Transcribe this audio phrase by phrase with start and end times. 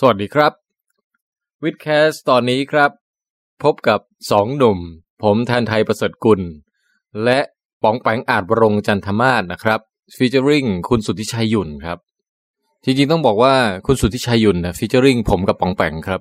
[0.00, 0.52] สวัสดีครับ
[1.62, 2.90] วิดแคสตอนนี้ครับ
[3.62, 4.78] พบกับสองหนุ่ม
[5.22, 6.40] ผมแทนไทยประเสริฐกุล
[7.24, 7.38] และ
[7.82, 9.80] ป๋องแปงอาจบรงจันทมาศนะครับ
[10.16, 11.98] ฟีเจอริงคุณสุทธิชัยหยุ่นครับ
[12.84, 13.54] จริงๆต้องบอกว่า
[13.86, 16.20] คุณสุทธิชัยหยุ่นนะฟีเจอริงผมกับป๋องแปงครับ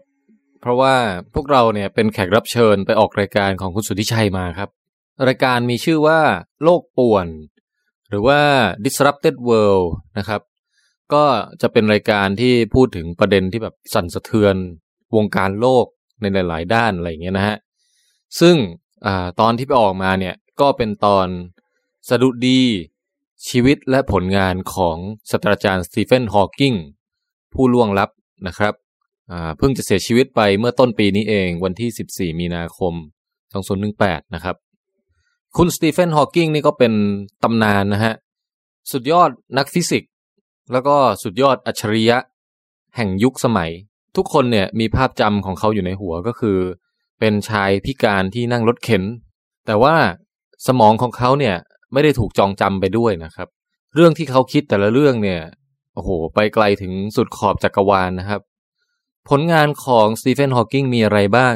[0.61, 0.95] เพราะว่า
[1.33, 4.69] พวกเราเนี่ยเป็นแขกรับเชิญไปออกรายการของคุณสุทธิชัยมาครับ
[5.27, 6.19] รายการมีชื่อว่า
[6.63, 7.27] โลกป่วน
[8.09, 8.39] หรือว่า
[8.85, 9.87] disrupted world
[10.17, 10.41] นะครับ
[11.13, 11.23] ก็
[11.61, 14.55] จะเป็นรายการที่พูดถึงประเด็นที่แบบสั่นสะเทือน
[15.15, 15.85] วงการโลก
[16.21, 17.57] ในหลาย ๆ ด้านอะไรอย่างเงี้ยนะฮะ
[18.39, 18.55] ซึ่ง
[19.05, 19.07] อ
[19.39, 21.27] ตอนที่ไปออกมาเนี่ยก็เป็นตอน
[22.09, 22.61] สะดุดี
[23.49, 24.97] ชีวิตและผลงานของ
[25.31, 26.73] ศาสตราจารย์สตีเฟนฮอว์กิง
[27.53, 28.09] ผู้ล่วงลับ
[28.47, 28.73] นะครับ
[29.57, 32.93] เพิ่งจะเสียชีวิตไปเมื่อต้นปีนี้เองวันที่ 14 มีนาคม
[33.63, 34.55] 2018 นะครับ
[35.57, 36.93] คุณสตีเฟนฮอว์กิงนี่ก็เป็น
[37.43, 38.13] ตำนานนะฮะ
[38.91, 40.11] สุดยอดนักฟิสิกส์
[40.71, 42.17] แล้วก็สุดยอดอัจฉริยะ
[42.95, 43.71] แห่งยุคสมัย
[44.15, 46.57] ทุกคนเนี่ยมีภาพจำของเขาอยู่ในหัวก็คือ
[47.19, 49.03] เป็นชายพิการที่นั่งรถเข็น
[49.65, 49.95] แต่ว่า
[50.67, 51.55] สมองของเขาเนี่ย
[51.93, 53.47] ไม่ได้ถูกจองจำไปด้วยนะครับ
[53.95, 55.41] เรื่องที่เขาคิดแต่ละเรื่องเนี่ย
[55.93, 58.41] โอ้โห ไปไกลถึงสุดขอบจักรวาลนะครับ
[59.29, 61.55] ผลงานของสตีเฟนฮอว์กิงมีอะไรบ้าง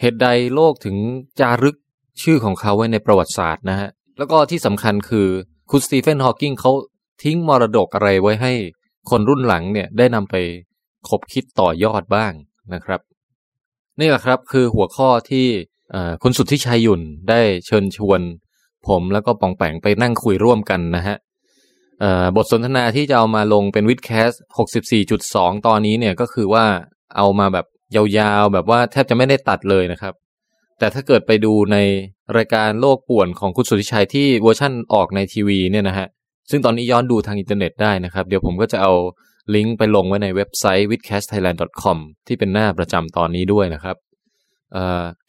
[0.00, 0.96] เหตุใดโลกถึง
[1.40, 1.76] จารึก
[2.22, 5.28] ชื่อของเขาไว้ในประวัติศาสตร์นะฮะ แล้วก็ที่สำคัญคือ
[5.70, 6.72] คุณสตีเฟนฮอว์กิงเขา
[7.22, 8.52] ทิ้งมรดกอะไรไว้ให้
[9.10, 10.34] คนรุ่นหลังเนี่ยได้นำไป
[11.08, 12.32] คบคิดต่อยอดบ้าง
[12.74, 13.00] นะครับ
[14.00, 15.46] นี่แหละครับคือหัวข้อที่
[16.22, 18.20] คุณสุทธิชัยยุ่นได้เชิญชวน
[18.88, 21.16] ผมแล้วก็ปองแปงไปนั่งคุยร่วมกันนะฮะ
[22.36, 24.30] บทสนทนาที่จะเอามาลงเป็นวิดแคส
[24.98, 26.64] 64.2 ตอนนี้เนี่ยก็คือว่า
[27.16, 30.14] เอามาแบบยาวๆ แบบว่าแทบจะไม่ได้ตัดเลยนะครับ
[30.78, 31.76] แต่ถ้าเกิดไปดูใน
[32.36, 36.06] รายการโลกป่วนของคุณสุทธิชัยที่เวอร์ชั่นออกในทีวีเนี่ยนะฮะ
[36.50, 38.92] ซึ่งตอนนี้ย้อนดูทางอินเทอร์เน็ตได้นะครับ เดี๋ยวผมก็จะเอา
[39.54, 43.96] ลิงก์ไปลงไว้ในเว็บไซต์ witcastthailand.com ที่เป็นหน้าประจำตอนนี้ด้วยนะครับ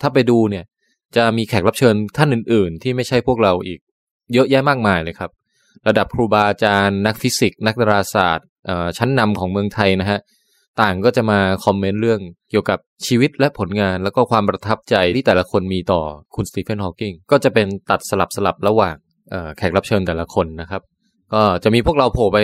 [0.02, 0.64] ถ้าไปดูเนี่ย
[1.16, 3.80] จะมีแขกรับเชิญท่านอื่น ๆ ที่ไม่ใช่พวกเราอีก
[4.34, 5.32] เยอะแยะมากมายเลยครับ
[5.88, 8.48] ระดับครูบาอาจารย์นักฟิสิกส์นักดาราศาสตร์
[8.98, 10.20] ชั้นนำของเมืองไทยนะฮะ
[10.82, 16.02] ต่างก็จะมาคอมเมนต์เรื่องเกี่ยวกับชีวิตและผลงานแล้วก็ความประทับใจที่แต่ละคนมีต่อ
[16.36, 18.96] คุณสตีเฟนฮอว์กิงก็จะเป็นตัดสลับสลับระหว่าง
[19.58, 20.82] แขกรับเชิญแต่ละคนนะครับ
[21.34, 22.40] ก็จะมีพวกเราโผล่ไป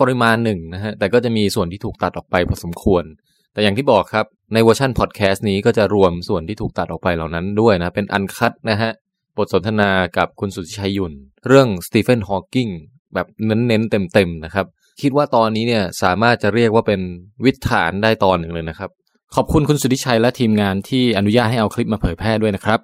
[0.00, 3.04] ปริมาณหนึ่งนะฮะแต่ก็จะมีส่วนที่ถูกตัดออกไปพอสมควร
[3.52, 8.90] แต่อย่างที่บอกครับในเวอร์ชันพอดแคสต์นี้ก็จะรวมส่วนที่ถูกตัดออกไปเหล่านั้นด้วยนะ เป็น uncut นะฮะ
[9.36, 11.12] บทสนทนากับคุณสุทธิชัย หยุ่น
[11.46, 12.68] เรื่องสตีเฟนฮอว์กิง
[13.14, 14.66] แบบเน้นๆเต็มๆนะครับ
[15.02, 17.00] คิดว่าตอนนี้เนี่ยสามารถจะเรียกว่าเป็น
[17.44, 18.90] วิถานได้ตอนหนึ่งเลยนะครับ
[19.34, 22.80] ขอบคุณคุณสุทธิชัยและทีมงานที่อนุญาตให้เอาคลิปมาเผยแพร่ด้วยนะครับ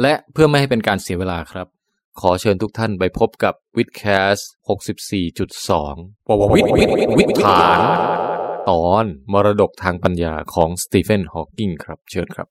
[0.00, 1.66] และเพื่อไม่ให้เป็นการเสียเวลาครับ
[2.20, 4.02] ขอเชิญทุกท่านไปพบกับวิดแค
[4.34, 4.36] ส
[5.48, 7.80] 64.2ปววิดวิดวิดฐาน
[8.70, 12.46] ตอนมรดกทางปัญญาของสตีเฟนฮอว์กิงครับ เชิญครับ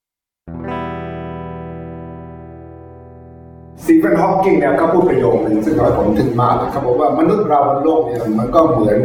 [3.82, 9.00] สตีเฟนฮอว์กิงเนี่ยเขาพูดประโยคหนึ่งซึ่งทำให้ผมถึงมากเขาบอกว่ามนุษย์เราบนโลกเนี่ยมันก็เหมือน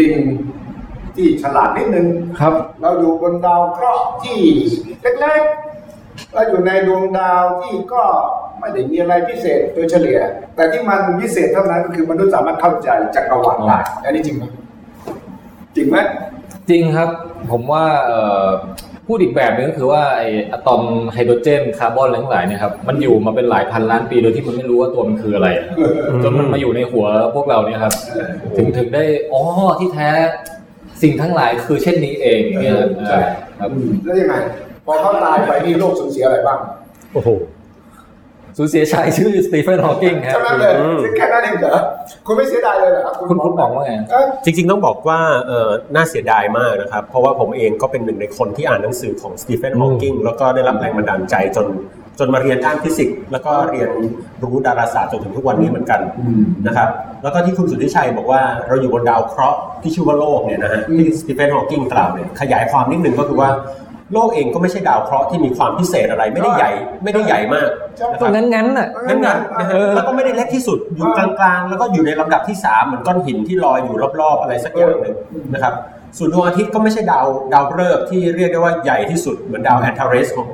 [0.00, 0.14] ลิง
[1.16, 2.06] ที่ฉลาดนิดนึง
[2.40, 4.40] ครับ เราอยู่บนดาวเคราะห์ที่
[5.02, 8.04] เล็กๆเราอยู่ในดวงดาวที่ก็
[8.60, 10.18] ไม่ได้มีอะไรพิเศษโดยเฉลี่ย
[10.56, 14.44] แต่ที่มันพิเศษเท่านั้นก็คือมนุษย์สามารถเข้าใจจักรวาลได้อันนี้จริงไหม
[15.76, 15.96] จริงไหม
[16.68, 17.10] จริงครับ
[17.50, 17.84] ผมว่า
[19.06, 20.22] พูดอีกแบบนึงก็คือว่าไอ
[20.52, 20.82] อะตอม
[21.12, 25.48] ไฮโดรเจนคาร์บอนทั้งหลายเนี่ยครับมันอยู่มาเป็นหลายพันล้านปีโดยที่มันไม่รู้ว่าตัวมันคืออะไร
[26.22, 27.94] จนมันมาอยู่ในหัวพวกเราเนี่ยครับ
[28.56, 29.42] ถึงถึงได้อ๋อ
[29.78, 30.08] ที่แท้
[31.02, 32.76] สิ่งทั้งหลายคือเช่นนี้เองเนี่ย
[33.08, 33.18] ใช่
[33.58, 33.70] ครับ
[34.04, 34.34] แล้วยังไง
[34.86, 36.58] พอเขาตายไปนี่โลกสูญเสียอะไรบ้าง
[37.12, 37.28] โอ้โห
[38.60, 40.74] สูญเสียชายชื่อสตีเฟนฮอว์กิงครับใช่ไหมเลย
[41.16, 41.76] แค่นั้นเองเหรอ
[42.26, 43.92] คุณไม่เสียดายเลยเหรอคุณคุณบอกว่าไง
[44.44, 51.66] จริง ๆ ต้องบอกว่าเออน่าเสียดายมากนะครับ เพราะว่าผมเองก็เป็นหนึ่งในคนที่อ่านหนังสือของสตีเฟนฮอว์กิงแล้วก็ได้รับแรงบันดาลใจจน
[52.18, 53.90] จนมาเรียนด้านฟิสิกส์แล้วก็เรียน
[54.42, 56.00] รู้ดาราศาสตร์จนถึงทุกวันนี้เหมือนกัน
[56.66, 56.88] นะครับ
[57.22, 63.50] แล้วก็ที่คุณสุทธิชัยบอกว่าเราอยู่บนดาวเคราะห์ที่ชื่อว่าโลกเนี่ยนะฮะที่สตีเฟนฮอว์กิงกล่าวเนี่ยขยายความนิดนึงก็คือว่า
[64.12, 66.70] โลกเองก็ไม่ใช่ดาวเคราะห์ที่มีความพิเศษอะไรไม่ได้ใหญ่
[67.04, 67.68] ไม่ได้ใหญ่มาก
[68.20, 69.38] ตรงนั้นงั้นอะงั้นงั้น
[69.94, 71.28] แล้วก็ไม่ได้เล็กที่สุดอยู่กลา
[71.58, 75.16] งๆ แล้วก็อยู่ในลำดับที่ 3 เหมือนก้อนหินที่ลอยอยู่รอบๆ อะไรสักอย่างหนึ่ง
[75.54, 75.74] นะครับ
[76.18, 80.46] ส่วนดวงอาทิตย์ก็ไม่ใช่ดาวดาวฤกษ์ที่เรียกได้ว่าใหญ่ที่สุดเหมือนดาวแอนทาเรสของ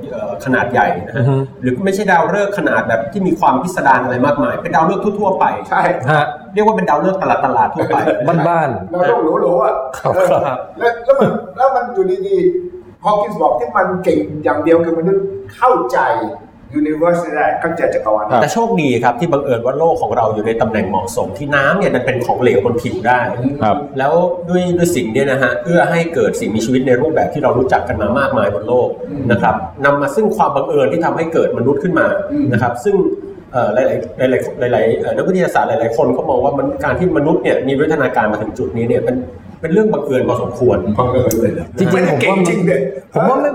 [0.44, 1.24] ขนาดใหญ่นะฮะ
[1.62, 5.82] หรือไม่ใช่ดาวฤกษ์ขนาดแบบที่มีความพิสดารอะไรมากมาย เป็นดาวฤกษ์ทั่วๆไปใช่
[6.54, 7.98] เรียกว่าเป็นดาวฤกษ์ตลาดตลาดทั่วไป
[8.48, 9.74] บ้านๆเราต้องรู้ๆอะ
[10.78, 12.75] แล้วมันแล้วมันอยู่ดีๆ
[13.06, 15.24] ฮอว์กินส์บอกที่มันเก่งอย่างเดียวคือมนุษย์
[15.56, 15.98] เข้าใจ
[16.74, 23.20] ยูนิเวอร์สได้เข้าใจจักรวาลแต่โชคดีครับที่บังเอิญว่าโลกของเราอยู่ในตำแหน่งเหมาะสมที่น้ำเนี่ยมันเป็นของเหลวบนผิวได้
[23.62, 24.12] ครับแล้ว
[24.48, 28.88] ด้วยด้วยสิ่งเนี้นะฮะเอื้อให้เกิดสิ่งมีชีวิตในรูปแบบที่เรารู้จักกันมามากมายบนโลก
[29.30, 29.54] นะครับ
[29.84, 32.06] นำมาซึ่งความบังเอิญที่ทำให้เกิดมนุษย์ขึ้นมา
[32.52, 32.96] นะครับซึ่ง
[33.52, 33.76] เอ่อห
[34.20, 39.16] ลายๆหลายๆหลายๆเอ่อนักวิทยาศาสตร์หลาย ๆ คนก็มองว่ามันการที่มนุษย์เนี่ยมีวิวัฒนาการมาถึงจุดนี้เนี่ยเป็น
[39.66, 42.80] เป็นเรื่องบังเอิญพอสมควรบังเอิญเลยนะจริงๆไม่ได้เก่งผมว่าจริงเลย
[43.12, 43.50] ผมว่าไม่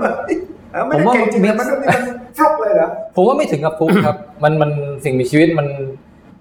[0.72, 2.02] เออไม่ได้เก่งจริงเลยมันมัน
[2.38, 4.70] ฟลุกเลยเหรอผมว่าไม่ถึงกับฟุกครับ มันมัน
[5.04, 5.66] สิ่งมีชีวิตมัน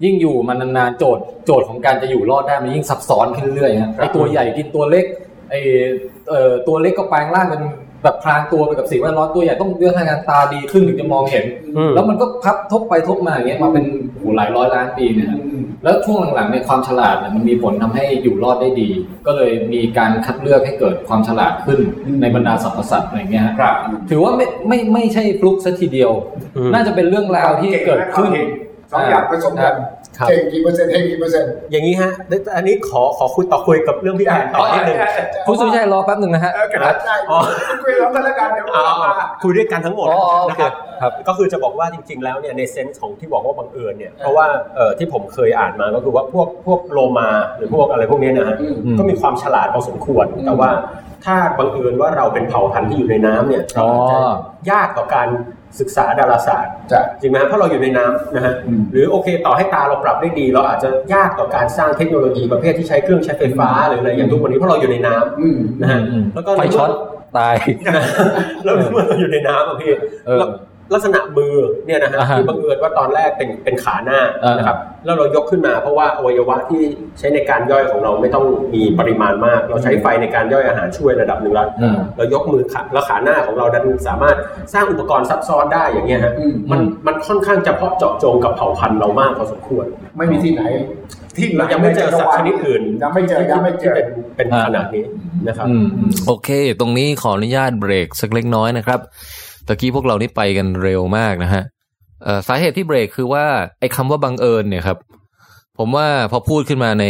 [0.03, 5.05] ยิ่งอยู่มันนานๆโจทย์โจทย์ของการจะอยู่รอดได้มันยิ่งซับซ้อนขึ้นเรื่อยๆฮะไอตัวใหญ่กินตัวเล็ก
[5.49, 5.53] ไอ
[6.29, 7.63] เอ่อตัวเล็กก็แปลงร่างเป็น
[8.03, 11.45] แบบพรางตัวไปกับสิ่งแวดล้อมตัวใหญ่ต้องเลือกทางการตาดีขึ้นถึงจะมองเห็น
[11.77, 15.39] อืมแล้วมันก็พับทบไปทบมาอย่างเงี้ยมาเป็นโอ้โหหลายร้อยล้านปีเนี่ยฮะ
[15.83, 18.89] แล้วช่วงหลังๆเนี่ยความฉลาดเนี่ยมันมีผลทำให้อยู่รอดได้ดี
[19.27, 21.79] ก็เลยมีการคัดเลือกให้เกิดความฉลาดขึ้น
[22.21, 23.75] ในบรรดาสรรพสัตว์อะไรเงี้ยฮะครับ
[24.09, 26.11] ถือว่าไม่ไม่ไม่ใช่ฟลุกซะทีเดียว
[26.57, 28.31] อืมน่าจะเป็นเรื่องราวที่เกิดขึ้น
[28.91, 29.75] สองอย่างผสมกัน
[30.17, 34.97] ครับเก่งกี่เปอร์เซ็นต์เฮงกี่เปอร์เซ็นต์อย่างนี้ฮะแต่อันนี้ขอขอคุยต่อคุยกับเรื่องพี่แอนต่อนิดนึง
[35.47, 37.39] คุณสุวิชัยรอแป๊บหนึ่งนะฮะเออกระดาษได้อ๋อ
[37.83, 39.11] คุยร้องกันแล้วกันเดี๋ยวเอาเราเอามา
[39.43, 44.45] คุยด้วยกันทั้งหมดอ๋ออ๋อโอนะเคครับครับก็คือจะบอกว่าจริง ๆ แล้วเนี่ยในเซนส์ของที่บอกว่าบังเอิญเนี่ยเพราะว่า
[44.75, 50.69] เอ่อที่ผมเคยอ่านมาก็คือว่าพวกพวกโลมาหรือพวกอะไรพวกเนี้ยนะฮะอืมก็มีความฉลาดพอสมควรแต่ว่า
[51.25, 54.17] ถ้าบังเอิญว่าเราเป็นเผ่าพันธุ์ที่อยู่ในน้ำเนี่ยอ๋อจะ
[54.71, 55.27] ยากต่อการ
[55.79, 66.91] ศึกษาดาราศาสตร์จะจริงไหมฮะเพราะเราอยู่ในน้ำนะฮะอืมหรือโอเค ต่อให้ตาเราปรับได้ดี เราอาจจะยากต่อการสร้างเทคโนโลยีประเภทที่ใช้เครื่องใช้ไฟฟ้าหรืออะไรอย่างทุกวันนี้เพราะเราอยู่ในน้ำอืมนะฮะอืมแล้วก็ไฟช็อต
[67.37, 67.55] ตาย
[68.63, 69.91] แล้วเมื่อเราอยู่ในน้ำอะพี่
[70.27, 71.55] เออแล้วลักษณะมือ
[71.85, 76.81] เนี่ยนะฮะอ่าฮะที่บังเอิญว่าตอนแรกเป็นเป็นขาหน้าอ่านนะครับแล้วเรายกขึ้นมาเพราะว่าอวัยวะที่
[77.19, 84.37] ใช้ในการย่อยของเราไม่ต้องมีปริมาณมาก เราใช้ไฟในการย่อยอาหารช่วยระดับหนึ่งแล้วอืมเรายกมือขาแล้วขาหน้าของเราดันสามารถ
[84.73, 89.85] สร้างอุปกรณ์ซับซ้อนได้อย่างเงี้ยฮะอืมมันมันค่อนข้างจะเพาะเจาะจงกับเผ่าพันธุ์เรามากพอสมควร
[90.17, 90.63] ไม่มีที่ไหน
[91.37, 95.03] ที่ไหนเรายังไม่เจอสัตว์ชนิดอื่นยังไม่เจอยังไม่เจที่อเป็นเป็นอ่าขนาดนี้
[95.47, 96.49] นะครับอืมอืมโอเค
[96.79, 98.99] ตรงนี้ขออนุญาตเบรกสักเล็กน้อยนะครับ
[99.67, 101.63] ตะกี้พวกเรานี่ไปกันเร็วมากนะฮะ
[102.23, 103.45] เอ่อสาเหตุที่เบรกคือว่า
[103.79, 104.97] ไอ้คำว่าบังเอิญเนี่ยครับ
[105.77, 107.05] ผมว่าพอพูดขึ้นมาใน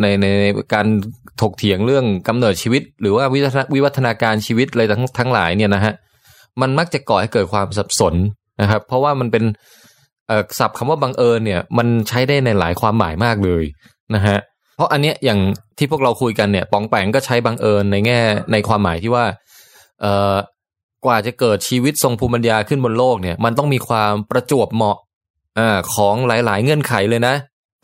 [0.00, 0.86] ในในในการ
[1.40, 5.92] ถกเถียงเรื่องกำเนิดชีวิต หรือว่าวิวัฒนาวิวัฒนาการชีวิตอะไรทั้งทั้งหลายเนี่ยนะฮะ
[6.60, 8.14] มันมักจะก่อให้เกิดความสับสน
[8.60, 9.44] นะครับ เพราะว่ามันเป็น
[10.58, 13.64] ศัพท์คำว่าบังเอิญเนี่ย มันใช้ได้ในหลายความหมายมากเลย
[14.14, 14.38] นะฮะ
[14.76, 15.40] เพราะอันเนี้ยอย่าง
[15.78, 18.20] ที่พวกเราคุยกันเนี่ยปองแปงก็ใช้บังเอิญในแง่
[18.52, 19.24] ในความหมายที่ว่า
[20.00, 20.34] เอ่อ
[21.04, 24.96] กว่าจะเกิดชีวิตทรงภูมิปัญญาขึ้นบนโลกเนี่ย มันต้องมีความประจวบเหมาะ
[25.58, 27.34] อ่าของหลาย ๆ เงื่อนไขเลยนะ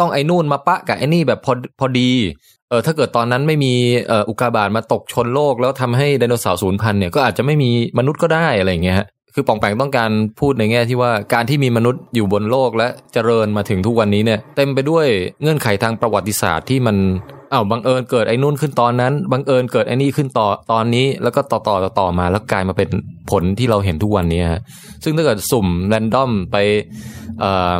[0.00, 2.10] ต้องไอ้นู่นมาปะกับไอ้นี่แบบพอพอดี
[2.68, 3.74] เออถ้าเกิดตอนนั้นไม่มี
[4.08, 15.06] เอออุกาบาตมาตกชนโลกแล้วทำให้ไดโนเสาร์สูญพันธุ์เนี่ยก็อาจจะไม่มีมนุษย์ก็ได้อะไรอย่างเงี้ยฮะคือปองแปงต้องการพูดในแง่ที่ว่าการที่มีมนุษย์อยู่บนโลกและเจริญมาถึงทุกวันนี้เนี่ย เต็มไปด้วย
[15.42, 16.96] เงื่อนไขทางประวัติศาสตร์ที่มัน
[17.52, 22.88] อ้าวบังเอิญเกิดไอ้นู่นขึ้นตอนนั้นบังเอิญเกิดไอ้นี่ขึ้นต่อตอนนี้ แล้วก็ต่อต่อต่อต่อมา แล้วกลายมาเป็น
[23.30, 24.60] ผลที่เราเห็นทุกวันนี้ฮะ
[25.04, 26.56] ซึ่งถ้าเกิดสุ่ม random ไป
[27.40, 27.76] เอ่อ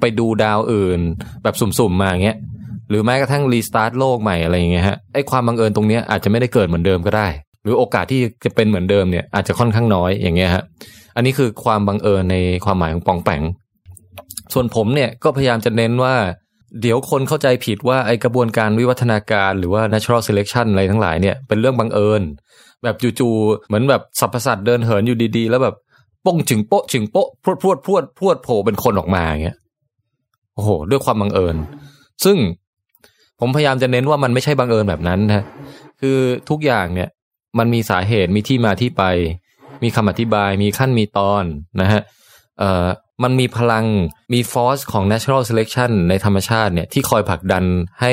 [0.00, 1.00] ไปดูดาวอื่น
[1.42, 2.38] แบบสุ่มๆมาอย่างเงี้ย
[2.90, 7.28] หรือแม้กระทั่ง restart โลกใหม่อะไรอย่างเงี้ยฮะไอ้ความบังเอิญตรงเนี้ยอาจจะไม่ได้เกิดเหมือนเดิมก็ได้
[7.62, 10.62] หรือโอกาสที่จะเป็นเหมือนเดิมเนี่ยอาจจะค่อนข้างน้อยอย่างเงี้ยฮะ
[11.16, 13.42] อันนี้คือความบังเอิญในความหมายของปองแปง
[14.52, 16.14] ส่วนผมเนี่ยก็พยายามจะเน้นว่า
[16.82, 22.22] เดี๋ยวคนเข้าใจผิดว่าไอกระบวนการวิวัฒนาการหรือว่า natural selection อะไรทั้งหลายเนี่ยเป็นเรื่องบังเอิญ
[22.82, 25.74] แบบจู่ๆเหมือนแบบสัพพสัตว์เดินเหินอยู่ดีๆ แล้วแบบ
[26.24, 29.56] ป้งจึงโป๊ะจึงโป๊ะพรวดพรวดพรวดพรวดโผล่เป็นคนออกมาอย่างเงี้ย
[30.54, 31.56] โอ้โห ด้วยความบังเอิญ
[32.24, 32.36] ซึ่ง
[33.40, 35.44] ผมพยายามจะเน้นว่ามันไม่ใช่บังเอิญแบบนั้นนะ
[36.00, 36.18] คือ
[36.50, 37.08] ทุกอย่างเนี่ย
[37.58, 39.02] มันมีสาเหตุมีที่มาที่ไป
[39.82, 41.44] มีคำอธิบายมีขั้นมีตอน
[41.80, 42.02] นะฮะ
[42.58, 42.86] เอ่อ
[43.22, 43.84] มันมีพลัง
[44.32, 47.64] มีฟอร์สของ natural selection ในธรรมชาติเนี่ยที่คอยผลักดัน
[48.00, 48.12] ให้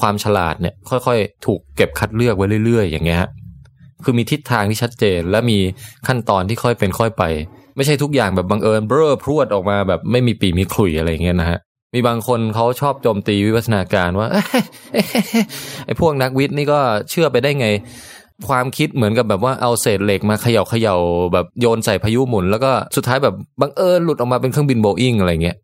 [0.00, 3.20] ความฉลาดเนี่ยค่อยๆ ถูกเก็บคัดเลือกไว้เรื่อย ๆ อย่างเงี้ย
[4.04, 5.58] คือมีทิศทางที่ชัดเจน และมี
[6.06, 7.22] ขั้นตอนที่ค่อยเป็นค่อยไป
[7.76, 11.58] ไม่ใช่ทุกอย่างแบบบังเอิญเบ้อพรวดออกมาแบบไม่มีปีมีขลุ่ยอะไรเงี้ยนะฮะ
[11.94, 14.28] มีบางคนเขาชอบโจมตีวิวัฒนาการว่า
[15.86, 16.80] ไอ้พวกนักวิทย์นี่ก็
[17.10, 17.66] เชื่อไปได้ไง
[18.48, 20.96] ความคิดเหมือนกับแบบว่าเอาเศษเหล็กมาเขย่าเขย่า
[21.32, 25.56] แบบโยนใส่พายุหมุน แล้วก็สุดท้ายแบบบังเอิญหลุดออกมาเป็นเครื่องบินโบอิงอะไรเงี้ย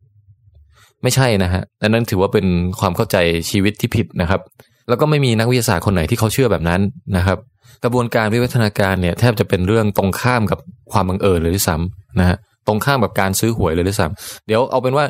[1.02, 2.46] ไม่ใช่นะฮะอันนั้นถือว่าเป็น
[2.80, 3.16] ความเข้าใจ
[3.50, 4.40] ชีวิตที่ผิดนะครับ
[4.88, 6.80] แล้วก็ไม่มีนักวิทยาศาสตร์คนไหนที่เขาเชื่อแบบนั้น
[7.16, 7.38] นะครับ
[7.84, 10.58] กระบวนการวิวัฒนาการเนี่ยแทบจะเป็นเรื่องตรงข้ามกับ
[10.92, 15.04] ความบังเอิญเลยด้วยซ้ำนะฮะตรงข้ามกับการซื้อหวยเลยด้วยซ้ำเดี๋ยวเอาเป็นว่า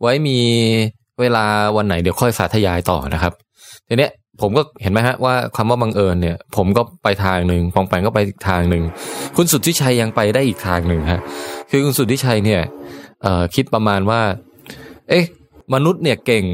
[0.00, 0.38] ไว้มี
[1.20, 1.44] เวลา
[1.76, 3.32] วันไหนเดี๋ยวค่อยสาธยายต่อนะครับ
[3.88, 8.82] ทีเนี้ย ผมก็เห็นไหมฮะว่าคำว่าบังเอิญเนี่ย ผมก็ไปทางหนึ่งปองแปงก็ไปอีกทางหนึ่ง
[9.36, 11.20] คุณสุทธิชัยยังไปได้อีกทางหนึ่งฮะ
[11.70, 12.60] คือคุณสุทธิชัยเนี่ย
[13.54, 14.20] คิดประมาณว่า
[15.08, 15.24] เอ๊ะ
[15.74, 16.44] มนุษย์เนี่ยเก่ง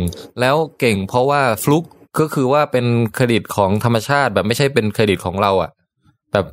[0.40, 1.84] แล้วเก่ง เพราะว่าฟลุก
[2.20, 5.70] ก็คือว่าเป็นเครดิตของธรรมชาติแบบไม่ใช่เป็นเครดิตของเราอะ
[6.32, 6.46] แบบ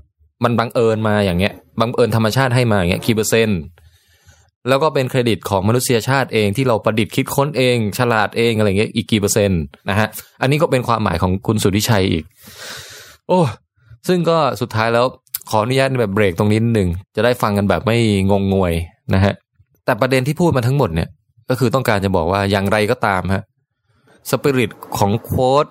[0.43, 3.59] มันบังเอิญมาอย่างเงี้ยบังเอิญธรรมชาติให้มาอย่างเงี้ยกี่เปอร์เซ็นต์
[4.67, 10.07] แล้วก็เป็นเครดิตของมนุษยชาติเองที่เราประดิษฐ์คิดค้นเอง ฉลาดเองอะไรเงี้ยอีกกี่เปอร์เซ็นต์นะฮะ
[10.41, 12.23] อันนี้ก็เป็นความหมายของคุณสุทธิชัยอีก
[13.27, 13.39] โอ้
[14.07, 15.05] ซึ่งก็สุดท้ายแล้ว
[15.49, 17.97] ขออนุญาตแบบเบรกตรงนี้นิดนึงจะได้ฟังกันแบบไม่
[18.31, 18.73] งงงวย
[19.13, 19.33] นะฮะ
[19.85, 21.09] แต่ประเด็นที่พูดมาทั้งหมดเนี่ย
[21.49, 23.43] ก็คือต้องการจะบอกว่าอย่างไรก็ตามฮะ
[24.29, 25.65] สปิริตของโค้ด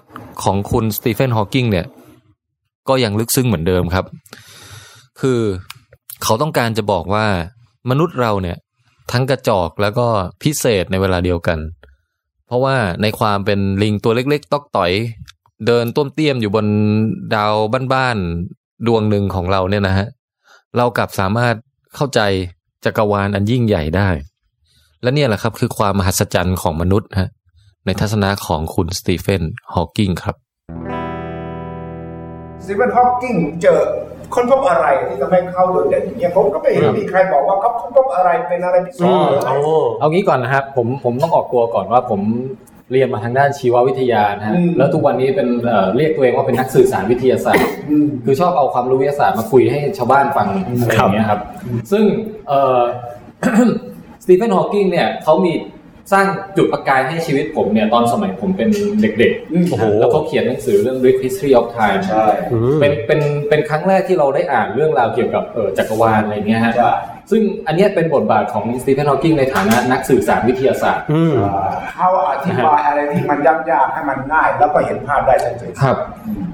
[0.45, 1.87] ของคุณสตีเฟนฮอว์กิงเนี่ย
[2.89, 4.05] ก็ยังลึกซึ้งเหมือนเดิมครับ
[5.21, 5.41] คือ
[6.23, 7.27] เขาต้องการจะบอกว่า
[7.91, 8.57] มนุษย์เราเนี่ย
[9.13, 10.07] ทั้งกระจอกแล้วก็
[10.43, 11.59] พิเศษในเวลาเดียวกัน
[12.47, 14.93] เพราะว่าในความเป็นลิงตัวเล็ก ๆ ตอกต่อย
[15.67, 16.67] เดินต้มเตี้ยมอยู่บน
[17.35, 17.55] ดาว
[17.93, 20.07] บ้านๆดวงหนึ่งของเราเนี่ยนะฮะ
[20.77, 21.55] เรากลับสามารถ
[21.95, 22.21] เข้าใจ
[22.85, 24.09] จักรวาลอันยิ่งใหญ่ได้
[25.03, 27.31] และเนี่ยแหละครับคือความมหัศจรรย์ของมนุษย์ฮะ
[27.87, 29.43] ในทัศนะของคุณสตีเฟน
[29.75, 30.37] ฮอว์กิงครับ
[32.63, 33.81] สตีเฟนฮอว์กิงเจอ
[34.35, 39.51] ค้นพบอะไรที่ทำให้เขาโดดเด่นอย่างเงี้ยผมก็ไม่เห็นมีใครบอกว่าเขาค้นพบอะไรเป็นอะไรพิเศษอ๋อหรืออะไร
[40.01, 42.21] เอางี้ก่อนนะครับผมผมต้องออกตัวก่อนว่าผม
[42.93, 51.41] เรียนมาทางด้านชีววิทยานะฮะแล้วทุกวันนี้เป็นเอ่อเรียกตัวเองว่าเป็นนักสื่อสารวิทยาศาสตร์อืมคือชอบเอาความรู้วิทยาศาสตร์มาคุยให้ชาวบ้านฟังอะไรอย่างเงี้ยครับ
[51.93, 52.05] ซึ่ง
[52.49, 52.81] เอ่อ
[54.25, 55.53] สตีเฟนฮอว์กิงเนี่ยเขามี
[56.13, 58.69] สร้างจุดประกายให้ชีวิตผมเนี่ยตอนสมัยผมเป็น
[59.01, 59.33] เด็ก
[59.71, 62.25] โอ้โห ๆ แล้วเขาเขียนหนังสือเรื่อง Brief History of Time ใช่
[62.81, 66.93] เป็นเป็นเป็นครั้งแรกที่เราได้อ่านเรื่องราวเกี่ยวกับเออจักรวาลอะไรเงี้ยฮะ ใช่
[67.31, 71.35] ซึ่งอันเนี้ยเป็นบทบาทของสตีเฟนฮอว์กิงในฐานะนักสื่อสารวิทยาศาสตร์ อืม
[71.93, 75.97] เขาอธิบายอะไรที่มันยากๆให้มันง่าย แล้วก็เห็นภาพได้ชัดเจน ครับ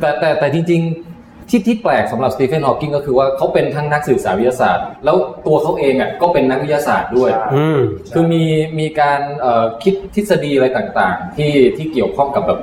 [0.01, 1.14] แต่แต่แต่จริง ๆ
[1.51, 7.79] ที่ที่แปลกสำหรับสตีเฟนฮอว์กิงก็คือว่าเขาเป็นทั้งนักสื่อสารวิทยาศาสตร์ แล้วตัวเขาเองอะก็เป็นนักวิทยาศาสตร์ด้วยอืม
[8.15, 8.43] คือมี
[8.79, 12.61] มีการเอ่อคิดทฤษฎีอะไรต่างๆ ที่ที่เกี่ยวข้องกับแบบ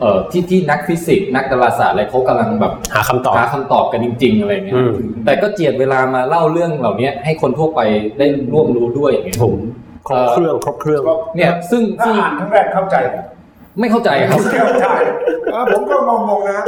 [0.00, 4.92] เอ่อที่ที่นักฟิสิกส์นักดาราศาสตร์อะไรเขากำลังแบบหาคำตอบหาคำตอบกันจริง ๆ อะไรเงี้ยอืม
[5.24, 7.80] แต่ก็เจียดเวลามาเล่าเรื่องเหล่านี้ให้คนทั่วไป
[8.18, 9.54] ได้ร่วมรู้ด้วยอย่างเงี้ยผม
[10.08, 11.02] ครบเครื่องครบเครื่อง
[11.36, 12.96] เนี่ยซึ่งถ้าซึ่งอ่านครั้งแรกเข้าใจ
[13.80, 14.88] ไม่เข้าใจครับเข้าใจ
[15.52, 16.64] เออผมก็งงๆนะ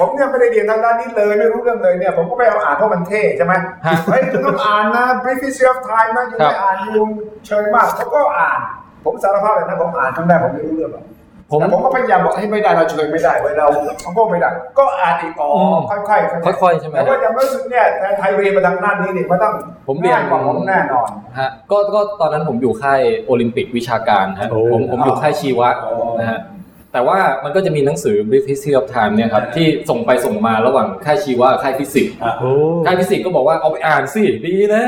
[0.00, 3.54] ผมเนี่ยไม่ได้เรียนทางด้านนี้เลยไม่รู้เรื่องเลยเนี่ยผมก็ไปเอาอ่านเพราะมันเท่ใช่ไหม
[3.86, 7.08] ฮะเฮ้ยคุณต้องอ่านนะ Brief History of Time นะยังครับไม่อ่านยุง
[7.46, 8.58] เชยมากเขาก็อ่าน
[9.04, 11.04] ผมสารภาพเลยนะผมอ่านครั้งแรกผมไม่รู้เรื่องหรอก
[11.54, 13.66] ผมแต่ผมก็พยายามบอกให้ไม่ได้เราเชยไม่ได้เว้ยเรา
[14.02, 16.18] เขาก็ไม่ได้ ก็อ่านอีกอ๋ออมค่อ
[16.50, 19.52] ยๆค่อยๆใช่ไหมแต่ว่ายังรู้สึกเนี่ยแต่ไทยเรียนมาทางด้านนี้นี่มันต้อง
[19.88, 21.08] ผมเรียนง่ายกว่าผมแน่นอน
[21.38, 26.40] ฮะก็ก็ตอนนั้นผมอยู่ค่ายโอลิมปิกวิชาการฮะโอ้ผมผมอยู่ค่ายชีวะอ๋อนะฮะ
[26.92, 32.50] แต่ว่ามันก็จะมีหนังสือ Brief History of Time เนี่ยครับที่ส่งไปส่งมาระหว่างค่ายชีวะกับค่ายฟิสิกส์โอ้
[32.86, 34.84] ค่ายฟิสิกส์ก็บอกว่าเอาไปอ่านสิดีนะ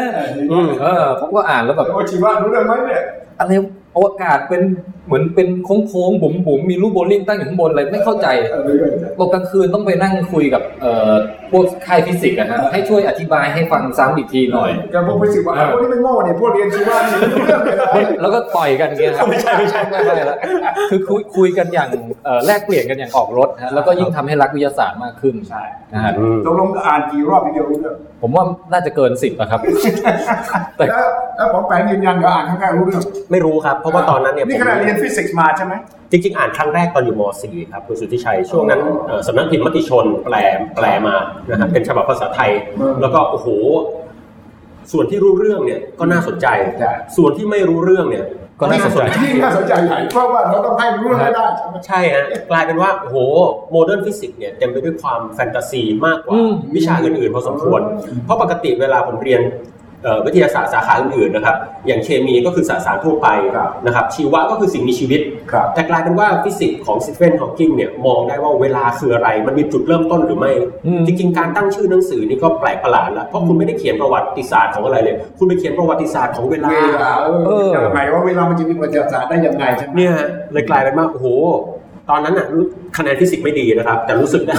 [0.50, 3.02] อืมเออผมก็อ่านแล้วแบบแต่ว่าชีวะรู้เรื่องไหมเนี่ย
[3.40, 3.52] อะไร
[3.96, 4.62] อวกาศเป็น
[5.06, 11.14] เหมือนเป็นโค้งๆบุ๋มๆมีลูกโบว์ลิ่งตั้งอยู่ข้างบนอะไรไม่เข้าใจเออไม่เข้าใจบอกกลางคืนต้องไปนั่งคุยกับเอ่อ
[11.50, 17.88] พวกค่ายฟิสิกส์อะฮะให้ช่วยอธิบายให้ฟังซ้ำอีกทีหน่อยแกพวกไปสิว่าอ่าพวกนี้ไม่โง่เนี่ยพวกเรียนชีวะนี่ไม่รู้เรื่องเลยนะ
[18.22, 20.38] แล้วก็ต่อยกันอย่างเงี้ยครับไม่ใช่ไม่ใช่ไม่ใช่แล้ว
[20.90, 21.88] คือคุยคุยกันอย่าง
[22.24, 25.62] เอ่อแลกเปลี่ยนกันอย่างออกรสฮะแล้วก็ยิ่งทำให้รักวิทยาศาสตร์มากขึ้นใช่
[25.94, 29.60] นะฮะอืมตกลงอ่านกี่รอบทีเดียวรู้เรื่องผมว่าน่าจะเกินสิบอะครับ
[30.76, 35.74] แต่แล้วแล้วผมแปลงยืนยันกับอ่านครั้งแรกรู้เรื่องไม่รู้ครับเพราะว่าตอนนั้นเนี่ยนี่ผมขนาดเรียนฟิสิกส์มาใช่ไหม
[36.16, 40.36] จริงๆ อ่านครั้งแรกตอนอยู่ม .4 ครับคุณสุทธิชัยช่วงนั้นเอ่อสำนักพิมพ์มติชนแปล
[40.76, 41.14] แปลมา
[41.50, 43.48] นะฮะเป็นฉบับภาษาไทยอืมแล้วก็โอ้โห
[44.92, 46.46] ส่วนที่รู้เรื่องเนี่ยก็น่าสนใจ
[46.80, 48.24] ใช่ส่วนที่ไม่รู้เรื่องเนี่ย
[48.60, 53.16] ก็น่าสนใจยิ่งน่าสนใจใหญ่เพราะว่าเราต้องให้รู้เรื่องให้ได้ใช่ไหมใช่ฮะกลายเป็นว่าโอ้โห
[53.70, 57.80] modern physics เนี่ยเต็มไปด้วยความแฟนตาซีมากกว่าอืมวิชาอื่นๆพอสมควร
[58.24, 59.75] เพราะปกติเวลาผมเรียนเอ่อ
[60.26, 65.20] วิทยาศาสตร์สาขาอื่นๆนะครับ อย่างเคมีก็คือสสารทั่วไปครับนะครับชีวะก็คือสิ่งมีชีวิต
[65.52, 70.52] ครับแต่กลายเป็นว่าฟิสิกส์ของสตีเฟนฮอว์กิงเนี่ยมองได้ว่าเวลาคืออะไร มันมีจุดเริ่มต้นหรือไม่
[70.86, 81.26] อืมจริงๆ การตั้งชื่อหนังสือนี่ก็แปลกประหลาดแล้วเพราะคุณไม่ได้เขียนประวัติศาสตร์ของอะไรเลย คุณไปเขียนประวัติศาสตร์ของเวลาเวลาเอเอออยังไงว่าเวลามันจะมีประวัติศาสตร์ได้ยังไงใช่ไหมเนี่ยฮะเลยกลายเป็นว่าโอ้โห
[82.10, 82.64] ตอนนั้นน่ะรู้
[82.96, 84.56] คะแนนฟิสิกส์ไม่ดีนะครับ แต่รู้สึกได้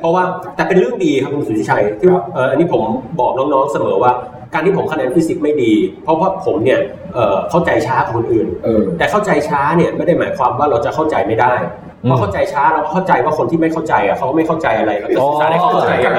[0.00, 0.22] เพราะว่า
[0.56, 2.82] แต่เป็นเรื่องดีครับคุณสุทธิชัยที่ว่าเอออันนี้ผม
[3.20, 4.12] บอกน้องๆเสมอว่า
[4.56, 5.72] การที่ผมคะแนนฟิสิกส์ไม่ดี
[6.04, 6.80] เพราะว่าผมเนี่ย
[7.14, 11.54] เอ่อเข้าใจช้ากว่าคนอื่นเออแต่เข้าใจช้าเนี่ยไม่ได้หมายความว่าเราจะเข้าใจไม่ได้
[12.02, 16.18] เพราะเข้าใจช้าเราก็เข้าใจว่าคนที่ไม่เข้าใจอะเขาก็ไม่เข้าใจอะไรเราจะสื่อสารให้เขาเข้าใจอะไร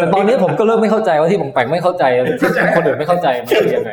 [0.00, 2.04] แต่ตอนนี้ผมก็เริ่มไม่เข้าใจว่าที่ผมแปลงไม่เข้าใจ
[2.40, 3.90] ที่คนอื่นไม่เข้าใจมันคือยังไง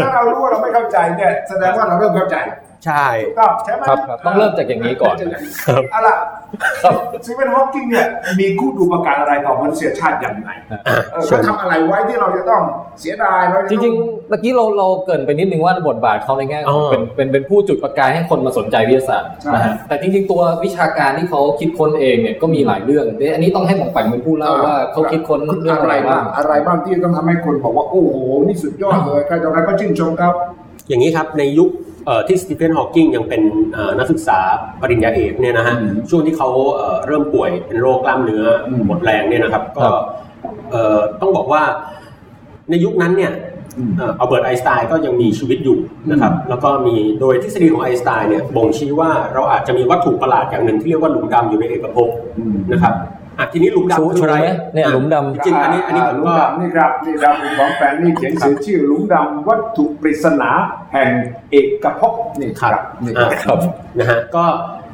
[0.00, 2.36] ถ้าเรารู้ว่าเราไม่เข้าใจเนี่ยแสดงว่าเราเริ่มเข้าใจ
[2.84, 5.16] ใช่ถูกต้องใช่ไหมครับครับต้องเริ่มจากอย่างนี้ก่อน
[5.66, 6.16] ครับเอาล่ะ
[7.12, 8.06] สตีเฟนฮอว์กิงเนี่ย
[8.40, 10.50] มีคู่ดูประการอะไรต่อมนุษยชาติอย่างไร
[11.12, 12.62] เออเขาทำอะไรไว้ที่เราจะต้อง
[13.00, 28.16] เสียดายเราะจริงๆเมื่อกี้เราเราเกรินไปนิดนึงว่าบทบาทเขาในแง่ของอ๋อเป็นเป็นเป็นผู้จุดประกายให้คนมาสนใจวิทยาศาสตร์นะฮะแต่จริง ๆ ตัววิชาการที่เขาคิดค้นเองเนี่ยก็มีหลายเรื่องเดี๋ยวอันนี้ต้องให้หมองปังเป็นผู้เล่าว่าเขาคิดค้นเรื่องอะไรบ้างอะไรบ้างที่ต้องทำให้คนบอกว่าโอ้โห
[28.46, 30.34] นี่สุดยอดเลยใครต่อใครก็ชื่นชมครับ
[30.88, 31.70] อย่างนี้ครับในยุค
[32.06, 33.42] เอ่อที่สตีเฟนฮอว์กิงยังเป็น
[33.74, 34.38] เอ่อนักศึกษา
[34.80, 40.04] ปริญญาเอกเนี่ยนะฮะอืมช่วงที่เขาเอ่อเริ่มป่วยเป็นโรคกล้ามเนื้ออมหมดแรงเนี่ยนะครับก็ครับ
[40.70, 41.62] เอ่อต้องบอกว่า
[42.70, 43.32] ในยุคนั้นเนี่ย
[43.78, 45.78] อืมเอ่ออัลเบิร์ตไอน์สไตน์ก็ยังมีชีวิตอยู่
[46.10, 52.08] นะครับแล้วก็มีโดยทฤษฎีของไอน์สไตน์เนี่ยบ่งชี้ว่าเราอาจจะมีวัตถุประหลาดอย่างหนึ่งที่เรียกว่าหลุมดำอยู่ในเอกภพ
[52.38, 52.94] อืมนะครับ
[53.38, 60.50] อะทีนี้หลุมชูดำคืออะไรชูไหมเนี่ยหลุมดำจริงๆอันนี้อันนี้ผมหลุมก็ดำนี่ครับนี่ครับของแปลงนี่เขียนเสียชื่อหลุมดำวัตถุปริศนา
[60.92, 61.10] แห่ง
[61.50, 62.72] เอกภพนี่ครับ
[63.04, 63.58] นี่อ่าครับ
[63.98, 64.44] นะฮะก็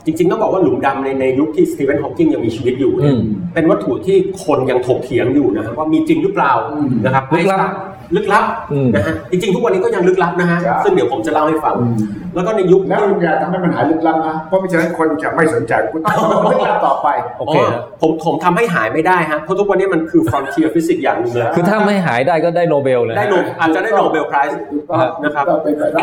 [0.07, 3.23] จริงๆต้องบอกว่าหลุมดำในในยุคที่สตีเฟนฮอว์กิงยังมีชีวิตอยู่เนี่ยอืม
[3.55, 7.73] เป็นวัตถุที่คนยังถกเถียงอยู่นะครับว่ามีจริงหรือเปล่าอืมนะครับลึกลับ
[8.17, 11.97] ลึกลับอืมนะฮะจริงๆทุกวันนี้ก็ยังลึกลับนะฮะใช่ซึ่งเดี๋ยวผมจะเล่าให้ฟังอืม
[12.35, 17.09] แล้วก็ในยุคแล้วคุณอย่าทำให้มันหายลึกลับนะเพราะไม่ฉะนั้นคนจะไม่สนใจคุณต้องทำให้มันลึกลับต่อไป
[17.39, 26.03] โอเคอ๋อฮะผมผมทำให้หายไม่ได้ฮะเพราะทุกวันนี้มันคือ frontier physics อย่างหนึ่งเลยคือถ้าไม่หายได้ก็ได้โนเบลเลยได้โนอาจจะได้ Nobel Prize ถูกต้องนะครับต้องเป็นไปได้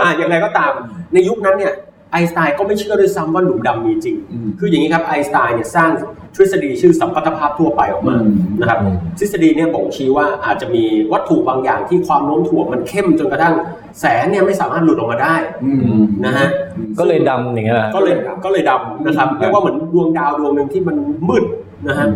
[0.00, 0.72] อ่าอย่างไรก็ตาม
[1.12, 1.74] ในยุคนั้นเนี่ย
[2.12, 5.90] ไอน์สไตน์ก็ไม่เชื่อด้วยซ้ำว่าหลุมดำมีจริงอืมคืออย่างนี้ครับไอน์สไตน์เนี่ยสร้าง
[6.36, 13.54] ทฤษฎีชื่อสัมพัทธภาพทั่วไปออกมาอืมนะครับอืมทฤษฎีเนี่ยบ่งชี้ว่าอาจจะมีวัตถุบางอย่างที่ความโน้มถ่วงมันเข้มจนกระทั่ง
[14.00, 15.34] แสงเนี่ยไม่สามารถหลุดออกมาได้
[15.64, 16.48] อืมนะฮะ
[16.98, 20.96] ก็เลยดำอย่างเงี้ยนะก็เลยก็เลยดำนะครับเรียกว่าเหมือนดวงดาวดวงหนึ่งที่มัน
[21.28, 21.44] มืด
[21.88, 22.08] นะฮะ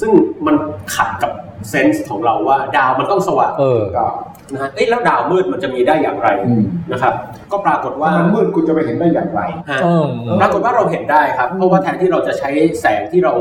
[0.00, 0.10] ซึ่ง
[0.46, 0.54] มัน
[0.94, 1.32] ขัดกับ
[1.70, 4.06] เซนส์ของเราว่าดาวมันต้องสว่างเออก็
[4.52, 6.62] นะฮะเอ๊ะแล้วดาวมืดมันจะมีได้อย่างไรอืม
[6.92, 7.14] นะครับ
[7.52, 9.40] ก็ปรากฏว่าว่ามันมืดคุณจะไปเห็นได้อย่างไร
[9.70, 10.04] ฮะอืม
[10.40, 12.50] ปรากฏว่าเราเห็นได้ครับเพราะว่าแทนที่เราจะใช้
[12.80, 13.34] แสงที่เรา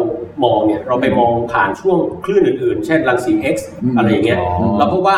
[0.43, 5.17] มองเนี่ยเราไปมองผ่านช่วงคลื่นอื่นๆ เช่นรังสี X อืมอะไรอย่างเงี้ยอ๋อเราพบว่า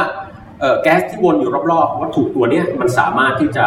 [0.60, 3.65] เอ่อแก๊สที่วนอยู่รอบๆวัตถุตัวเนี้ยมันสามารถที่จะ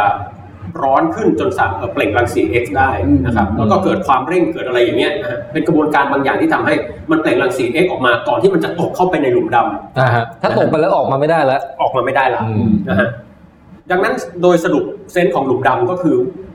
[0.82, 2.90] ร้อนขึ้นจนสามารถเปล่งรังสี X ได้
[3.26, 6.74] นะครับแล้วก็เกิดความเร่งเกิดอะไรอย่างเงี้ยนะฮะเป็นกระบวนการบางอย่างที่ทำให้
[7.10, 13.08] มันเปล่งรังสี X ออกมาก่อนที่มันจะตกเข้าไปในหลุมดำอ่าฮะถ้าตกไปแล้วออกมาไม่ได้แล้ว ออกมาไม่ได้ละอืมนะฮะ
[13.90, 16.51] ดังนั้นโดยสรุปเส้นของหลุมดำก็คืออ่า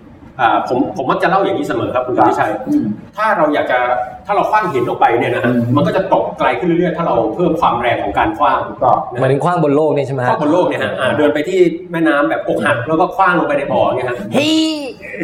[0.70, 2.86] ผมผมมักจะเล่าอย่างนี้เสมอครับคุณสุทธิชัยอืม
[3.18, 3.80] ถ้าเราอยากจะ
[4.26, 11.60] ถ้าเราคว้างหินออกไปเนี่ยนะฮะอืมมันก็จะตกไกลขึ้นเรื่อยๆ ถ้าเราเพิ่มความแรงของการคว้างก็หมายถึงคว้างบนโลกนี่ใช่ไหมคฮะว้างบนโลกเนี่ยฮะอ่าเดินไปที่
[11.92, 14.56] แม่น้ำแบบอกหักแล้วก็คว้างลงไปในบ่อเนี่ยฮะเฮ้ย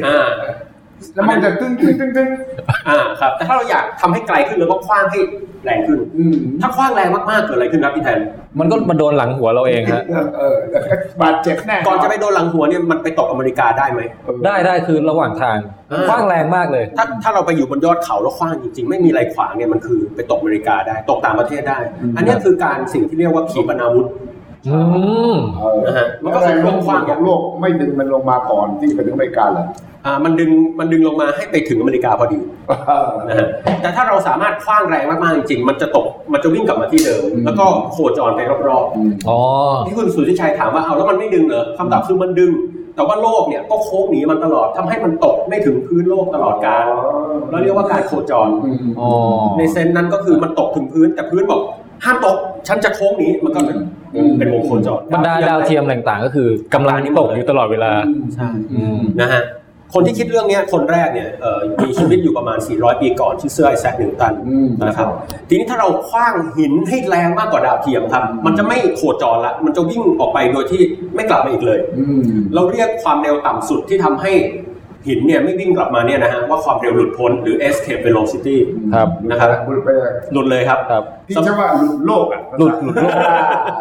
[0.06, 0.28] อ่า
[1.15, 2.29] แล้วมันจะตึ้งตึ้งตึ้งตึ้ง
[2.88, 5.19] อ่าครับ แต่ถ้าเราอยากทำให้ไกลขึ้นเราก็คว้างให้
[5.65, 8.19] แรงขึ้นอืมถ้าคว้างแรงมากๆเกิดอะไรขึ้นครับพี่แทน
[8.60, 10.03] มันก็มาโดนหลังหัวเราเองฮะ
[10.38, 10.56] เออ
[11.21, 15.58] บาดเจ็บแน่ก่อนจะไปโดนหลังหัวเนี่ยมันไปตกอเมริกาได้ไหมเออได้ได้คือระหว่างทาง
[15.91, 21.77] อ่าคว้างแรงมากเลย ถ้าถ้าเราไปอยู่บนยอดเขาแล้วคว้างจริงๆ ไม่มีอะไรขวางเนี่ยมันคือไปตกอเมริกาได้ตกต่างประเทศได้
[22.17, 24.08] อันเนี้ยคือการสิ่งที่เรียกว่าขีปนาวุธ
[24.67, 24.80] อื
[25.34, 29.65] ม เออนะฮะมันแล้วก็แรคืองเคโลรื่องกคว้างของโลกไม่ดึงมันลงมาก่อนที่จะไปถึงอเมริกาเหรอ
[30.06, 32.39] อ่ามันดึงมันดึงลงมาให้ไปถึงอเมริกาพอดี
[32.88, 33.47] เออนะฮะ
[33.82, 39.39] แต่ถ้าเราสามารถคว้างแรงมากๆจริงๆมันจะตกมันจะวิ่งกลับมาที่เดิมอืมแล้วก็โคจรไปรอบอืมอ๋อ
[39.82, 42.52] ๆที่คุณสุทธิชัยถามว่าเอาแล้วมันไม่ดึงเหรอคำตอบคือมันดึง
[42.95, 46.86] แต่ว่าโลกเนี่ยก็โค้งหนีมันตลอดทำให้มันตกไม่ถึงพื้นโลกตลอดกาล
[47.49, 49.10] เราเรียกว่าการโคจร อืมอืมอ๋อ
[49.58, 51.62] ใน sense นั้นก็คือมันตกถึงพื้นแต่พื้นบอก
[52.06, 53.77] ห้ามตก ฉันจะโค้งหนีมันก็เป็น
[54.15, 57.91] อืมเป็นวงโคจรบรรดาดาวเทียมต่างๆ ก็คือกำลังตกอยู่ตลอดเวลา
[58.36, 59.43] ใช่อืมนะฮะ
[59.93, 65.08] คนที่คิดเรื่องเนี้ยคนแรกเนี่ยเอ่อมีชีวิตอยู่ประมาณ 400 ปีก่อนชื่อเซอร์ไอแซคนิวตันอืมนะครับ
[65.47, 70.82] ทีนี้ถ้าเราคว้างหินให้แรงมากกว่าดาวเทียมครับมันจะไม่โคจรละมันจะวิ่งออกไปโดยที่
[71.15, 72.21] ไม่กลับมาอีกเลยอืม
[72.53, 74.32] เราเรียกความเร็วต่ำสุดที่ทำให้
[75.08, 78.56] หินเนี่ยไม่วิ่งกลับมาเนี่ยนะฮะว่าความเร็วหลุดพ้นหรือ escape velocity
[78.94, 83.18] ครับนะครับหลุดไปเลยหลุดเลยครับครับพี่ใช่ว่าหลุดโลกอะหลุดหลุดโลก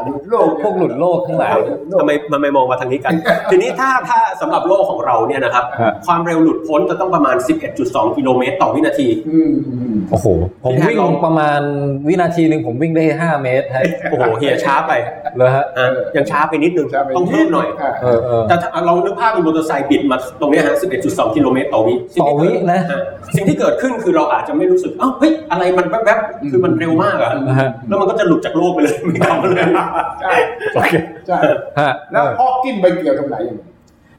[0.05, 1.53] หลุดโลกพวกหลุดโลกทั้งหลาย
[2.01, 3.13] ทำไมมันไม่มองมาทางนี้กัน
[3.51, 7.37] ทีนี้ถ้าถ้าสำหรับโลกของเราเนี่ยนะครับฮะความเร็วหลุดพ้นจะต้องประมาณ
[7.77, 10.27] 11.2 กิโลเมตรต่อวินาทีอืมอืมโอ้โห
[10.65, 11.61] ผมวิ่งประมาณ
[12.09, 14.93] วินาทีหนึ่งผมวิ่งได้ 5 เมตรฮะโอ้โหเฮียช้าไป
[15.37, 22.93] เลยฮะอะยังช้าไปนิดนึงจะไปต้องเพิ่มหน่อยะเออเออแต่ถ้าลองนึกภาพเป็นมอเตอร์ไซค์บิดมาตรงเนี้ยฮะ11.2กิโลเมตรต่อวิสิ่งที่ต่อวิเกิดนะฮ
[23.37, 29.65] สิ่งที่เกิดขึ้นคือเราอาจจะไม่รู้สึกเอ้าเฮ้ยอะไรมันแวบๆคือมันเร็วมากอะนะฮะแล้วมันก็จะหลุดจากโลกไปเลยไม่กลับมาเลย
[30.21, 30.33] ใช่
[30.75, 30.95] โอเค
[31.27, 31.39] ใช่
[31.81, 33.67] ฮะแล้วฮอว์กินไปเกี่ยวตรงไหนอย่างนี้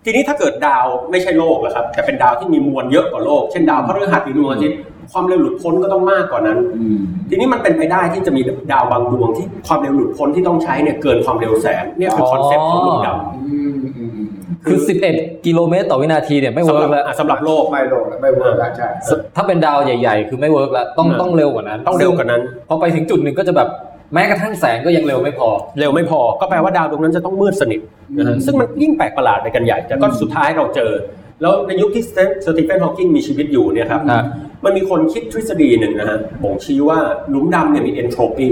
[0.05, 4.77] ทีนี้ถ้าเกิดดาวไม่ใช่โลกล่ะครับแต่เป็นดาวที่มีมวลเยอะกว่าโลก เช่นดาวพฤหัสหรือดวงอาทิตย์
[5.11, 14.02] ความเร็วหลุดพ้นก็ต้องมากกว่านั้นอืมทีนี้มันเป็นไปได้ที่จะมีดาวบางดวงที่ความเร็วหลุดพ้นที่ต้องใช้เนี่ยเกินความเร็วแสงเนี่ยคือ concept ของหลุมดำอืมอืมอืม
[14.67, 14.79] คือ
[15.11, 18.87] 11 กิโลเมตรต่อวินาทีเนี่ยไม่ work แล้วอะสำหรับโลกไม่ลงไม่ work แล้วใช่
[19.35, 23.69] ถ้าเป็นดาวใหญ่ ๆ คือไม่ work แล้วต้องอ่าต้องเร็วกว่านั้น ต้องเร็วกว่านั้น พอไปถึงจุดหนึ่งก็จะแบบ
[24.13, 25.49] แม้กระทั่งแสงก็ยังเร็วไม่พอ
[25.79, 27.81] เร็วไม่พอ ก็แปลว่าดาวดวงนั้นจะต้องมืดสนิท
[28.17, 30.91] นะฮะซึ่งมันยิ่งแปลกประหลาดไปกันใหญ่แต่ก็สุดท้ายเราเจอ
[31.41, 32.03] แล้วในยุคที่
[32.45, 34.23] สตีเฟนฮอว์กิงมีชีวิตอยู่เนี่ยครับฮะ
[34.65, 36.99] มันมีคนคิดทฤษฎีหนึ่งนะฮะบ่งชี้ว่า
[37.29, 38.47] หลุมดำเนี่ยมีเอนโทรปี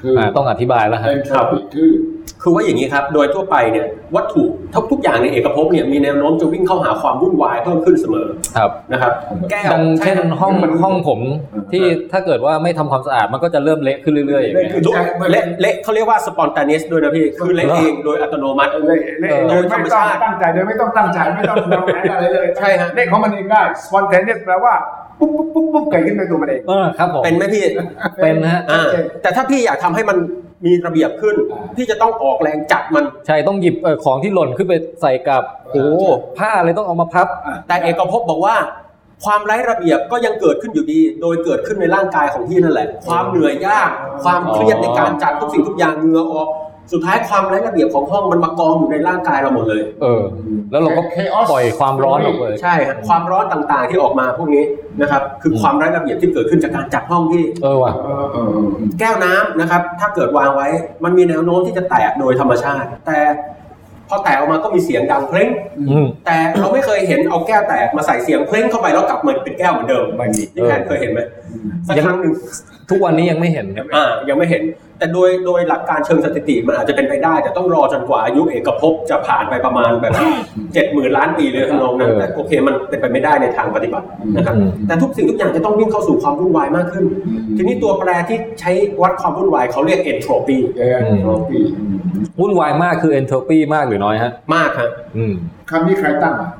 [0.00, 1.90] คืออ่าต้องอธิบายแล้วฮะเอนโทรปีคือ
[2.42, 4.42] คือว่าอย่างนี้ครับ โดยทั่วไปเนี่ยวัตถุ
[4.74, 8.26] ทุกทุกอย่างในเอกภพเนี่ยมีแนวโน้มจะวิ่งเข้าหาความวุ่นวายเพิ่มขึ้นเสมอ
[8.56, 9.12] ครับนะครับ
[9.50, 11.20] แก้วดังเช่นใครับห้องห้องผม
[11.72, 14.90] ที่ถ้าเกิดว่าไม่ทำความสะอาดมันก็จะเริ่มเละขึ้นเรื่อยๆอย่างเงี้ยดู
[15.30, 24.74] เละเละเขาเรียกว่าสปอนตาเนสด้วยนะพี่คือเละเหรอเองโดยอัตโนมัติเลยเลยโดยธรรมชาติไต้องตั้งใจโดยไม่ต้องตั้งใจไม่ต้องวางแผนอะไรเลยใช่ฮะเลขของมันเองได้ spontaneous แปลว่า
[25.18, 27.64] ปุ๊บปุ๊บปุ๊บปุ๊บเกิดขึ้นในตัวมันเองเออครับผมเป็นไหมพี่
[28.22, 28.82] เป็นฮะอ่า
[29.22, 30.18] แต่ถ้าพี่อยากทำให้มัน
[30.64, 35.42] มีระเบียบขึ้นอ่าพี่จะต้องออกแรงจัดมัน ใช่ต้องหยิบเอ่อของที่หล่นขึ้นไปใส่กับ
[35.72, 35.84] โอ้
[36.38, 37.26] ผ้าเลยต้องเอามาพับ
[37.68, 38.56] แต่เอกภพบอกว่า
[39.24, 43.90] ความไร้ระเบียบก็ยังเกิดขึ้นอยู่ดี โดยเกิดขึ้นในร่างกายของพี่นั่นแหละ ความเหนื่อยยาก
[44.24, 46.48] ความเครียดในการจัดทุกสิ่งทุกอย่างเหงื่อออก
[46.92, 50.22] สุดท้ายความไร้ระเบียบของห้องมันมากองอยู่ในร่างกายเราหมดเลย เออ
[50.70, 54.64] แล้วเราก็ Chaos ปล่อยความร้อนออกไปใช่ครับความร้อนต่างๆที่ออกมาพวกนี้
[55.00, 58.64] นะครับ คือความไร้ระเบียบที่เกิดขึ้นจากการจัดห้องที่ เออว่ะเออเออเออ
[58.98, 60.68] แก้วน้ำนะครับ ถ้าเกิดวางไว้
[61.04, 63.18] มันมีแนวโน้มที่จะแตกโดยธรรมชาติ แต่
[64.08, 65.48] พอแตกออกมาก็มีเสียงดังเพลง
[65.90, 71.20] อืมแต่เราไม่เคยเห็นเอาแก้วแตกมาใส่เสียงเพลงเข้าไปแล้วกลับมาเป็นแก้วเหมือนเดิมไม่มีที่แทนเคยเห็นไหม
[71.86, 72.34] สักยังครั้งหนึ่ง
[72.90, 74.62] ทุกวันนี้ยังไม่เห็นอ่ายังไม่เห็น
[74.98, 80.12] แต่โดยโดยหลักการเชิงสถิติมันอาจจะเป็นไปได้ แต่ต้องรอจนกว่าอายุเอกภพจะผ่านไปประมาณแบบ
[80.74, 87.04] เจ็ดหมื่นล้านปีเลยทำนองนั้นเออแต่โอเคมันเป็นไปไม่ได้ในทางปฏิบัตินะครับอืมแต่ทุกสิ่งทุกอย่างจะต้องวิ่งเข้าสู่ความวุ่นวายมากขึ้น
[87.56, 88.70] ทีนี้ตัวแปรที่ใช้
[89.02, 91.58] วัดความวุ่นวายเขาเรียกเอนโทรปีเออโทรปี
[92.40, 95.34] วุ่นวายมากคือ entropy มากหรือน้อยฮะมากครับอืม
[95.70, 96.50] คำนี้ใครตั้งอะอ่า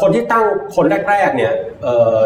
[0.00, 0.44] คนที่ตั้ง
[0.76, 2.18] คนแรกๆเนี่ยเอ่อ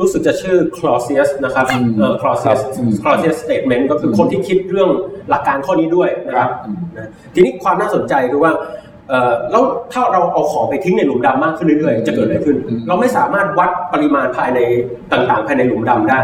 [0.00, 1.66] รู้สึกจะชื่อ Clausius นะครับ
[1.98, 4.90] เอ่อ Clausius อืม Clausius statement ก็คือคนที่คิดเรื่อง
[5.30, 8.52] หลักการข้อนี้ด้วยนะครับอืมนะทีนี้ความน่าสนใจคือว่า
[9.08, 12.56] เอ่อแล้วถ้าเราเอาของไปทิ้งในหลุมดำมากขึ้นเรื่อยๆจะเกิดอะไรขึ้น
[12.88, 14.60] เราไม่สามารถวัดปริมาณภายใน
[15.12, 16.18] ต่างๆ ภายในหลุมดำได้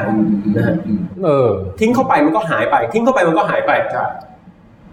[0.57, 0.77] นะฮะ
[1.25, 1.49] เออ
[1.81, 4.05] ทิ้งเข้าไปมันก็หายไป ทิ้งเข้าไปมันก็หายไปใช่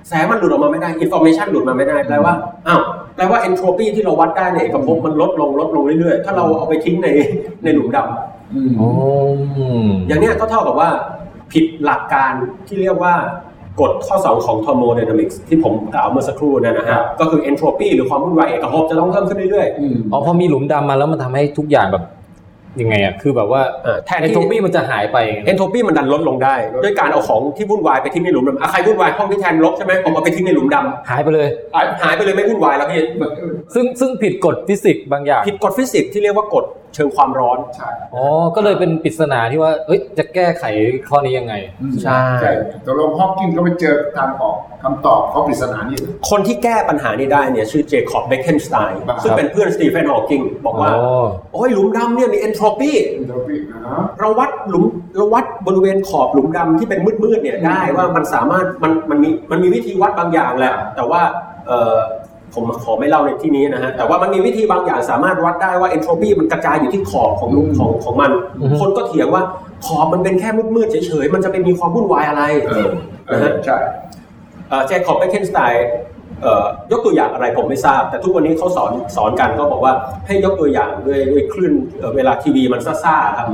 [0.07, 2.33] แสงมันหลุดออกมาไม่ได้อินโฟเมชันหลุดมาไม่ได้แปลว่า
[2.67, 2.81] อ้าว
[3.15, 7.07] แปลว่าเอนโทรปีที่เราวัดได้ในเอกภพมันลดลงลดลงเรื่อยๆ ถ้าเราเอาไปทิ้งใน
[7.63, 8.89] ในหลุมดำอืมอ๋อ
[10.07, 10.89] อย่างเนี้ยก็เท่ากับว่า
[11.51, 12.31] ผิดหลักการ
[12.67, 13.15] ที่เรียกว่า
[13.81, 22.03] กฎข้อ 2 ของ thermodynamics ที่ผมกล่าวเมื่อสักครู่เนี่ยนะฮะก็คือเอนโทรปีหรือความวุ่นวายเอกภพจะต้องเพิ่มขึ้นเรื่อยอืมอ๋อพอมีหลุมดำมาแล้วมันทำให้ทุกอย่างแบบ
[22.81, 30.75] ยังไงอะคือแบบว่าๆอ่าแทนที่เอนโทรปีมันจะหายไปเอนโทรปีมันดันลดลงได้ ด้วยการเอาของที่วุ่นวายไปทิ้งในหลุมดำอะใครวุ่นวายห้องพี่แทนรกใช่ไหมผมเอาไปทิ้งในหลุมด
[31.09, 33.01] หายไปเลยอะหายไปเลยไม่วุ่นวายแล้วพี่
[33.73, 38.25] ซึ่งซึ่งผิดกฎฟิสิกส์บางอย่าง ผิดกฎฟิสิกส์ที่เรียกว่ากฎ เชิงความร้อนใช่อ๋อ
[38.55, 40.63] ก็เลยเป็นปริศนาที่ว่าเอ้ยจะแก้ไข
[41.09, 41.53] ข้อนี้ยังไง
[42.03, 42.51] ใช่ใช่
[42.85, 45.97] ตกลงฮอกกินก็ไปเจอทางออกคำตอบของปริศนานี่
[46.29, 54.83] คนที่แก้ปัญหานี้ได้เนี่ยชื่อเจคอบเบคเคนสไตน์ครับซึ่งเป็นเพื่อนสตีเฟนฮอว์กิงบอกว่าอ๋อโอ้ยหลุมดำเนี่ยมีเอนโทรปีเอนโทรปีนะฮะเราวัดหลุม
[55.17, 61.21] เราวัดบริเวณขอบหลุมดำที่เป็นมืดๆเนี่ยได้ว่ามันสามารถมันมันมีมันมีวิธีวัดบางอย่างแหละแต่ว่า
[61.67, 61.95] เออ
[62.53, 68.31] ผมขอไม่เล่าในที่นี้นะฮะแต่ว่ามันมีวิธีบางอย่างสามารถวัดได้ว่าเอนโทรปีมันกระจายอยู่ที่ขอบของของของมัน
[68.61, 69.43] อือฮึคนก็เถียงว่า
[69.85, 72.89] ขอบมันเป็นแค่มืดๆเฉยๆมันจะเป็นมีความวุ่นวายอะไรเออ
[73.27, 73.77] เออใช่
[74.87, 75.87] เจคอบเบคเคนสไตน์
[76.91, 79.93] ยกตัวอย่างอะไรผมไม่ทราบ แต่ทุกวันนี้เขาสอนสอนกันก็บอกว่า
[80.27, 83.47] ให้ยกตัวอย่างด้วยด้วยคลื่นเอ่อเวลาทีวีมันซ่าๆครับ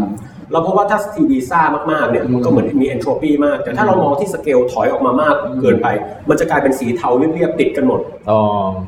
[0.45, 5.87] อืมเราพบว่าถ้าทีวีซ่ามากๆเนี่ยมันก็เหมือนมีเอนโทรปีมาก แต่ถ้าเรามองที่สเกลถอยออกมามากเกินไป
[6.29, 8.39] มันจะกลายเป็นสีเทาเรียบๆติดกันหมดอ๋อ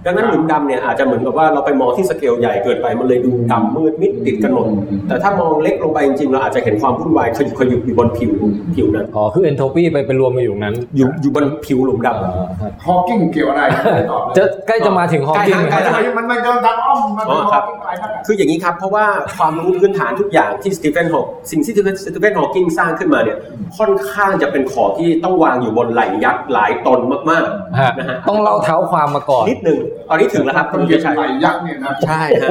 [0.06, 4.66] ดังนั้นหลุมดำเนี่ยอาจจะเหมือนกับว่าเราไปมองที่สเกลใหญ่เกินไปมันเลยดูดำมืดมิดติดกันหมด
[5.08, 8.32] แต่ถ้ามองเล็กลงไปจริงๆเราอาจจะเห็นความวุ่นวายขยุกขยุกอยู่บนผิว
[8.76, 13.62] ผิวนั้นอ๋อคือ entropy ไปไปรวมมาอยู่ตรงนั้น อยู่อยู่บนผิวหลุมดำอ๋อครับฮอกกินเกี่ยวอะไร
[13.96, 19.06] ไม่ตอบเลยจะใกล้จะมาถึงฮอว์กิงใกล้แล้วแล้วมันมันเดินทางอ้อมมันอ๋เป็นอฮครัอบกกิ นไปนั่นแหละคืออย่างนี้ครับ เพราะว่า
[19.38, 23.38] ความรู้พื้นฐานทุกอย่างที่สตีเฟนฮอว์สิ่งที่สตีเฟนฮอว์กิงสร้างขึ้นมาเนี่ย
[23.78, 27.44] ค่อนข้างจะเป็นของที่ต้องวางอยู่บนไหล่ยักษ์หลายตนมาก
[27.80, 32.50] ฮะๆนะฮะต้องเล่าเท้าความมาก่อนนิดหนึ่งตอนนี้ถึงแล้วครับต้องณเหยียเกีบยรติชัยไหล่ยักษ์เนี่ยนะใช่ฮะ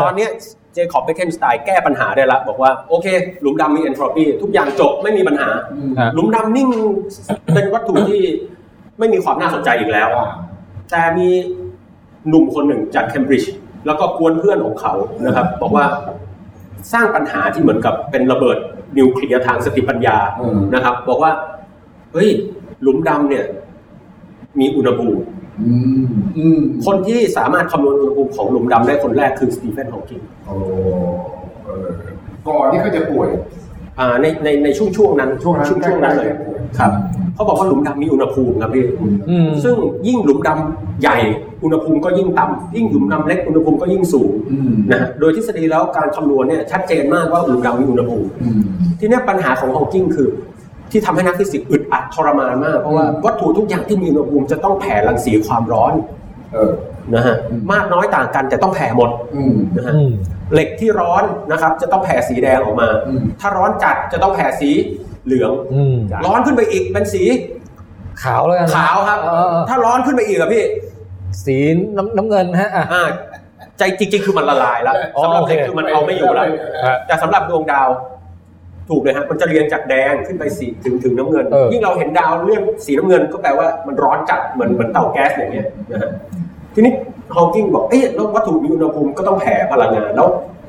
[0.00, 0.30] ตอนเนี้ย
[0.74, 3.06] เจคอบเบคเคนสไตน์แก้ปัญหาได้ละบอกว่าโอเค
[3.40, 5.48] หลุมดำมีเอนโทรปีทุกอย่างจบไม่มีปัญหา
[6.00, 6.68] ฮะหลุมดำนิ่ง
[7.54, 8.22] เป็นวัตถุที่
[8.98, 10.08] ไม่มีความน่าสนใจอีกแล้ว
[10.90, 11.28] แต่มี
[12.28, 13.52] หนุ่มคนหนึ่งจากเคมบริดจ์
[13.86, 14.94] แล้วก็กวนเพื่อนของเขา
[15.26, 15.84] นะครับ บอกว่า
[16.92, 18.58] สร้างปัญหาที่เหมือนกับเป็นระเบิด
[18.98, 21.32] นิวเคลียร์ทางสติปัญญาอืมนะครับ บอกว่า
[22.12, 22.28] เฮ้ย
[22.82, 23.44] หลุมดำเนี่ย
[24.60, 25.22] มีอุณหภูมิ
[25.62, 25.72] อื
[26.02, 26.06] ม
[26.38, 30.54] อืมคนที่สามารถคำนวณอุณหภูมิของหลุมดำได้คนแรกคือสตีเฟนฮอว์กิงโอ้
[31.64, 31.88] เออ
[32.48, 33.65] ก่อนที่เขาจะป่วยอ่า
[34.22, 36.92] ในในในช่วงช่วงนั้นช่วงนั้นช่วงช่วงนั้นเลยใกล้ๆจะป่วยครับ
[37.34, 38.84] เขาบอกว่าหลุมดำมีอุณหภูมิครับพี่
[39.30, 41.18] อืมซึ่งยิ่งหลุมดำใหญ่
[41.64, 48.60] อุณหภูมิก็ยิ่งต่ำยิ่งหลุมดำเล็กอุณหภูมิก็ยิ่งสูงอืมนะฮะโดยทฤษฎีแล้วการคำนวณเนี่ยชัดเจนมากว่าหลุมดำมีอุณหภูมิอืม
[49.00, 50.28] ทีเนี้ยปัญหาของฮอว์กิงคือ
[50.90, 55.92] ที่ทำให้นักฟิสิกส์อึดอัดทรมานมาก เพราะว่าอืมวัตถุทุกอย่างที่มีอุณหภูมิจะต้องแผ่รังสีความร้อน
[56.54, 56.72] เออ
[57.14, 60.10] นะฮะอืมมากน้อยต่างกันแต่ต้องแผ่หมดอืมนะฮะอืม
[60.52, 64.70] เหล็กที่ร้อนนะครับ จะต้องแผ่สีแดงออกมาอืมถ้าร้อนจัดจะต้องแผ่สี
[65.26, 67.22] เหลืองอืมร้อนขึ้นไปอีกเป็นสี
[68.22, 70.64] ขาวแล้วกันนะขาวครับเออถ้าร้อนขึ้นไปอีกอะพี่
[71.44, 71.56] สี
[71.96, 73.08] น้ำน้ำเงินฮะอะอ่า
[73.78, 76.46] ใจจริงๆ คือมันละลายแล้วอ๋อสำหรับโอเคเหล็กคือมันเอาไม่อยู่แล้ว
[76.86, 77.88] ฮะแต่สำหรับดวงดาว
[78.90, 86.10] ถูกเลยฮะมันจะเรียงจากแดงขึ้นไปสีถึงถึงน้ำเงินเออยิ่งเราเห็นดาวเลื่อนสีน้ำเงินก็แปลว่ามันร้อนจัดเหมือนเหมือนเตาแก๊สอย่างเงี้ยนะฮะ
[86.76, 86.94] ทีนี้
[87.34, 90.28] ฮอว์กิงบอกเอ๊ะแล้ววัตถุมีอุณหภูมิก็ต้องแผ่พลังงาน แล้ว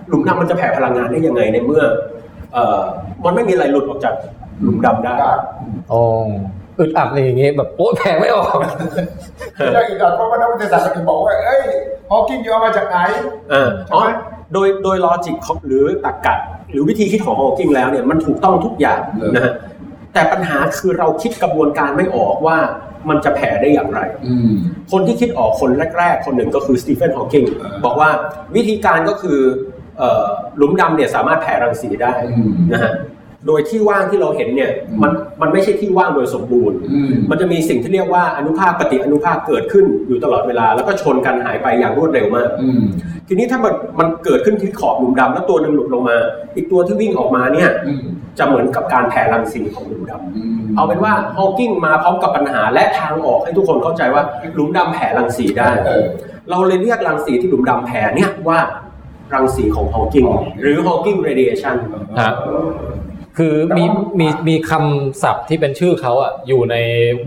[0.10, 1.84] หลุมดำมันจะแผ่พลังงานได้ยังไงในเมื่อ
[2.54, 2.82] เอ่อ
[3.24, 4.14] มันไม่มีอะไรหลุดออกจาก
[4.62, 5.32] หลุมดำได้ได้
[5.92, 6.04] อ๋อ
[6.80, 11.62] อึดอัดเลยอย่างงี้แบบโอ๊ยแผลไม่ออกไม่ได้อีกอะเพราะว่านักวิทยาศาสตร์จะบอกว่าเอ้ย
[12.10, 12.98] ฮอว์กิงอยู่เอามาจากไหน
[13.54, 14.08] อ่าใช่ไหม
[14.54, 16.36] โดยโดยลอจิกของหรือตรรกะ
[16.72, 19.54] หรือวิธีคิดของฮอว์กิงแล้วเนี่ยมันถูกต้องทุกอย่างเออนะฮะ
[20.14, 22.58] แต่ปัญหาคือเราคิดกระบวนการไม่ออกว่า
[23.10, 24.52] มันจะแผ่ได้อย่างไรอืม
[24.92, 28.10] คนที่คิดออกคนแรก ๆ คนหนึ่งก็คือสตีเฟนฮอว์กิงเออบอกว่า
[28.56, 29.40] วิธีการก็คือ
[29.98, 30.26] เอ่อ
[30.58, 32.94] หลุมดำเนี่ยสามารถแผ่รังสีได้อืมนะฮะ
[33.48, 42.84] โดยที่ว่างที่เราเห็นเนี่ยอืมมันมันไม่ใช่ที่ว่างโดยสมบูรณ์อืมมันจะมีสิ่งที่เรียกว่าอนุภาคปฏิอนุภาคเกิดขึ้นอยู่ตลอดเวลา แล้วก็ชนกันหายไปอย่างรวดเร็วมากอืม
[43.28, 46.18] ทีนี้ถ้ามันมันเกิดขึ้นที่ขอบหลุมดำแล้วตัวหนึ่งหลุดลงมา
[46.56, 48.04] อีกตัวที่วิ่งออกมาเนี่ยอืม
[48.38, 54.24] จะเหมือนกับการแผ่รังสีของหลุมดำอืมเอาเป็นว่าฮอว์กิงมาพร้อมกับปัญหาและทางออกให้ทุกคนเข้าใจว่า
[54.56, 56.06] หลุมดำแผ่รังสีได้เออ
[56.50, 58.60] เราเลยเรียกรังสีที่หลุมดำแผ่เนี่ยว่า
[59.34, 60.26] รังสีของฮอว์กิง
[60.62, 61.78] หรือ Hawking radiation
[62.20, 62.32] ฮะ
[63.38, 63.86] คือมี
[64.20, 66.76] มีมีคำศัพท์ที่เป็นชื่อเขาอะอยู่ใน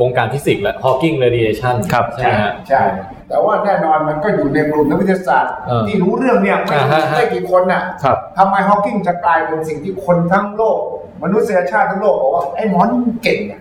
[0.00, 2.82] วงการฟิสิกส์และ Hawking radiation ครับใช่ไหมฮะใช่
[3.28, 10.78] แต่ว่าแน่นอนมันก็อยู่ในกลุ่มนักวิทยาศาสตร์เออที่รู้เรื่องเนี่ยไม่อ่าฮะฮะไม่กี่คนน่ะครับทำไมฮอว์กิงจะกลายเป็นสิ่งที่คนทั้งโลก
[11.22, 13.60] มนุษยชาติทั้งโลกบอกว่าไอ้หมอนี่มันเก่งอะ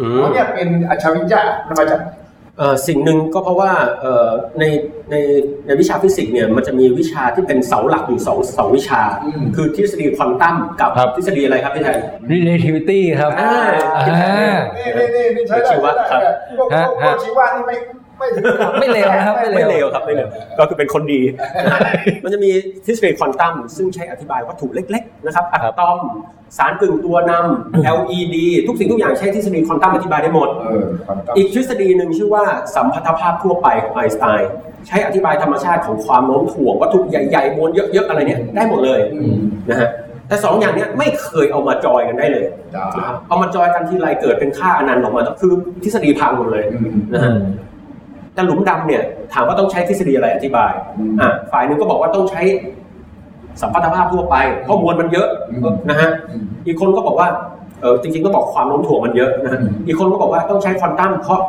[0.00, 2.19] อืมหมอเนี่ยเป็นอัจฉริยะมันมาจากเอ่อ
[2.86, 4.64] สิ่งหนึ่งก็เพราะว่าเอ่อใน
[5.10, 5.14] ใน
[5.66, 11.98] ในวิชาฟิสิกส์เนี่ยมันจะมีวิชาที่เป็นเสาหลักอยู่สองสองวิชาอืมคือทฤษฎีควอนตัมกับครับทฤษฎีอะไรครับพี่ไทย
[12.32, 13.54] relativity ครับอ่า
[13.96, 14.04] อ่า
[14.76, 17.76] นี่นี่นี่นี่ใช้ได้ชีวะใช้ได้ครับพวกพวกพวฮะชีวะนี่ไม่
[18.20, 20.28] ไม่ถึงกับไม่เลวนะครับไม่ไม่เลวครับไม่เลว
[20.58, 21.20] ก็คือเป็นคนดี
[22.24, 22.50] มันจะมี
[22.86, 25.98] ทฤษฎีควอนตัมซึ่งใช้อธิบายวัตถุเล็กๆนะครับอะตอม
[26.58, 34.50] สารกึ่งตัวนำ LED ทุกสิ่งทุกอย่างใช้ทฤษฎีควอนตัมอธิบายได้หมดเออความต้องอีกทฤษฎีหนึ่งชื่อว่าสัมพัทธภาพทั่วไปของไอน์สไตน์
[34.86, 39.34] ใช้อธิบายธรรมชาติของความโน้มถ่วงวัตถุใหญ่ๆมวลเยอะๆอะไรเนี่ยได้หมดเลยอืม
[39.70, 39.90] นะฮะ
[40.28, 45.52] แต่สองอย่างเนี้ยไม่เคยเอามาจอยกันได้เลยจ้านะครับเอามาจอยกันทีไรเกิดเป็นค่าอนันต์ออกมา คือ
[45.82, 47.32] ทฤษฎีพังหมดเลยอืมนะฮะ
[48.34, 52.42] แต่หลุมดำเนี่ยถามว่าต้องใช้ทฤษฎีอะไรอธิบายอืมอะฝ่ายหนึ่งก็บอกว่าต้องใช้
[53.62, 57.28] สัมพัทธภาพทั่วไปเพราะมวลมันเยอะอืมนะฮะอืมอีกคนก็บอกว่า
[57.80, 61.40] เออจริงๆก็บอกความโน้มถ่วงมันเยอะนะฮะอืมอีกคนก็บอกว่าต้องใช้ควอนตัมเพราะ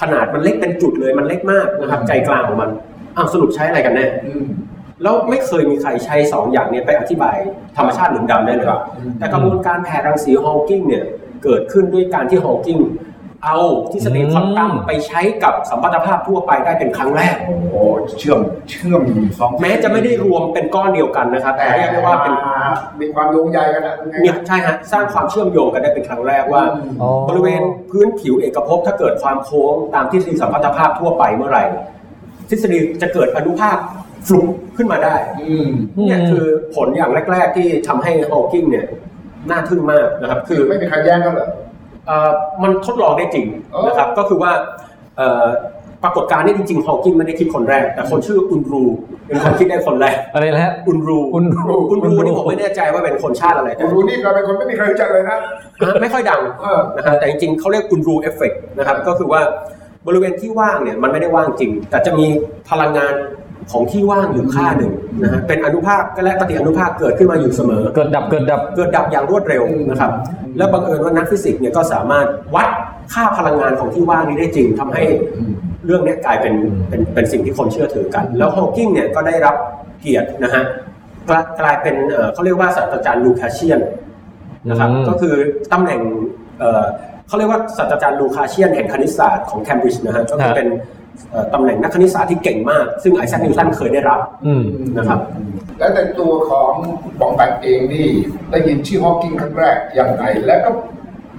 [0.00, 2.70] ขนาดมันเล็กเป็นจุดเลยมันเล็กมากนะครับอืมใจกลางของมัน
[3.16, 4.44] อ้าวสรุปใช้อะไรกันแน่อืม
[5.02, 7.36] แล้วไม่เคยมีใครใช้สองอย่างเนี้ไปอธิบาย
[7.76, 8.80] ธรรมชาติหลุมดำได้เลยครับ
[9.18, 11.04] แต่กระบวนการแผ่รังสีฮอว์กิงเนี่ย
[11.44, 12.78] เกิดขึ้นด้วยการที่ฮอว์กิง
[13.44, 13.56] เอา
[13.92, 17.76] ทฤษฎีอืมควอนตัมไปใช้กับสัมพัทธภาพทั่วไปได้เป็นครั้งแรก โอ้โห
[18.18, 19.02] เชื่อมเชื่อม
[19.38, 22.34] สองแม้จะไม่ได้รวมเป็นก้อนเดียวกันนะครับแต่แต่เรียกได้ว่าเป็น
[23.00, 26.62] มีความโยงใยกันนะเนี่ยใช่ฮะสร้างความเชื่อมโยงกันได้เป็นครั้งแรกว่า
[27.02, 31.64] อ๋อบริเวณพื้นผิวเอกภพถ้าเกิดความโค้งตามทฤษฎีสัมพัทธภาพทั่วไปเมื่อไหร่
[32.50, 33.76] ทฤษฎีจะเกิดอนุภาค
[34.26, 34.46] ฟลุก
[34.76, 35.68] ขึ้นมาได้อืม
[36.06, 38.86] เนี่ยคือผลอย่างแรก ๆ ที่ทำให้ฮอว์กิงเนี่ย
[39.50, 41.67] น่าทึ่งมากนะครับ คืคืออไม่มีใครแย้งกันเหรอเอ่อ
[42.62, 44.50] มันทดลองได้จริงอ๋อนะครับก็คือว่า
[45.16, 45.46] เอ่อ
[46.04, 48.84] ปรากฏการณ์นี้จริงๆฮอว์กิงไม่ได้คิดคนแรก แต่คนชื่ออุนรู
[49.26, 55.38] เป็นคนคิดได้คนแรกอะไรนะฮะอุนรูอุนรูอุนรูอุนรูนี่ผมไม่แน่ใจว่าเป็นคนชาติอะไรแต่อุนรูนี่ก็เป็นคนไม่มีใครรู้จักเลยนะ
[55.80, 59.40] นะไม่ค่อยดังเออนะฮะแต่จริงๆเขาเรียก Unruh effect นะครับก็คือว่า
[60.06, 62.26] บริเวณที่ว่างเนี่ยมันไม่ได้ว่างจริง แต่จะมี
[62.70, 63.14] พลังงาน
[63.72, 70.10] ของที่ว่างอยู่ค่าหนึ่งนะฮะเป็นอนุภาคและปฏิอนุภาคเกิดขึ้นมาอยู่เสมอ เกิดดับเกิดดับเกิดดับอย่างรวดเร็วนะครับ
[70.58, 72.68] และบังเอิญว่านักฟิสิกส์เนี่ยก็สามารถวัด
[73.12, 75.04] ค่าพลังงานของที่ว่างนี้ได้จริงทำให้
[75.86, 76.54] เรื่องเนี้ยกลายเป็น
[76.88, 79.56] เป็นเป็นสิ่งที่คนเชื่อถือกัน แล้วฮอว์กิงเนี่ยก็ได้รับ
[80.00, 80.64] เกียรตินะฮะ
[81.28, 83.80] กลายกลายเป็นเอ่อเขาเรียกว่าศาสตราจารย์ Lucasian
[84.68, 85.34] นะครับอืมก็คือ
[85.72, 86.00] ตำแหน่ง
[86.58, 86.84] เอ่อ
[87.28, 90.78] เขาเรียกว่าศาสตราจารย์ Lucasian แห่งคณิตศาสตร์ของเคมบริดจ์นะฮะก็คือเป็นเอ่อ
[91.54, 94.64] ตำแหน่งนักคณิตศาสตร์ที่เก่งมาก ซึ่งไอแซคนิวตันเคยได้รับอืม
[94.96, 95.20] นะครับ
[95.78, 96.72] แล้วแต่ตัวของ
[97.20, 98.08] บองแบงเองนี่
[98.50, 100.70] ได้ยินชื่อฮอว์กิงครั้งแรกอย่างไรแล้วก็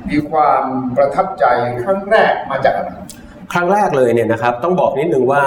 [0.10, 0.63] มีความ
[0.98, 1.46] ประทับใจ
[1.84, 2.89] ครั้งแรกมาจากอะไร
[3.54, 5.44] ครั้งแรกเลยเนี่ยนะครับ ต้องบอกนิดนึงว่า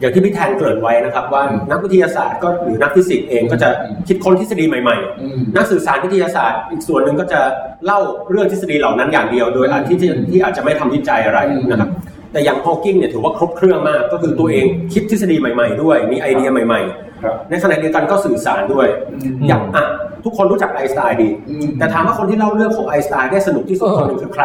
[0.00, 3.68] อย่างที่พี่แทนเกริ่นไว้นะครับ ว่านักวิทยาศาสตร์ก็หรือนักฟิสิกส์เองก็จะ
[4.08, 7.40] คิดค้นทฤษฎีใหม่อืมๆนักสื่อสารวิทยาศาสตร์ อีกส่วนหนึ่งก็จะ
[7.84, 11.90] เล่าเรื่องทฤษฎีเหล่านั้นอย่างเดียว โดยอันที่ที่ที่อาจจะไม่ทำวิจัยอะไรนะครับ
[12.32, 16.82] แต่อย่างฮอว์กิงเนี่ยถือว่าครบเครื่องมาก ก็คือตัวเองคิดทฤษฎีใหม่ ๆ ด้วย มีไอเดียใหม่
[17.22, 18.86] ครับๆในขณะเดียวกันก็สื่อสารด้วย
[19.48, 19.86] อย่างอะ
[20.26, 24.44] ทุกคนรู้จักไอน์สไตน์ดีอืมแต่ถามว่าคนที่เล่าเรื่องของไอน์สไตน์ได้สนุกที่สุดคนหนึ่งคือใคร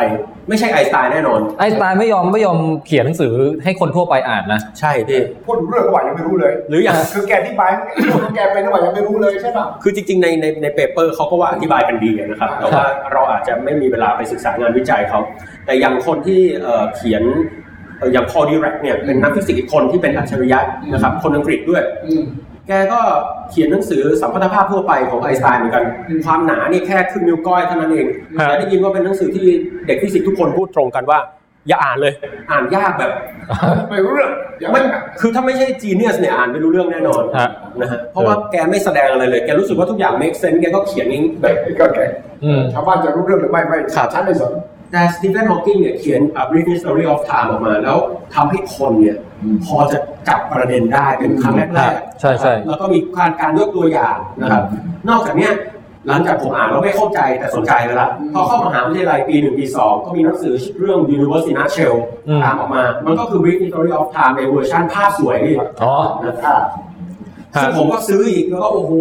[0.49, 15.19] ไม่ใช่ไอน์สไตน์แน่นอน ไอน์สไตน์ไม่ยอมไม่ยอมเขียนหนังสือให้คนทั่วไปอ่านนะ ใช่พี่พูดถึงเรื่องก็ว่ายังไม่รู้เลย หรืออย่างคือแกอธิบายเรื่องของแกเป็นก็ว่ายังไม่รู้เลยใช่ป่ะคือจริงๆในในใน paper เขาก็ว่าอธิบายกันดีนะครับ แต่ว่าเราอาจจะไม่มีเวลาไปศึกษางานวิจัยเขา
[15.65, 17.23] แต่อย่างคนที่เอ่อเขียน
[17.66, 20.59] เอ่ออย่างพอล ดิแรกเนี่ยเป็นนักฟิสิกส์อีกคนที่เป็นอัจฉริยะ
[20.93, 22.23] นะครับคนอังกฤษด้วยอืม
[22.67, 22.99] แกก็
[23.49, 25.83] เขียนหนังสือสัมพัทธภาพทั่วไปของไอน์สไตน์เหมือนกัน
[26.25, 28.07] ความหนานี่แค่ครึ่งนิ้วก้อยเท่านั้นเอง
[28.37, 29.45] ครับแต่ได้ยินว่าเป็นหนังสือที่
[29.87, 31.19] เด็กฟิสิกส์ทุกคนพูดตรงกันว่า
[31.67, 32.13] อย่าอ่านเลย
[32.51, 33.11] อ่านยากแบบ
[33.89, 37.49] ไม่รู้เรื่องอย่างมันนั้นคือถ้าไม่ใช่ genius เนี่ยอ่านไม่รู้เรื่องแน่นอนฮะ
[37.81, 41.99] นะฮะเพราะว่าแกไม่แสดงอะไรเลย แกรู้สึกว่าทุกอย่าง make sense แกก็เขียนเองแบบก็แก
[42.43, 44.51] อืมชาวบ้านจะรู้เรื่องหรือไม่ไม่ครับฉันไม่สน
[44.91, 47.97] แต่สตีเฟนฮอว์กิงเนี่ยเขียน A Brief History of Time ออกมา แล้ว
[48.35, 49.97] ทำให้คนเนี่ยอืมพอจะ
[50.27, 54.63] จับประเด็นได้เป็นครั้งแรกๆใช่ใช่แล้วก็มีการการยกตัวอย่างนะครับ
[55.09, 55.53] นอกจากเนี้ย
[56.07, 61.95] หลังจากผมอ่านแล้วไม่เข้าใจแต่สนใจไปละพอเข้ามหาวิทยาลัยปีหนึ่งปีสองก็มีหนังสือเรื่อง Universe in a Nutshell
[62.27, 65.93] อืมตามออกมา มันก็คือ Brief History of Time ในเวอร์ชันภาพสวยนี่อ๋อ
[66.25, 66.61] นะครับ
[67.61, 68.93] ซึ่งผมก็ซื้ออีกแล้วก็โอ้โห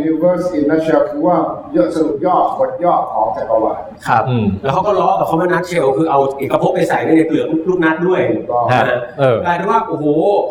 [0.00, 1.36] Universe in a nutshell คือว่า
[1.76, 10.04] ย่อสรุปย่อบทย่อของจักรวาลครับอืมแล้วเขาก็ล้อกับคำว่านัทเชลคือเอาเอกภพไปใส่ไว้ในเปลือกลูกนัดด้วยถูกต้องฮะนะฮะเออกลายเป็นว่าโอ้โห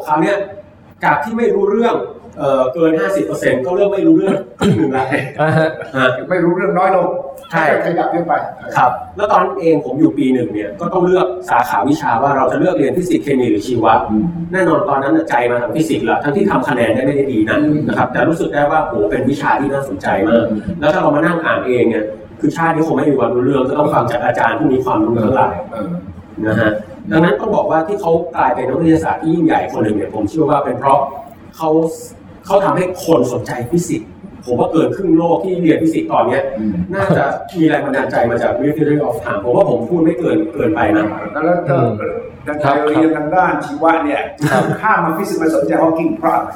[0.06, 0.38] คราวเนี้ย
[1.04, 1.96] จากที่ไม่รู้เรื่อง
[2.40, 2.92] เอ่อเกิน
[3.30, 5.08] 50%ก็เริ่มไม่รู้เรื่องครึ่งหนึ่งแล้ว
[5.42, 7.08] อ่าฮะฮะไม่รู้เรื่องน้อยลง
[7.52, 8.34] ใช่ขยับขึ้นไป
[8.78, 13.94] ครับ แล้วตอนเองผมอยู่ปีหนึ่งเนี่ยก็ต้องเลือกสาขาวิชาว่าเราจะเลือกเรียนฟิสิกส์เคมีหรือชีวะ
[14.54, 20.46] แน่นอนตอนนั้นน่ะใจมาทางฟิสิกส์แล้วทั้งที่ทำคะแนนได้ไม่ได้ดีนะอืมนะครับแต่รู้สึกได้ว่าโหเป็นวิชาที่น่าสนใจมาก
[20.80, 22.06] แล้วถ้าเรามานั่งอ่านเองเนี่ย
[22.40, 25.90] คือชาตินี้คงไม่มีวันรู้เรื่องก็ต้องฟังจากอาจารย์ที่มีความรู้ทั้งหลายเออ
[26.48, 26.72] นะฮะ
[27.12, 31.00] ดังนั้นต้องบอกว่าที่เขากลายเป็นนักวิทยาศาสตร์ที่ยิ่งใหญ่คนหนึ่งเนี่ยผมเชื่อว่าเป็นเพราะ
[31.58, 31.70] เขา
[32.48, 34.10] เขาทำให้คนสนใจฟิสิกส์
[34.46, 37.24] ผมว่าเกินครึ่งโลกที่เรียนฟิสิกส์ตอนเนี้ยอืมน่าจะ
[37.58, 41.92] มีแรงบันดาลใจมาจาก Brief History of Time ผมว่าผมพูดไม่เกินเกินไปนะแล้วก็อืม
[42.48, 46.50] ดังครับเรียนทางด้านชีวะเนี่ยครับข้ามมาฟิสิกส์มาสนใจฮอว์กิงเพราะอะไร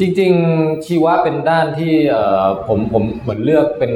[0.00, 3.92] จริงๆชีวะเป็นด้านที่เอ่อผมผมเหมือนเลือกเป็น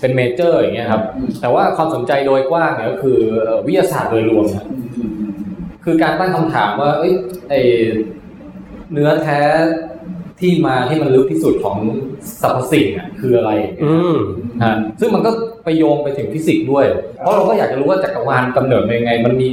[0.00, 1.02] เป็น major อย่างเงี้ยครับ
[1.40, 4.66] แต่ว่าความสนใจโดยกว้างเนี่ยก็คือเอ่อวิทยาศาสตร์โดยรวมครับ
[5.84, 7.12] คือการตั้งคำถามว่าเอ้ย
[7.48, 7.54] ไอ
[8.92, 9.40] เนื้อแท้
[10.42, 11.78] ที่มาที่มันลึกที่สุดของ
[12.42, 13.52] สรรพสิ่งอะคืออะไร
[13.84, 14.16] อืม
[14.64, 15.30] ฮะซึ่งมันก็
[15.64, 16.84] ไปโยงไปถึงฟิสิกส์ด้วย
[17.18, 19.48] เพราะเราก็อยากจะรู้ว่าจักรวาลกำเนิดเป็นยังไง มันมี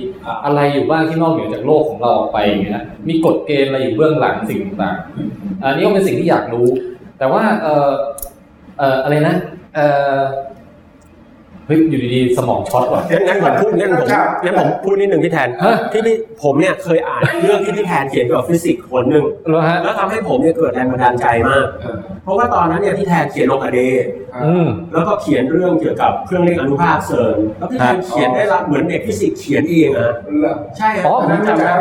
[0.45, 6.67] อะไรอยู่บ้างที่นอกเหนือจากโลกของเราออกไปอย่างเงี้ยมีกฎเกณฑ์อะไรอยู่เบื้องหลังสิ่งต่างๆอันนี้ก็เป็นสิ่งที่อยากรู้
[7.19, 7.89] แต่ว่าเออ
[8.80, 9.36] เอออะไรนะ
[9.75, 9.80] เอ
[10.15, 10.17] อ
[11.69, 14.08] เฮ้ยอยู่ดีๆสมองช็อตว่ะ งั้นงั้นผมพูดงั้นผม
[14.43, 24.05] งั้นผมพูดนิดหนึ่งพี่แทนฮะ ที่พี่ผมเนี่ยเคยอ่านเรื่องที่พี่แทนเขียนเกี่ยวกับฟิสิกส์คนหนึ่งแล้วฮะแล้วทำให้ผมเนี่ยเกิดแรงบันดาลใจมาก เออเพราะว่าตอนนั้นเนี่ยพี่แทนเขียนโลกาเดย์
[24.45, 31.73] อืม แล้วก็เขียนเรื่องเกี่ยวกับเครื่องเลขอนุภาคเซิร์นแล้วพี่แทนเขียนได้รับเหมือนเด็กฟิสิกส์เขียนเองอะเหรอใช่ครับอ๋อ ผมจำได้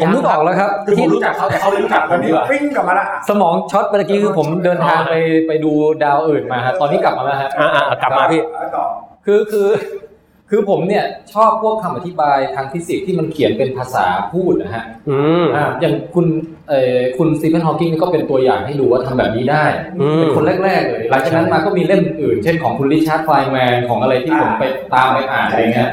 [0.00, 5.14] ผมนึกออกแล้วครับคือผมรู้จักเขาแต่เขาไม่รู้จักผตอนมดีนี้กว่า ปิ้งกลับมาละสมองช็อตเมื่อกี้คือผมเดินทางไป
[5.46, 5.70] ไปดู
[6.04, 8.84] ดาวอื่นมาฮะตอนนี้กลับมาแล้วฮะ อ่าๆกลับมาพี่เอาต่อ
[9.26, 9.68] คือคือ
[10.50, 16.26] คือผมเนี่ยชอบพวกคำอธิบายทางฟิสิกส์ที่มันเขียนเป็นภาษาพูดนะฮะอืมอ่าอย่างคุณ
[16.68, 19.64] เอ่อคุณสตีเฟนฮอว์กิงนี่ก็เป็นตัวอย่างให้ดูว่าทำแบบนี้ได้
[20.00, 25.90] อืมเป็นคนแรก ๆ เลย หลังจากนั้นมาก็มีเล่มอื่น เช่นของคุณริชาร์ดไฟน์แมนของอะไรที่ผมไปตามไปอ่านอะไรเงี้ย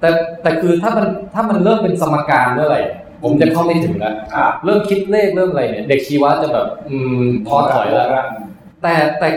[0.00, 0.08] แต่
[0.42, 2.82] แต่คือถ้ามันถ้ามันเริ่มเป็นสมการเมื่อไหร่
[3.22, 8.08] ผมจะเข้าไม่ถึงแล้วอะเริ่มคิดเลขเริ่มอะไรเนี่ย เด็กชีวะจะแบบอืมท้อถอยแล้ว
[8.82, 9.28] แต่แต่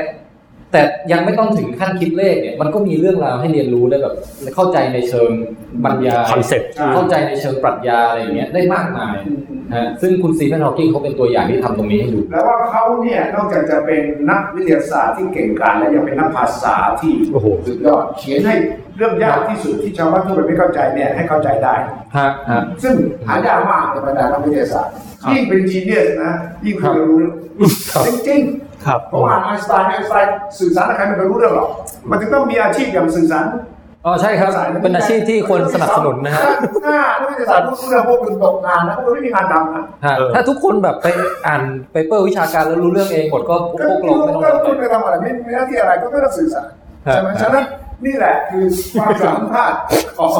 [0.76, 4.16] แต่ยังไม่ต้องถึงขั้นคิดเลขเนี่ยมันก็มีเรื่องราวให้เรียนรู้ได้แบบ
[4.56, 5.32] เข้าใจในเชิง
[5.84, 9.16] บรรยาย concept เข้าใจในเชิงปรัชญาอะไรอย่างเงี้ยได้มากมาย
[9.76, 18.56] ฮะซึ่งคุณสตีเฟนฮอว์กิงเขาเป็นตัวอย่างที่ทำตรงนี้ให้ดูแล้วว่าเขาเนี่ยนอกจากจะเป็นนักวิทยาศาสตร์ที่เก่งกาจแล้วยังเป็นนักภาษาที่โอ้โหสุดยอดเขียนให้
[18.98, 21.76] เรื่องยากที่สุดที่ชาวบ้านทั่วไปไม่เข้าใจเนี่ยให้เข้าใจได้
[22.18, 22.96] ฮะฮะซึ่ง
[23.28, 26.34] หายากมากในบรรดานักวิทยาศาสตร์ครับยิ่งเป็น genius นะ
[26.66, 27.34] ยิ่งคุยกันรู้เรื่อง
[27.92, 28.42] ครับจริง
[28.86, 31.70] ครับๆเพราะว่าไอน์สไตน์ไอน์สไตน์สื่อสารกับใครไม่เคยรู้เรื่องหรอก
[32.10, 33.46] มันถึงต้องมีอาชีพอย่างสื่อสาร
[34.06, 34.50] อ๋อใช่ครับ
[34.84, 36.44] เป็นอาชีพที่ควรสนับสนุนนะฮะ
[36.86, 41.08] ถ้านักวิทยาศาสตร์พวกคุณพวกคุณตกงานนะพวกคุณไม่มีงานทำนะฮะเออถ้าทุกคนแบบไป
[41.48, 41.62] อ่าน
[41.92, 46.68] paper วิชาการแล้วรู้เรื่องเองหมดก็พวกก็พวกเราไม่ต้องก็ทำคุณอะไรไปทำอะไรไม่มีหน้าที่อะไรก็ไม่ต้องสื่อสาร
[47.08, 47.66] ฮะใช่ไหมฉะนั้น
[48.06, 48.66] นี่แหละคือ
[49.00, 49.74] ความสามารถ
[50.18, 50.32] ของ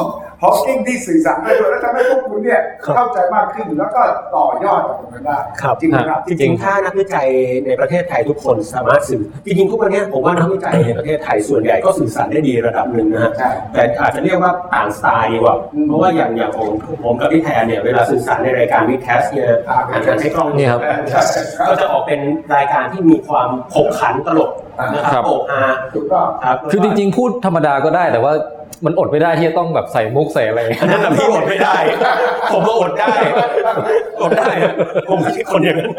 [0.44, 2.62] ฮอว์กิงที่สื่อสารได้ด้วยและทำให้พวกคุณเนี่ย
[2.96, 4.02] เข้าใจมากขึ้นแล้วก็
[4.36, 7.28] ต่อยอดจากตรงนั้นได้ครับจริงไหมครับจริงๆถ้านักวิจัย
[7.66, 16.70] ในประเทศไทยทุกคนสามารถสื่อจริงๆทุกวันนี้ผมว่านักวิจัยในประเทศไทยส่วนใหญ่ก็สื่อสารได้ดีระดับหนึ่งนะฮะใช่แต่อาจจะเรียกว่าต่างสไตล์ดีกว่าอืมเพราะว่าอย่างอย่างผม
[17.04, 20.82] ผมกับพี่แทนเนี่ยเวลาสื่อสารในรายการวิดแคสเนี่ยอ่าอาจจะให้กล้องนี่ครับ
[21.12, 22.20] ใช่ใช่ก็จะออกเป็น
[22.56, 24.52] รายการที่มีความขบขันตลก
[24.94, 25.64] นะคครัรับบโปกฮา
[25.94, 28.34] ถูกต้องครับคือจริงๆ พูดธรรมดาก็ได้แต่ว่า
[28.86, 31.78] มันอดไม่ได้ที่จะต้องแบบใส่มุกใส่อะไรอันนั้นนะพี่อดไม่ได้
[32.52, 33.14] ผมก็อดได้
[34.22, 34.50] อดได้
[35.10, 35.90] ผมไม่ใช่คนอย่างนั้น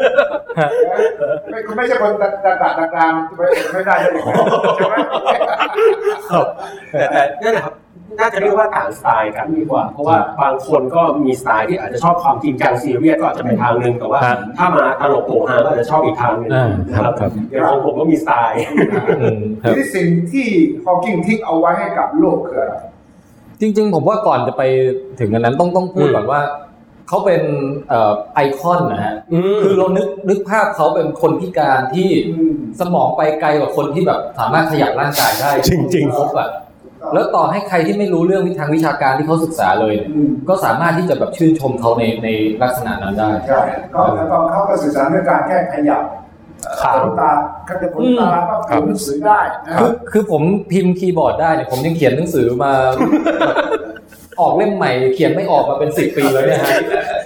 [1.51, 4.11] ไม่คุณไม่ใช่คนตะตะตะตะกลางไม่ไม่ได้เลย
[4.77, 4.95] ใช่ไหม
[6.31, 6.45] ครับ
[6.91, 7.73] แต่แต่นั่นแหละครับ
[8.19, 18.59] น่าจะเรียกว่าต่างสไตล์กันดีกว่า เพราะว่าบางคนก็มีสไตล์ที่อาจจะชอบความจริงจังซีเรียสก็อาจจะเป็นทางหนึ่งแต่ว่าครับถ้ามาตลกโปกฮาก็อาจจะชอบอีกทางหนึ่งอ่านะครับครับอย่างของผมก็มีสไตล์
[19.19, 20.47] อืมครับที่สิ่งที่
[20.85, 22.75] ฮอว์กิงทิ้งเอาไว้ให้กับโลกคืออะไร
[23.61, 24.63] จริง ๆ ผมว่าก่อนจะไป
[25.19, 26.41] ถึงอันนั้นต้องต้องพูดอืมก่อนว่า
[27.09, 27.41] เขาเป็น
[27.89, 29.15] เอ่อไอคอนนะฮะ
[29.63, 36.49] คือเรานึกนึกภาพเขาเป็นคนพิการที่อืมสมองไปไกลกว่าคนที่แบบสามารถขยับร่างกายได้จริงๆครบอะ
[37.13, 42.27] แล้วต่อให้ใครที่ไม่รู้เรื่องทางวิชาการที่เขาศึกษาเลยเนี่ยอืมก็สามารถที่จะแบบชื่นชมเขาในใน
[42.61, 43.61] ลักษณะนั้นได้ใช่
[43.93, 46.03] ก็แล้วก็เขาก็สื่อสารด้วยการแค่ขยับ
[46.81, 47.31] ครับขนตา
[47.69, 50.41] ขยับขนตาก็ครัอ่าบนหนังสือได้นะคคืรัอบคือผม
[50.71, 52.73] พิมพ์คีย์บอร์ดได้เนี่ยผมยังเขียนหนังสือมา
[54.39, 56.73] ออกเล่มใหม่เขียนไม่ออกมาเป็นสิบปีแล้วเนี่ยฮะ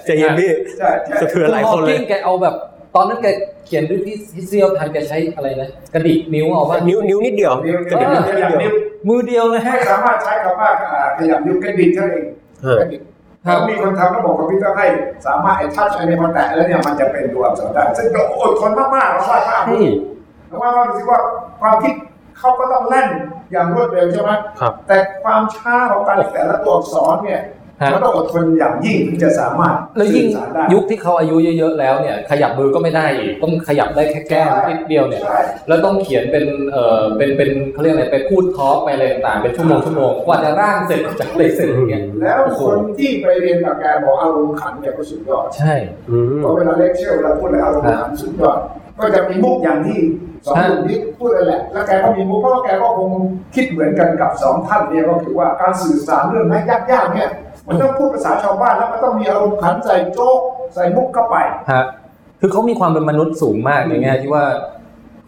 [0.06, 2.56] ใจเย็นพี่ใช่ใช่สะเทือนหลายคนเลยอแกเอาแบบ
[2.96, 3.28] ตอนนั้นแก
[3.66, 8.74] เขียนด้วยที่ที่เซียวทันแกใช้อะไรนะกระดิกนิ้วเอาว่านิ้วนิ้วนิดเดียวนิ้วกระดิกนิ้นิ้ววขนิดยับเดียวนิ้ว
[9.08, 12.28] มือเดียวเลยฮะไม่สามารถใช้คำว่าอ่าขยับนิ้วกระดิกเท่านั้นเอง
[12.64, 13.02] เออกระดิก
[13.46, 14.86] ครับแล้วมีคนทำระบบคอมพิวเตอร์ให้
[15.28, 19.80] สามารถไอ้ทัชไอ้เนี่ยมาแตะแล้วเนี่ยมันจะเป็นตัวอักษรได้ซึ่งเราอดทนมากๆเราวาดภาพใช่
[20.48, 21.20] แล้วว่าว่าดูสิว่า
[21.62, 21.94] ความคิด
[22.40, 23.08] เขาก็ต้องแล่น
[23.52, 27.42] อย่างรวดเร็วใช่ไหมครับแต่ความช้าของการแต่ละตัวอักษรเนี่ย
[27.82, 45.74] ฮะมันต้องอดทนอย่างยิ่งถึงจะสามารถแล้วยิ่งสื่อสารได้ยุคที่เขาอายุเยอะๆแล้วเนี่ย ขยับมือก็ไม่ได้อีกต้องขยับได้แค่แก้มนิดเดียวเนี่ยใช่แล้วต้องเขียนเป็นเอ่อเป็นเป็นเขาเรียกอะไรไปพูดทอล์กไปอะไรต่างๆเป็นชั่วโมงชั่วโมงกว่าจะร่างเสร็จกว่าจะอะไรเสร็จอย่างเงี้ยแล้วโอ้โหคนที่ไปเรียนกับแกบอกอารมณ์ขันเนี่ยก็สุดยอดใช่
[46.10, 48.60] อืมเพราะเวลาเลคเชอร์เวลาพูดอะไรอารมณ์ขันสุดยอด
[49.02, 50.00] ก็จะมีมุกอย่างที่
[50.46, 53.12] สองฮะหนุ่มนี้พูดเลยแหละ แล้วแกก็มีมุกเพราะว่าแกก็คง
[53.56, 56.62] คิดเหมือนกันกับสองท่านเนี่ยก็คือว่าการสื่อสารเรื่องนี้
[56.92, 57.30] ยากๆเนี่ย
[57.68, 60.40] มันต้องพูดภาษาชาวบ้านแล้วมันต้องมีอารมณ์ขันใส่โจ๊ก
[60.76, 61.36] ใส่มุกเข้าไป
[61.72, 61.84] ฮะ
[62.42, 64.46] คือเขามีความเป็นมนุษย์สูงมากในแง่ที่ว่า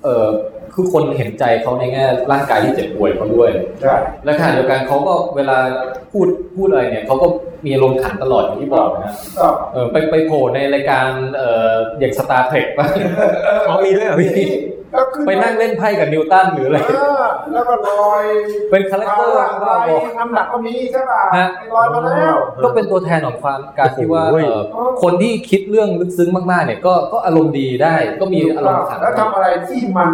[0.03, 0.27] เออ
[0.73, 3.49] คือคนเห็นใจเขาในแง่ร่างกายที่เจ็บป่วยเขาด้วย
[3.81, 5.57] ใช่และขณะเดียวกันเขาก็เวลา
[6.11, 7.27] พูดพูดอะไรเนี่ยเขาก็
[7.65, 12.91] มีอารมณ์ขันตลอดอย่างที่บอกนะก็เออไปไปโผล่ในรายการเอ่ออย่าง Star Trek บ้าง
[13.67, 14.31] อ๋อมีด้วยเหรอพี่
[14.93, 17.23] แล้วขึ้ไปนั่งเล่นไพ่กับนิวตันหรืออะไรเออ
[17.53, 18.23] แล้วก็ลอย
[18.71, 30.09] เป็น character ลอยบ้าบอน้ำหนักก็มีใช่ป่ะฮะลอยมาแล้วก็เป็นตัวแทนของความการที่ว่าโอ้โหเอ่อคนที่คิดเรื่องลึกซึ้งมากๆเนี่ยก็ก็อารมณ์ดีได้ก็มีอารมณ์ขันแล้วทำอะไรที่มัน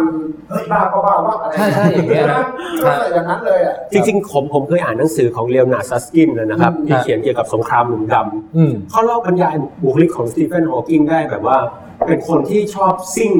[0.48, 2.42] เฮ้ยบ้าก็บ้าว่าอะไรใช่ใช่อย่างเงี้ยนะ
[2.84, 8.16] ก็ใส่อย่างนั้นเลยอะจริงๆผมผมเคยอ่านหนังสือของเลโอนาร์ดซัสกินนะครับอืมที่เขียนเกี่ยวกับสงครามหลุมดำ
[8.56, 11.58] อืมเขาเล่าบรรยายบุคลิกของสตีเฟนฮอว์กิงได้แบบว่า
[12.06, 13.32] เป็นคนที่ชอบซิ่ง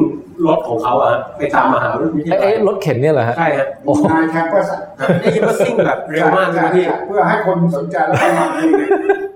[0.47, 4.71] รถของเขาอะไปตามมหาวิทยาลัไอ้ไอ้รถเข็นเนี่ยเหรอฮะใช่ฮะโอ้ใน campus
[5.21, 8.71] ได้ยินว่าซิ่งแบบเร็วมากใช่ไหมพี่เพื่อให้คนสนใจแล้วก็มาคุย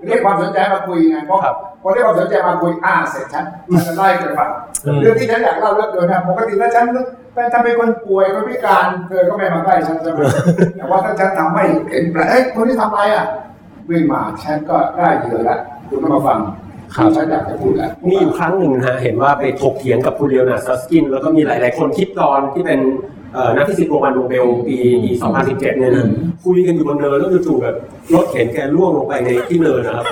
[0.06, 3.44] เรียกความสนใจมาคุยไงเพราะครับพอเรียกความสนใจมาคุยอ่าเสร็จฉัน
[3.86, 4.50] จะไล่กันฟัง
[4.86, 6.86] อืมเรื่องที่ฉันอยากเล่าเรื่องเดิมนะปกติถ้าฉัน
[7.52, 10.18] ถ้าเป็นคนป่วยคนพิการเธอก็ไม่มาใกล้ฉันใช่ไหม
[10.76, 13.26] แต่ว่าถ้าฉันทำไม่เห็นแปลกเอ้ยคนที่ทำอะไรอะ
[13.90, 16.38] วิ่งมาฉันก็ได้เหยื่อแล้วคุณก็มาฟัง
[16.94, 22.80] ครับฉันอยากจะพูดแล้วมีอยู่ครั้งหนึ่งนะฮะเห็นว่าไปถกเถียงกับคุณเลโอนาร์ดซัสกิน แล้วก็มีหลาย ๆ คนคิดตอนที่เป็น
[23.34, 26.06] เอ่อนักฟิสิกส์รางวัลโนเบลปีปี 2017 เนี่ยนะ
[26.44, 27.76] คุยกันอยู่บนเนินแล้วจู่ๆแบบ
[28.14, 30.04] รถเข็นแกล่วงลงไปในที่เนินนะครับ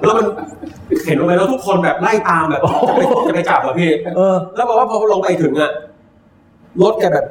[0.00, 0.26] แล้วมัน
[1.02, 5.70] เข็นลงไปแล้วทุกคนแบบไล่ตามแบบจะไปจะไปจับอะพี่เออแล้วบอกว่าพอลงไปถึงอะ
[6.82, 7.26] รถแกแบบ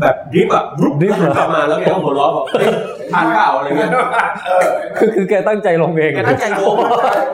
[0.00, 2.68] แบบดริฟต์อะรุบดริฟต์เหรอกลับมาแล้วแกก็หัวเราะบอกเฮ้ย
[3.12, 3.90] ทานเปล่าอะไรเงี้ย
[4.46, 4.62] เออ
[4.98, 6.74] คือคือแกตั้งใจลงเองแกตั้งใจลง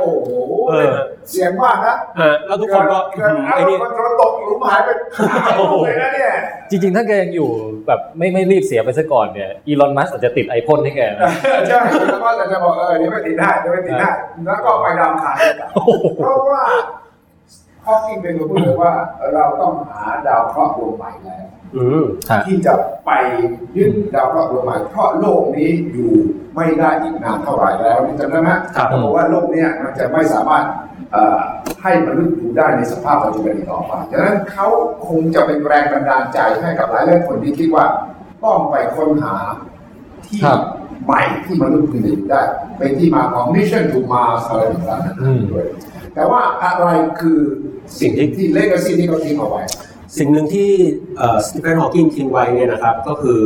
[0.00, 0.30] โอ้โห
[0.70, 0.92] เออ
[1.30, 5.52] เสียงมากนะฮะแล้วทุกคนก็เกิดอืมเอาไอ้นี่คนโดนตกหลุมหายไปหาย
[5.84, 6.30] เลยนะเนี่ย
[6.70, 7.48] จริงๆ ถ้าแกยังอยู่
[7.86, 11.20] แบบไม่ไม่รีบเสียไปซะก่อนเนี่ยอีลอนมัสอาจจะติดไอพ่นให้แกนะ
[11.68, 14.10] ใช่แล้วก็จะบอกเออเดี๋ยวไปติดได้เดี๋ยวไปติดได้
[14.46, 15.68] แล้วก็ไปดาวอังคารด้วยกัน
[16.22, 16.64] เพราะว่า
[17.86, 18.92] ฮอกกิ้งเป็นคนพูดเลยว่า
[19.34, 21.53] เราต้องหาดาวเคราะห์ดวงใหม่แล้วอืม
[22.46, 22.74] ที่จะ
[23.06, 23.10] ไป
[23.76, 26.10] ยึดดาวเคราะห์ดวงใหม่เพราะโลกนี้อยู่
[26.56, 30.64] ไม่ได้อีกนานเท่าไหร่แล้วนี่จำได้ไหมครับเขาบอกว่าโลกเนี้ยมันจะไม่สามารถ
[31.12, 31.40] เอ่อ
[31.82, 34.68] ให้มนุษย์อยู่ได้ในสภาพปัจจุบันอีกต่อไปดังนั้นเขา
[35.06, 37.86] คงจะเป็นแรงบันดาลใจให้กับหลายหลายๆคนที่คิดว่า
[38.44, 39.36] ต้องไปค้นหา
[40.26, 40.60] ที่ครับ
[41.04, 42.42] ใหม่ที่มนุษย์พึงจะอยู่ได้
[42.78, 45.66] เป็นที่มาของ Mission to Mars อะไรต่างๆด้วย
[46.14, 46.88] แต่ว่าอะไร
[47.20, 47.38] คือ
[48.00, 49.62] สิ่งที่ที่ legacy ที่เขาทิ้งเอาไว้
[50.18, 50.70] สิ่งหนึ่งที่
[51.46, 53.40] สตีเฟนฮอว์กิงทิ้งไว้เนี่ยนะครับ ก็คือ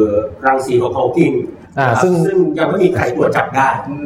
[0.47, 1.33] รังสีของฮอว์กิง
[1.79, 3.97] อ่านะครับซึ่งซึ่งยังไม่มีใครตรวจจับได้อื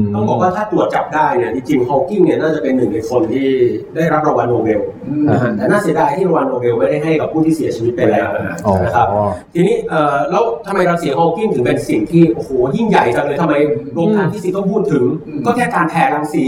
[0.00, 3.48] มต้องบอกว่าถ้าตรวจจับได้เนี่ยจริงๆฮอว์กิงเนี่ยน่าจะเป็นหนึ่งในคนที่
[3.94, 8.28] ได้รับรางวัลโนเบลอืมนะฮะแต่น่าเสียดายที่รางวัลโนเบลไม่ได้ให้กับผู้ที่เสียชีวิตไปแล้ว
[8.66, 9.06] อ๋อนะครับ
[9.54, 13.54] ทีนี้เอ่อแล้วทำไมรังสีฮอว์กิงถึงเป็นสิ่งที่โอ้โหยิ่งใหญ่จังเลยทำไม
[13.94, 16.44] โรงงานที่สิต้องพูดถึงอืมก็แค่การแผ่รังสี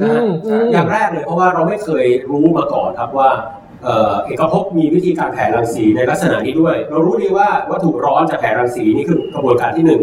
[0.00, 3.30] นะฮะอืมอืมอย่างแรกเลยเพราะว่าเราไม่เคยรู้มาก่อนครับว่า
[3.84, 10.00] เอ่อเอกภพมีวิธีการแผ่รังสีในลักษณะนี้ด้วย เรารู้ดีว่าวัตถุร้อนจะแผ่รังสีนี่คือกระบวนการที่หนึ่ง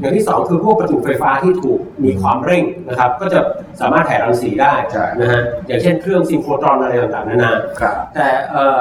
[0.00, 3.40] อย่างที่สองคือพวกประจุไฟฟ้าที่ถูกมีความเร่งนะครับ ก็จะ
[3.80, 8.80] สามารถแผ่รังสีได้ใช่นะฮะอย่างเช่นเครื่องซิงโครตรอนอะไรต่างๆนานาครับแต่เอ่อ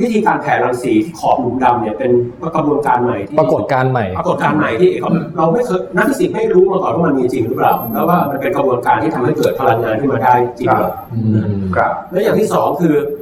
[0.00, 2.10] วิธีการแผ่รังสีที่ขอบหลุมดำเนี่ยเป็น
[2.56, 13.21] กระบวนการใหม่ที่ปรากฏการณ์ใหม่ปรากฏการณ์ใหม่ที่เอกภพเราไม่เคยนักฟิสิกส์ไม่รู้มาก่อนว่ามันมีจริงหรือเปล่าแล้วว่ามันเป็นกระบวนการที่ทำให้เกิดพลังงานขึ้นมาได้จริงหรือเปล่าอืมครับและอย่างที่สองคือเอ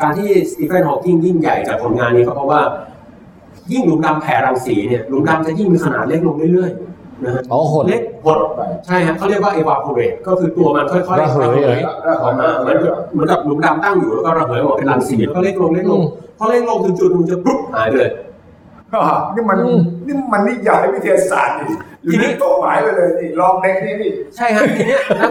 [0.00, 2.60] การที่สตีเฟนฮอว์กิงยิ่งใหญ่จากผลงานนี้ก็เพราะว่า
[3.72, 8.38] ยิ่งหลุมดำแผ่รังสีเนี่ยหลุมดำจะยิ่งมีขนาดเล็กลงเรื่อยๆนะฮะอ๋อหดเล็กหด
[8.86, 11.80] ใช่ฮะเขาเรียกว่า evaporate ก็คือตัวมันค่อยๆระเหยเลย
[12.22, 16.06] ออกมาเหมือนกับเหมือนกับหลุมดำตั้งอยู่แล้วก็ระเหยออกเป็นรังสีแล้วก็เล็กลงเล็กลงอืม
[16.38, 18.31] พอเล็กลงถึงจุดหนึงจะปุ๊บหายไปเลยอ่า
[19.34, 21.68] นี่มันอืมนี่มันนิยายวิทยาศาสตร์นี่
[22.02, 25.30] อยู่ทีนี้ในโต๊ะหมายไปเลยนี่ลองเด็กนี่นี่ใช่ฮะทีเนี้ยนัก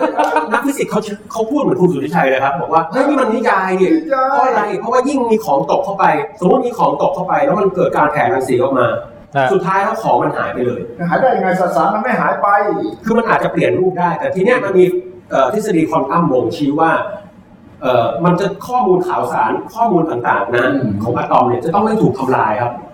[0.52, 1.02] นักฟิสิกส์เขา
[1.32, 3.92] เขาพูดเหมือนคุณสุทธิชัยเลยครับบอกว่าเฮ้ยนี่มันนิยายเนี่ย
[4.32, 6.06] เพราะอะไรเพราะว่ายิ่งมีของตกเข้าไป
[6.40, 8.88] สมมติมีของตกเข้าไป แล้วมันเกิดการแผ่รังสีออกมา
[9.36, 12.48] อะสุดท้ายแล้วของมันหายไปเลยหายได้ยังไงสสารมันไม่หายไป
[13.06, 14.86] คือมันอาจจะเปลี่ยนรูปได้ แต่ทีเนี้ยมันมี
[15.32, 16.92] เอ่อทฤษฎีควอนตัมบ่งชี้ว่า
[17.82, 22.91] เอ่อมันจะข้อมูลข่าวสารข้อมูลต่างๆนะอืมของอะตอมเนี่ยจะต้องไม่ถูกทำลายครับอ่า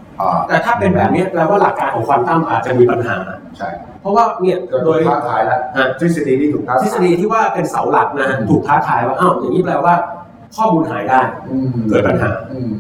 [0.48, 3.18] แต่ถ้าเป็นแบบนี้แปลว่าหลักการของควอนตัมอาจจะมีปัญหา
[3.58, 3.70] ใช่
[4.02, 9.96] เพราะว่าเนี่ยก็โดโดยยท้าทายแล้วฮะทฤษฎีนี้ถูกท้าททายฤษฎีที่ว่าเป็นเสาหลักนะฮะถูกท้าทายว่าอ้าวอย่างนี้แปลว่า
[10.56, 12.76] ข้อมูลหายได้อืมเกิดปัญหาอืม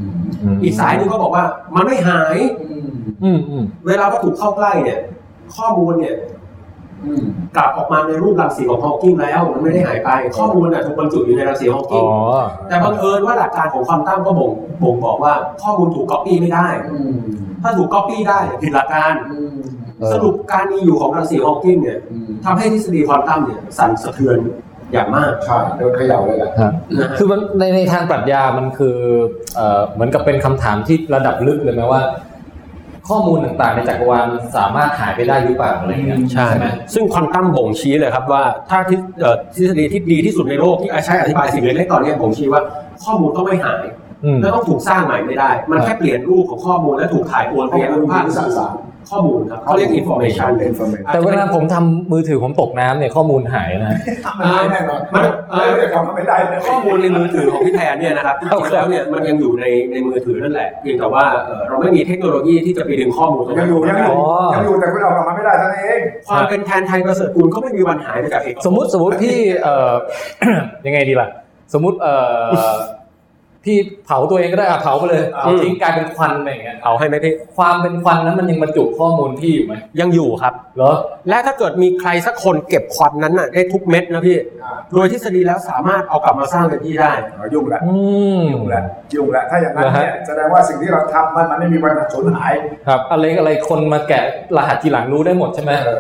[0.64, 1.44] อีกสายหนึงก็บอกว่า
[1.76, 2.90] มันไม่หายอืม
[3.24, 5.00] อืมอืมเวลาวัตถุเข้าใกล้เนี่ย
[5.56, 6.37] ข้อมูลเนี่ยอืม
[7.58, 12.06] กลับออกมาในรูปรังสีของฮอว์กิงแล้วมันไม่ได้หายไป ข้อมูลน่ะถูกบรรจุอยู่ในรังสีฮอว์อ๋กิอ
[12.68, 14.52] แต่บังเอิญว่าหลักการของควอนตัมก็บ่ง
[14.84, 17.14] บ่งบอกว่าข้อมูลถูกก๊อปปี้ไม่ได้อืม
[17.64, 19.56] ถ้าถูกก๊อปปี้ได้ผิดหลักการอืม
[20.00, 24.38] เออสรุปการมีอยู่ของรังสีฮอว์กิงเนี่ยอืมทำให้ทฤษฎีควอนตัมเนี่ยสั่นสะเทือน
[24.94, 28.98] อย่างมากใช่โดนเขย่าเลยแหละครับนะฮะคือมันในในทางปรัชญามันคือ
[29.56, 32.02] เอ่อเหมือนกับเป็นคำถามที่ระดับลึกเลยไหมว่า
[33.10, 36.18] ข้อมูลต่างๆ ในจักรวาลสามารถหายไปได้หรือเปล่าอะไรเงี้ย
[36.60, 42.62] ไหมซึ่งควอนตัมบ่งชี้เลยครับว่าถ้าทฤเอ่อทฤษฎีที่ดีที่สุดในโลกที่ใช้อธิบายสิ่งเล็กๆตอนนี้บ่งชี้ว่า
[43.04, 43.84] ข้อมูลต้องไม่หาย
[44.26, 48.74] อืมและต้องถูกสร้างใหม่ไม่ได้ มันแค่เปลี่ยนรูปของข้อมูลและถูกถ่ายโอนไปยังอนุภาคสสาร
[49.10, 53.94] ข้อมูลครับเขาเรียก information เป็น information แต่เวลาผมทำมือถือผมตกน้ำเนี่ยข้อมูลหายนะ
[54.38, 64.22] ไม่ได้แน่นอนมันเอ่อไม่ได้คำว่าไม่ได้เลยข้อมูลในมือถือของพี่แทนเนี่ยนะครับจริงๆแล้วเนี่ยมันยังอยู่ในในมือถือนั่นแหละเพียงแต่ว่าเอ่อเราไม่มีเทคโนโลยีที่จะไปดึงข้อมูลตรงยันั้งนอยู่ยังอยู่อ๋อ
[64.54, 69.94] ยังอยู่แต่คุณเอากลับมาไม่ได้เท่านั้นเองความเป็นแทนไทยประเสริฐกุลก็ไม่มีวันหายไปจากเอกภพสมมติสมมติพี่เอ่อ
[70.86, 71.28] ยังไงดีล่ะ
[71.74, 72.76] สมมติเอ่อ
[73.66, 80.94] พี่เผาตัวเองก็ได้อะเผาไปเลยเอาทิ้งกลายเป็นควันอะไรอย่างเงี้ยเอาให้ไหมพี่ความเป็นควันนั้นมันยังบรรจุข้อมูลพี่อยู่ไหมยังอยู่ครับเหรอ
[81.30, 84.38] และถ้าเกิดมีใครสักคนเก็บควันนั้นน่ะได้ทุกเม็ดนะพี่
[84.94, 87.94] โดยทฤษฎีแล้วสามารถเอากลับมาสร้างเป็นที่ได้เอายุ่งละอื
[88.38, 88.82] มยุ่งละ
[89.16, 92.54] ยุ่งละถ้าอย่างนั้นเหรอฮะเนี่ยแสดงว่าสิ่งที่เราทำมันมันไม่มีวันสูญหาย
[92.88, 94.24] ครับอะไรอะไรคนมาแกะ
[94.58, 95.98] รหัสทีหลังรู้ได้หมดใช่ไหมเออ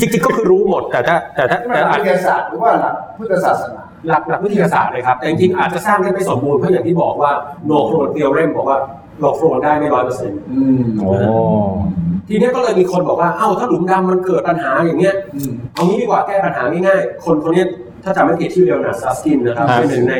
[0.00, 7.32] จริงๆก็คือรู้หมดแต่ถ้าแต่ถ้านี่มันแต่หลัอากจวิทยาศาสตร์หรือว่าหลักพุทธศาสนา หลักหลักวิทยาศาสตร์เลยครับ แต่จริงๆอาจจะสร้างได้ไม่สมบูรณ์เพราะอย่างที่บอกว่า
[7.66, 8.78] no clone theorem บอกว่า
[9.18, 11.10] no clone ได้ไม่ร้อยเปอร์เซ็นต์อืมโอ้
[12.28, 17.68] ทีเนี้ยก็เลยมีคนบอกว่าเอ้าถ้าหลุมดำมันเกิดปัญหาอย่างเงี้ยอืมเอางี้ดีกว่าแก้ปัญหาง่ายๆคนคนเนี้ย
[18.04, 20.16] ถ้าจำไม่ผิดชื่อเลโอนาร์ดซัสกินนะครับเป็นหนึ่งใน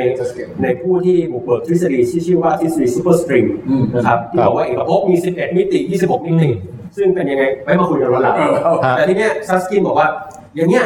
[0.62, 6.48] ในผู้ที่บุกเบิกทฤษฎีที่ชื่อว่าทฤษฎี superstring อืมนะครับที่บอกว่าเอกภพมี 11 มิติ 26 มิติ
[6.96, 10.08] ซึ่งเป็นยังไงไว้มาคุยกันวันหลังเออเอาแต่ทีเนี้ยซัสกินบอกว่า
[10.56, 10.84] อย่างเงี้ย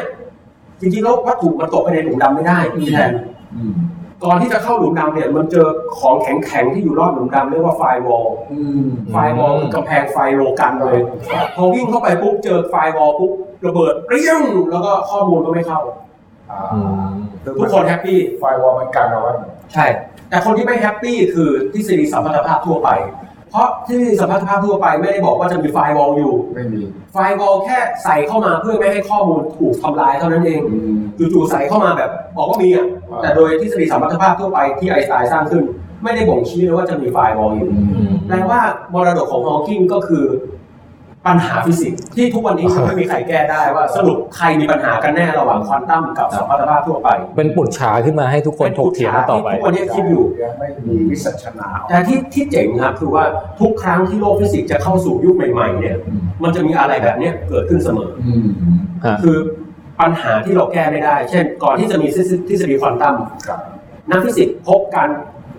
[0.81, 3.11] จริงๆแล้ววัตถุมันตกไปในหลุมดำไม่ได้พี่แทน
[3.57, 3.75] อืม
[4.25, 5.67] ก่อนที่จะเข้าหลุมดำเนี่ยมันเจอ
[5.99, 10.99] ของแข็งๆที่อยู่รอบหลุมดำเรียกว่า firewallอืม fire wall คือกำแพงไฟโลกันเลย
[11.57, 13.33] พอวิ่งเข้าไปปุ๊บเจอ firewall ปุ๊บ
[13.67, 15.81] ระเบิดเปรี้ยงแล้วก็ข้อมูลก็ไม่เข้า
[16.51, 17.13] อ่าอืม
[17.59, 19.33] ทุกคน happy firewall มันกันเอาไว้
[19.73, 19.87] ใช่
[20.29, 22.89] แต่คนที่ไม่ happy คือทฤษฎีสัมพัทธภาพทั่วไป
[23.55, 26.81] เพราะทฤษฎีสัมพัทธภาพทั่วไปไม่ได้บอกว่าจะมี firewall อยู่ ไม่มี
[27.13, 30.61] firewall แค่ใส่เข้ามาเพื่อไม่ให้ข้อมูลถูกทำลายเท่านั้นเอง
[31.19, 35.65] จู่ๆใส่เข้ามาแบบบอกว่ามีอะอ่าแต่โดยทฤษฎีสัมพัทธภาพทั่วไปที่ไอน์สไตน์สร้างขึ้น
[36.03, 37.69] ไม่ได้บ่งชี้เลยว่าจะมี firewall อยู่
[38.29, 38.61] แปลว่า
[38.95, 40.25] มรดกของฮอว์กิงก็คือ
[41.27, 53.25] ปัญหาฟิสิกส์ที่ทุกวันนี้ยังไม่มีใครแก้ได้ว่าสรุปใครมีปัญหากันแน่ระหว่างควอนตัมกับสัมพัทธภาพทั่วไป เป็นปุจฉาขึ้นมาให้ทุกคนถกเถียงกันต่อไปทุกวันนี้คิดอยู่ยังไม่มีวิสัชนาแต่ที่ที่เจ๋งครับคือว่า
[53.61, 55.97] ทุกครั้งที่โลกฟิสิกส์จะเข้าสู่ยุคใหม่ๆเนี่ย
[56.43, 58.47] มันจะมีอะไรแบบเนี้ยเกิดขึ้นเสมออืม
[59.05, 59.37] ฮะคือ
[60.01, 62.09] ปัญหาที่เราแก้ไม่ได้ เช่น ก่อนที่จะมี
[62.49, 63.15] ทฤษฎีควอนตัม
[63.47, 63.61] ครับ
[64.11, 65.09] นักฟิสิกส์พบการ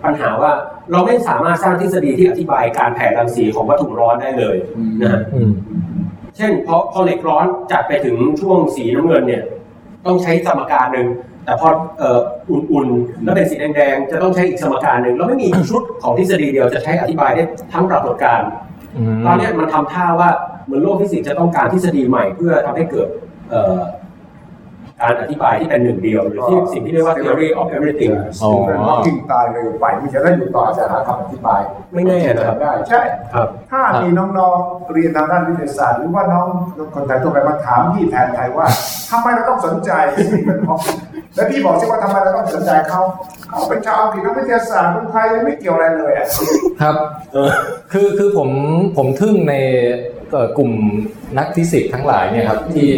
[0.04, 0.52] ปัญหาว่า
[0.90, 4.56] เราไม่สามารถสร้างทฤษฎีที่อธิบายการแผ่รังสีของวัตถุร้อนได้เลย
[5.02, 5.50] นะฮะอืม
[6.36, 9.42] เช่นพอพอเหล็กร้อนจัดไปถึงช่วงสีน้ำเงินเนี่ย
[10.06, 11.08] ต้องใช้สมการหนึ่ง
[11.44, 11.68] แต่พอ
[11.98, 12.20] เอ่อ
[12.50, 18.48] อุ่นๆแล้วเป็นสีแดงๆจะต้องใช้อีกสมการหนึ่งแล้วไม่มีชุดของทฤษฎีเดียวจะใช้อธิบายได้ทั้งปรากฏการณ์
[18.96, 20.30] อืมตอนเนี้ยมันทำท่าว่า
[20.64, 23.08] เหมือนโลกฟิสิกส์จะต้องการทฤษฎีใหม่เพื่อทำให้เกิด
[23.50, 23.78] เอ่อ
[25.00, 31.60] การอธิบายที่เป็นหนึ่งเดียวหรือที่สิ่งที่เรียกว่า theory of everything สตีเฟนฮอว์กิงตายเร็วไปมันจะได้อยู่ต่อจะหาคำอธิบาย
[31.94, 33.00] ไม่แน่นะครับได้ใช่
[33.34, 36.46] ครับถ้ามีน้องๆเรียนทางด้านวิทยาศาสตร์หรือว่าน้อง
[36.94, 38.66] คนไทยทั่วไปมาถามพี่แทนไทยว่า
[39.10, 40.98] ทำไมเราต้องสนใจสตีเฟนฮอว์กิง
[41.34, 43.00] แล้วพี่บอกสิว่าทำไมเราต้องสนใจเขา
[43.50, 46.26] เขาเป็นชาวอังกฤษนักวิทยาศาสตร์คนไทยไม่เกี่ยวอะไรเลยอะ
[46.80, 46.96] ครับ
[47.92, 48.48] คือคือผม
[48.96, 49.54] ผมทึ่งใน
[50.30, 50.72] เอ่อกลุ่ม
[51.38, 52.88] นักฟิสิกส์ทั้งหลายเนี่ยครับที่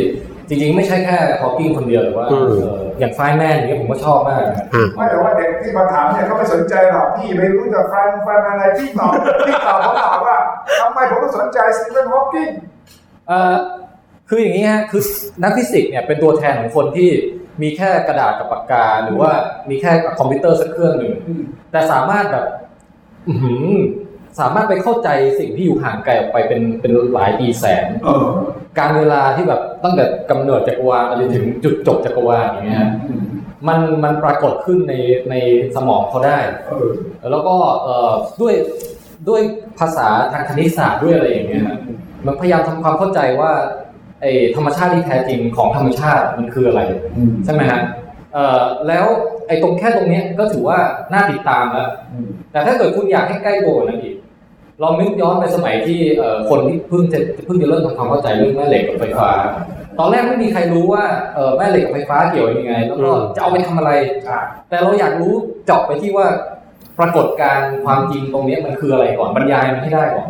[0.49, 9.13] จริงๆ ไม่ใช่แค่ฮอว์กิงคนเดียวหรือว่าอืม เอ่ออย่างไฟน์แมนอย่างเงี้ยผมก็ชอบมากนะครับไม่แต่ว่าเด็กที่มาถามเนี่ยเขาไม่สนใจหรอกพี่ไม่รู้จะฟังฟังอะไรพี่ตอบ
[9.47, 10.37] พี่ตอบเขาตอบว่า
[10.81, 12.49] ทำไมผมต้องสนใจสตีเฟนฮอว์กิง
[13.29, 13.55] เอ่อ
[14.29, 15.03] คืออย่างนี้ฮะคือ
[15.43, 17.11] นักฟิสิกส์เนี่ยเป็นตัวแทนของคนที่
[17.63, 19.31] มีแค่กระดาษกับปากกา หรือว่า
[19.71, 21.13] มีแค่คอมพิวเตอร์สักเครื่องหนึ่ง
[21.73, 22.45] แต่สามารถแบบ
[23.29, 23.77] อื้อหือ
[24.41, 25.09] สามารถไปเข้าใจ
[25.39, 28.27] สิ่งที่อยู่ห่างไกลออกไปเป็นเป็นหลายปีแสนเออ
[28.79, 32.91] การเวลาที่แบบตั้งแต่กำเนิดจักรวาลไปจนถึงจุดจบจักรวาลอย่างเงี้ยฮะ
[33.69, 34.95] มันมันปรากฏขึ้นใน
[35.31, 35.35] ใน
[35.77, 36.91] สมองเขาได้เออ
[37.31, 38.55] แล้วก็เอ่อด้วย
[39.29, 39.41] ด้วย
[39.79, 41.77] ภาษาทางคณิตศาสตร์ด้วยอะไรอย่างเงี้ยฮะ
[42.27, 43.53] มันพยายามทำความเข้าใจว่า
[44.23, 46.83] ไอ้ธรรมชาติที่แท้จริงของธรรมชาติมันคืออะไร
[47.45, 47.81] ใช่ไหมฮะ
[48.35, 49.07] เอ่อแล้ว
[49.49, 50.79] ไอ้ตรงแค่ตรงเนี้ยก็ถือว่า
[51.13, 51.89] น่าติดตามแล้ว
[52.53, 54.17] แต่ถ้าเกิดคุณอยากให้ใกล้ตัวกว่านั้นอีก
[54.83, 59.31] ลองนึกย้อนไปสมัยที่เอ่อคนที่เพิ่งจะเพิ่งจะเริ่มทำความเข้าใจเรื่องแม่เหล็กกับไฟฟ้า
[59.99, 63.93] ตอนแรกไม่มีใครรู้ว่าเอ่อแม่เหล็กกับไฟฟ้าเกี่ยวยังไง แล้วก็อืมจะเอาไปทำอะไร
[64.69, 65.33] แต่เราอยากรู้
[65.67, 66.27] เจาะไปที่ว่า
[66.99, 70.29] ปรากฏการณ์ความจริงตรงเนี้ยมันคืออะไรก่อนบรรยายมันให้ได้ก่อน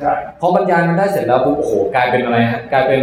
[0.00, 3.02] ใช่พอบรรยายมันได้เสร็จแล้วปุ๊บโอ้โหกลายเป็นอะไรฮะกลายเป็น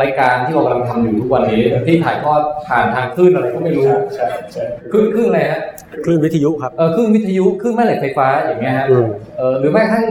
[0.00, 3.84] รายการที่เรากำลังทำอยู่ทุกวันนี้ที่ถ่ายทอดผ่านทางคลื่นอะไรก็ไม่รู้
[4.14, 5.60] ใช่ใช่คลื่นคลื่นอะไรฮะ
[6.04, 9.06] คลื่นวิทยุครับเออคลื่นวิทยุคลื่นแม่เหล็กไฟฟ้าอย่างเงี้ยฮะอืม
[9.38, 10.06] เออหรือแม้กระทั่ง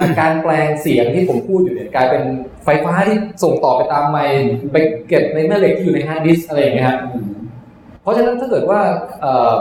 [0.00, 2.22] อาการแปลงเสียงที่ผมพูดอยู่เนี่ยกลายเป็น
[2.64, 4.38] ไฟฟ้าที่ส่งต่อไปตามไมค์
[4.72, 4.76] ไป
[5.08, 6.98] เก็บในแม่เหล็กที่อยู่ในฮาร์ดดิสก์อะไรอย่างเงี้ยฮะ
[8.02, 8.80] เพราะฉะนั้นถ้าเกิดว่า
[9.20, 9.52] เอ่อ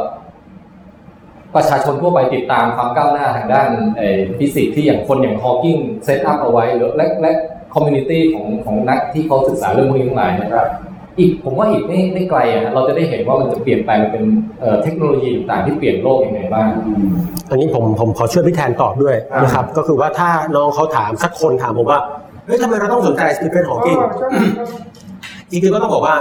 [1.55, 10.67] ประชาชนทั่วไปติดตามความก้าวหน้าทางด้านเอ่อฟิสิกส์ที่อย่างคนอย่างฮอว์กิง set up เอาไว้หรือและและ community ของของนักที่เขาศึกษาเรื่องพวกนี้ทั้งหลายเนี่ยครับ
[11.19, 14.23] อีกผมว่าอีกไม่ไม่ไกลอะฮะเราจะได้เห็นว่ามันจะเปลี่ยนแปลงเป็น
[14.59, 16.67] เอ่อเทคโนโลยีต่างๆที่เปลี่ยนโลกยังไงบ้าง
[17.49, 21.99] อันนี้ผมผมขอช่วยพี่แทนตอบด้วยอ่ะนะครับ ก็คือว่าถ้าน้องเขาถามสักคนถามผมว่า
[22.45, 23.97] เฮ้ยทำไมเราต้องสนใจสตีเฟนฮอว์กิง
[25.51, 26.15] จริงๆก็ต้องบอกว่า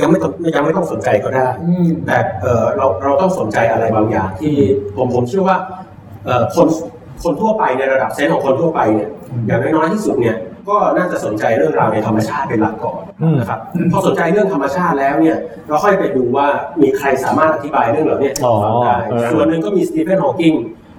[0.00, 4.54] ยังไม่ต้องยังไม่ต้องสนใจก็ได้อืมแต่เอ่อเราเราต้องสนใจอะไรบางอย่าง ที่
[4.96, 5.56] ผมผมเชื่อว่า
[6.24, 6.66] เอ่อคน
[7.22, 9.08] คนทั่วไปในระดับเซนส์ของคนทั่วไปเนี่ย
[9.46, 10.36] อย่างน้อยๆที่สุดเนี่ย
[10.68, 13.60] ก็น่าจะสนใจเรื่องราวในธรรมชาติเป็นหลักก่อนอืมนะครับ
[13.92, 15.36] พอสนใจเรื่องธรรมชาติแล้วเนี่ย
[15.68, 16.46] เราค่อยไปดูว่า
[16.82, 20.54] มีใครสามารถอธิบายเรื่องเหล่านี้ให้เราฟังได้อ๋อเออส่วนหนึ่งก็มีสตีเฟนฮอว์กิง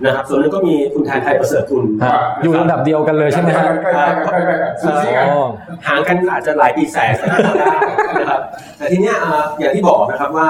[0.06, 5.48] นะครับส่วนหนึ่งก็มีคุณแทนไทยประเสริฐกุลฮะอยู่ระดับเดียวกันเลยใช่ไหมฮะใกล้ๆกันใกล้ๆกันสูสีกันอ๋อ
[5.88, 7.28] ห่างกันอาจจะหลายปีแสนได้
[8.20, 8.42] นะครับ
[8.78, 10.48] แต่ทีเนี้ยอ่าอย่างที่บอกนะครับว่า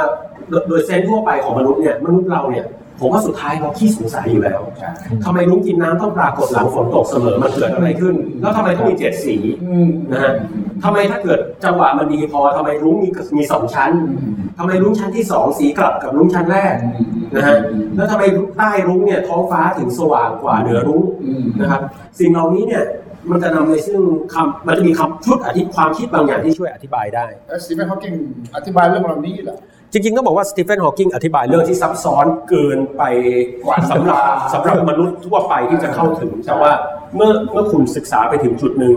[0.49, 2.65] โดยโดยเซนส์ทั่วไปของมนุษย์เนี่ยมนุษย์เราเนี่ย
[2.99, 4.61] ผมว่าสุดท้ายเราขี้สงสัยอยู่แล้ว
[5.25, 10.33] ทำไมรุ้งกินน้ำต้องปรากฏหลังฝนตกเสมอมันเกิดอะไรขึ้น แล้วทำไมต้องมีเจ็ดสีอืมนะฮะ
[10.83, 13.91] ทำไมถ้าเกิดจังหวะมันดีพอทำไมรุ้งมีมีสองชั้น
[14.57, 16.75] ทำไมรุ้งชั้นที่สองสีกลับกับรุ้งชั้นแรก
[17.35, 17.57] นะฮะ
[17.95, 18.23] แล้วทำไม
[18.57, 21.03] ใต้รุ้งเนี่ยท้องฟ้าถึงสว่างกว่าเหนือรุ้ง
[21.61, 21.81] นะครับ
[22.19, 22.83] สิ่งเหล่านี้เนี่ย
[23.31, 23.99] มันจะนำมาซึ่ง
[24.33, 28.13] คำมันจะมีคำชุดอธิความคิดบางอย่างที่ช่วยอธิบายได้แล้วสตีเฟนฮอว์กิง
[28.55, 29.57] อธิบายเรื่องเหล่านี้เหรอ
[29.93, 33.03] จริงๆต้องบอกว่าสตีเฟนฮอว์กิงอธิบายเรื่องที่ซับซ้อนเกินไป
[33.91, 34.17] สำหรับ
[34.53, 36.71] สำหรับมนุษย์ทั่วไปที่จะเข้าถึง แต่ว่า
[37.15, 38.93] เมื่อเมื่อคุณศึกษาไปถึงจุดหนึ่ง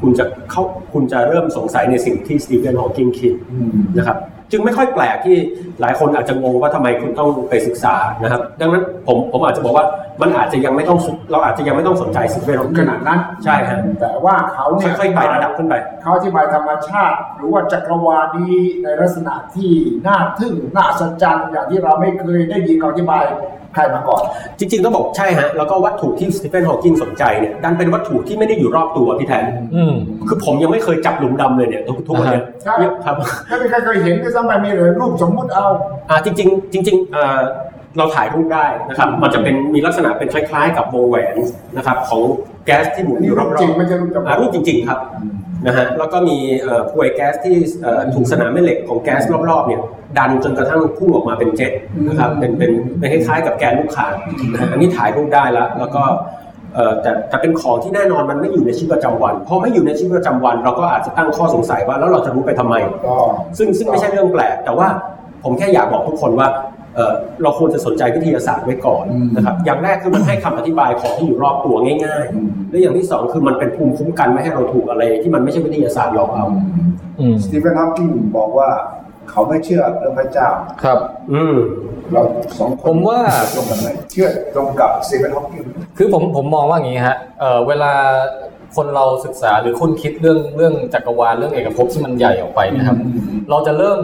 [0.00, 0.62] คุณจะเข้า
[0.92, 3.32] คุณจะเริ่มสงสัยในสิ่งที่สตีเฟนฮอว์กิงคิด
[3.98, 4.16] นะครับ
[4.52, 5.36] จึงไม่ค่อยแปลกที่
[5.80, 9.86] หลายคนอาจจะงงว่าทำไมคุณต้องไปศึกษานะครับ ดังนั้นผมผมอาจจะบอกว่า
[10.22, 10.98] มันอาจจะยังไม่ต้อง
[11.32, 19.72] เราอาจจะยังไม่ต้องสนใจสิ่งที่เราขนาดนั้นใช่ฮะแต่ว่าเขาเนี่ยค่อยๆไประดับขึ้นไป เขาอธิบายธรรมชาติ หรือว่าจักรวาลนี้ในลักษณะที่
[20.06, 23.24] น่าทึ่งน่าสัศจรรย์อย่างที่เราไม่เคยได้ยินเขาอธิบาย
[23.74, 24.22] ใครมาก่อน
[24.58, 29.44] จริงๆต้องบอกใช่ฮะ แล้วก็วัตถุที่สตีเฟนฮอว์กิงสนใจเนี่ยดันเป็นวัตถุที่ไม่ได้อยู่รอบตัวพี่แทน
[29.74, 29.94] อืม
[30.28, 33.16] คือผมยังไม่เคยจับหลุมดำเลยเนี่ยทุกทุกวันเนี่ยใช่ ครับ
[33.48, 35.66] ถ้ามีใครเคยเห็นก็ซ้ำไปมีเลยรูปสมมุติเอา
[36.10, 37.40] อ่าจริงๆจริงๆเอ่อ
[37.98, 41.36] เราถ่ายรูปได้นะครับ มันจะเป็นมีลักษณะเป็นคล้ายๆ กับวงแหวน
[41.76, 42.22] นะครับของ
[42.66, 44.98] แก๊สที่หมุนนี่อยู่รรูอบปๆจริงไม่ใช่รูปจำลอ่าองรูปจริง ๆ ครับ
[45.66, 49.80] นะฮะแล้วก็มีเอ่อพวยแก๊สที่เอ่อถูกสนามแม่เหล็กของแก๊สรอบๆเนี่ย
[50.18, 51.72] ดันจนกระทั่งพุ่งออกมาเป็นเจ็ต
[52.08, 54.14] นะครับเป็นเป็นเป็นคล้ายๆกับแกนลูกข่าง
[54.52, 56.02] นะฮะอันนี้ถ่ายรูปได้แล้ว แล้วก็
[56.74, 62.74] เอ่อแต่แต่เป็นของที่แน่นอนมันไม่อยู่ในชีวิตประจำวันพอไม่อยู่ในชีวิตประจำวัน เราก็อาจจะตั้งข้อสงสัยว่าแล้วเราจะรู้ไปทำไม
[63.06, 63.14] ก็
[63.58, 64.88] ซึ่งซึ่งไม่ใช่เรื่องแปลกแต่ว่า
[65.44, 66.48] ผมแค่อยากบอกทุกคนว่า
[66.94, 67.12] เอ่อ
[67.42, 69.04] เราควรจะสนใจวิทยาศาสตร์ไว้ก่อน
[69.36, 76.46] นะครับ อย่างแรกคือมันให้คำอธิบายของที่อยู่รอบตัวง่ายๆ และอย่างที่สองคือมันเป็นภูมิคุ้มกันไม่ให้เราถูกอะไร ที่มันไม่ใช่วิทยาศาสตร์หลอกเอา
[77.20, 78.70] อืมสตีเฟนฮอว์กิงบอกว่า
[79.30, 80.48] เขาไม่เชื่อเรื่องพระเจ้า
[80.82, 80.98] ครับ
[81.32, 81.56] อืม
[82.12, 82.22] เรา
[82.58, 83.18] สองคนผมว่า
[83.54, 85.62] ตรงกันไหมเชื่อตรงกับสตีเฟนฮอว์กิง
[85.98, 87.92] คือผมผมมองว่าอย่างนี้ฮะเอ่อเวลา
[88.76, 92.98] คนเราศึกษาหรือคุณคิดเรื่องเรื่องจักรวาลเรื่องเอกภพที่มันใหญ่ออกไปเนะครับ
[93.50, 94.00] เราจะเริ่ม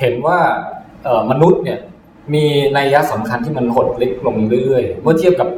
[0.00, 0.38] เห็นว่า
[1.04, 1.78] เอ่อมนุษย์เนี่ย
[2.34, 2.44] มี
[2.76, 5.48] นัยยะสำคัญที่มันหดเล็กลงเรื่อยๆ เมื่อเทียบกับ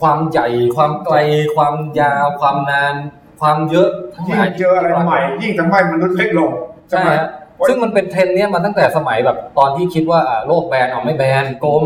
[0.00, 1.16] ความใหญ่ ความไกล
[1.56, 2.94] ความยาว ความนาน
[3.40, 6.50] ความเยอะทั้งหยิ่งลายเจออะไรใหม่ ยิ่งทำให้มนุษย์เล็กลง
[6.90, 7.26] ใช่ฮะ
[7.68, 11.84] ซึ่งมันเป็นเทรนด์เนี้ยมาตั้งแต่สมัยแบบตอนที่คิดว่าอะโลกแบนเอาไม่แบนกลม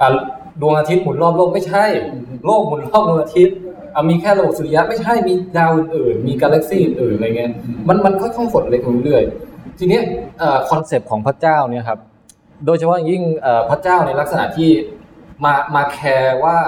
[0.00, 0.08] อะ
[0.60, 1.84] ดวงอาทิตย์หมุนรอบโลกไม่ใช่
[2.46, 3.56] โลกหมุนรอบดวงอาทิตย์
[3.94, 7.50] อะมีแค่ระบบสุริยะไม่ใช่มีดาวอื่นๆมีกาแล็กซี่อื่นๆอะไรเงี้ย
[7.88, 10.02] มันมันค่อยๆหดเล็กลงเรื่อยๆทีเนี้ย
[10.70, 11.98] คอนเซปต์ของพระเจ้าเนี่ยครับ
[12.66, 14.70] โดยเฉพาะอย่างยิ่งเอ่อพระเจ้าในลักษณะที่
[15.44, 16.58] มามาแคร์ว่า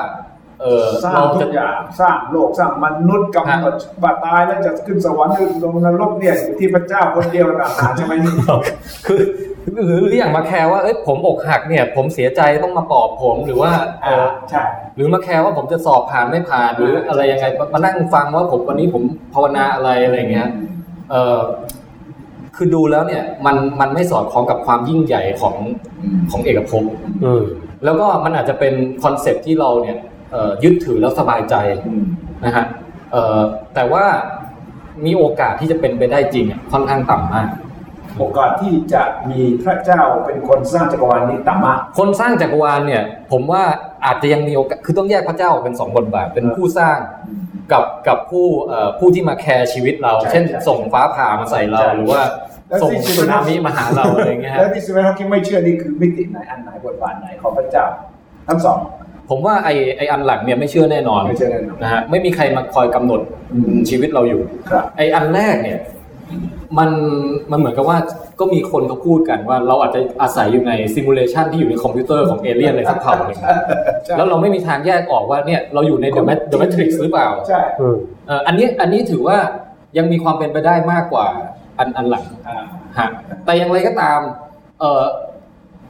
[0.60, 8.32] เออสร้างเราทุจะกอย่างสร้างโลกสร้างมนุษย์กำหนดว่าตายแล้วจะขึ้นสวรรค์หรือลงนรกเนี่ยอยู่ที่พระเจ้าคนเดียวนะหาใช่ไหมนี่
[9.06, 9.20] คือ
[9.86, 13.70] หรือหรืออย่างมาแคร์ว่าเอ้ยผมอกหักเนี่ย ผมเสียใจต้องมาปลอบผมหรือว่า
[14.02, 14.62] เออใช่
[14.96, 19.02] หรือมาแคร์ว่าผมจะสอบผ่านไม่ผ่านหรืออะไรยังไงมามานั่งฟังว่าผมวันนี้ผม
[19.34, 20.48] ภาวนาอะไรอะไรอย่างเงี้ย
[21.10, 21.38] เออ
[22.56, 25.56] คือดูแล้วเนี่ยมันมันไม่สอดคล้องกับความยิ่งใหญ่ของ
[26.30, 26.84] ของเอกภพ
[27.24, 27.44] อืม
[27.84, 29.96] แล้วก็มันอาจจะเป็น concept ที่เราเนี่ย
[30.32, 31.54] เอ่อยึดถือแล้วสบายใจ
[32.44, 32.64] นะฮะ
[33.12, 33.40] เอ่อ
[33.74, 34.04] แต่ว่า
[35.06, 37.48] มีโอกาสที่จะเป็นไปได้จริงอะค่อนข้างต่ำมาก
[38.18, 43.02] โอกาสที่จะมีพระเจ้าเป็นคนสร้างจักรวาลนี้ต่ำมาก คนสร้างจักรวาลเนี่ย
[43.32, 43.62] ผมว่า
[44.04, 46.98] อาจจะยังมีโอกาสคือต้องแยกพระเจ้าออกเป็นสองบทบาทเป็นผู้สร้าง
[47.72, 52.22] กับกับผู้เอ่อผู้ที่มาแคร์ชีวิตเราใช่เช่นใช่ส่งฟ้าผ่ามาใส่เราใช่หรือว่า
[52.68, 57.86] แล้วส่งที่สึนามิมาหาเราอะไรเงี้ยแล้วฮะที่สตีเฟนฮอว์กิงไม่เชื่อนี่คือมิติไหนอันไหนบทบาทไหนของพระเจ้า
[58.48, 58.78] ทั้งสอง
[59.30, 63.20] ผมว่าไอ้ไอ้อันหลังเนี่ยไม่เชื่อแน่นอนไม่เชื่อแน่นอนนะฮะไม่มีใครมาคอยกำหนด
[63.52, 65.78] อืมชีวิตเราอยู่ครับไอ้อันแรกเนี่ย
[66.78, 66.90] มัน
[67.50, 67.98] มันเหมือนกับว่า
[68.40, 73.38] ก็มีคนเขาพูดกันว่าเราอาจจะอาศัยอยู่ใน simulation ที่อยู่ในคอมพิวเตอร์ของเอเลี่ยนอะไรสักเผ่าหนึ่ง
[74.04, 77.96] ใช่แล้วเราไม่มีทางแยกออกว่าเนี่ยเราอยู่ใน The Mat- The Matrix หรือเปล่าใช่อืม
[78.26, 79.38] เอ่ออันนี้อันนี้ถือว่า
[79.98, 81.26] ยังมีความเป็นไปได้มากกว่า
[81.78, 82.64] อันอันหลังอ่า
[82.98, 83.08] ฮะ
[83.44, 84.20] แต่อย่างไรก็ตาม
[84.80, 85.04] เอ่อ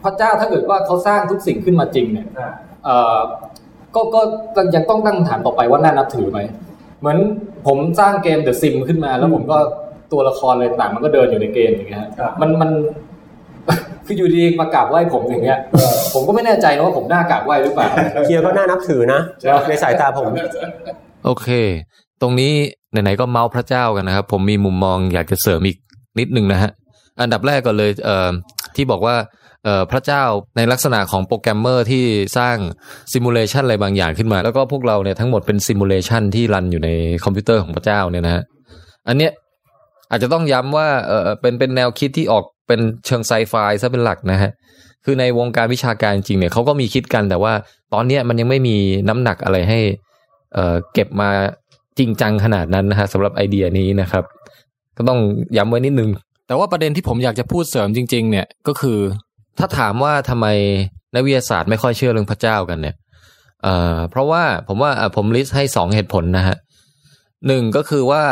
[0.04, 2.50] พระเจ้าถ้าเกิดว่าเขาสร้างทุกสิ่งขึ้นมาจริงเนี่ยอ่า
[2.84, 3.18] เอ่อ
[3.94, 4.20] ก็ก็
[4.56, 6.40] ก็ยังต้องตั้งคำถามต่อไปว่าน่านับถือไหม
[7.00, 7.18] เหมือน
[7.66, 9.58] ผมสร้างเกม The Sim ขึ้นมาแล้วผมก็
[10.12, 12.70] ตัวละครอะไรต่างมันก็เดินอยู่ในเกมอย่างเงี้ยฮะครับมันมัน
[14.06, 15.58] คืออยู่ดีมากราบไหว้ผมอย่างเงี้ย
[16.14, 17.88] ผมก็ไม่แน่ใจนะว่าผมน่ากราบไหว้หรือเปล่า
[18.26, 19.20] เฮียก็น่านับถือนะ
[19.68, 20.28] ในสายตาผม
[21.24, 21.48] โอเค
[22.22, 22.52] ตรงนี้
[22.90, 25.78] ไหนๆก็เมาส์พระเจ้ากันนะครับ ผมมีมุมมองอยากจะเสริมอีก
[26.18, 26.70] นิดนึงนะฮะ
[27.20, 28.30] อันดับแรกก่อนเลยเอ่อ
[28.76, 29.16] ที่บอกว่า
[29.64, 30.22] เอ่อพระเจ้า
[30.56, 32.04] ในลักษณะของโปรแกรมเมอร์ที่
[32.38, 32.56] สร้าง
[33.12, 36.88] simulation อะไรบางอย่างขึ้นมา แล้วก็พวกเราเนี่ยทั้งหมดเป็น simulation ที่ run อยู่ใน
[37.24, 38.42] คอมพิวเตอร์ของพระเจ้าเนี่ยนะฮะ
[39.08, 39.32] อันเนี้ย
[40.10, 44.50] อาจจะต้องย้ำว่าเออเป็นเป็นแนวคิดที่ออกเป็นเชิงไซไฟซะเป็นหลักนะฮะ
[45.04, 47.52] คือในวงการวิชาการจริงเนี่ยเขาก็มีคิดกันแต่ว่า
[47.94, 48.76] ตอนเนี้ยมันยังไม่มี
[49.08, 49.80] น้ำหนักอะไรให้
[50.54, 51.30] เอ่อเก็บมา
[51.98, 54.24] จริงจังขนาดนั้นนะฮะสำหรับไอเดียนี้นะครับ
[54.96, 55.20] ก็ต้อง
[55.56, 56.10] ย้ำไว้นิดนึง
[56.46, 58.98] แต่ว่าประเด็นที่ผมอยากจะพูดเสริมจริง ๆ เนี่ยก็คือ
[59.58, 60.46] ถ้าถามว่าทำไม
[61.14, 62.94] นักวิทยาศาสตร์ไม่ค่อยเชื่อเรื่องพระเจ้ากันเนี่ย
[63.62, 66.56] เอ่อเพราะว่าผมว่าอะผมลิสต์ให้สองเหตุผลนะฮะ
[67.46, 68.22] หนึ่งก็คือว่า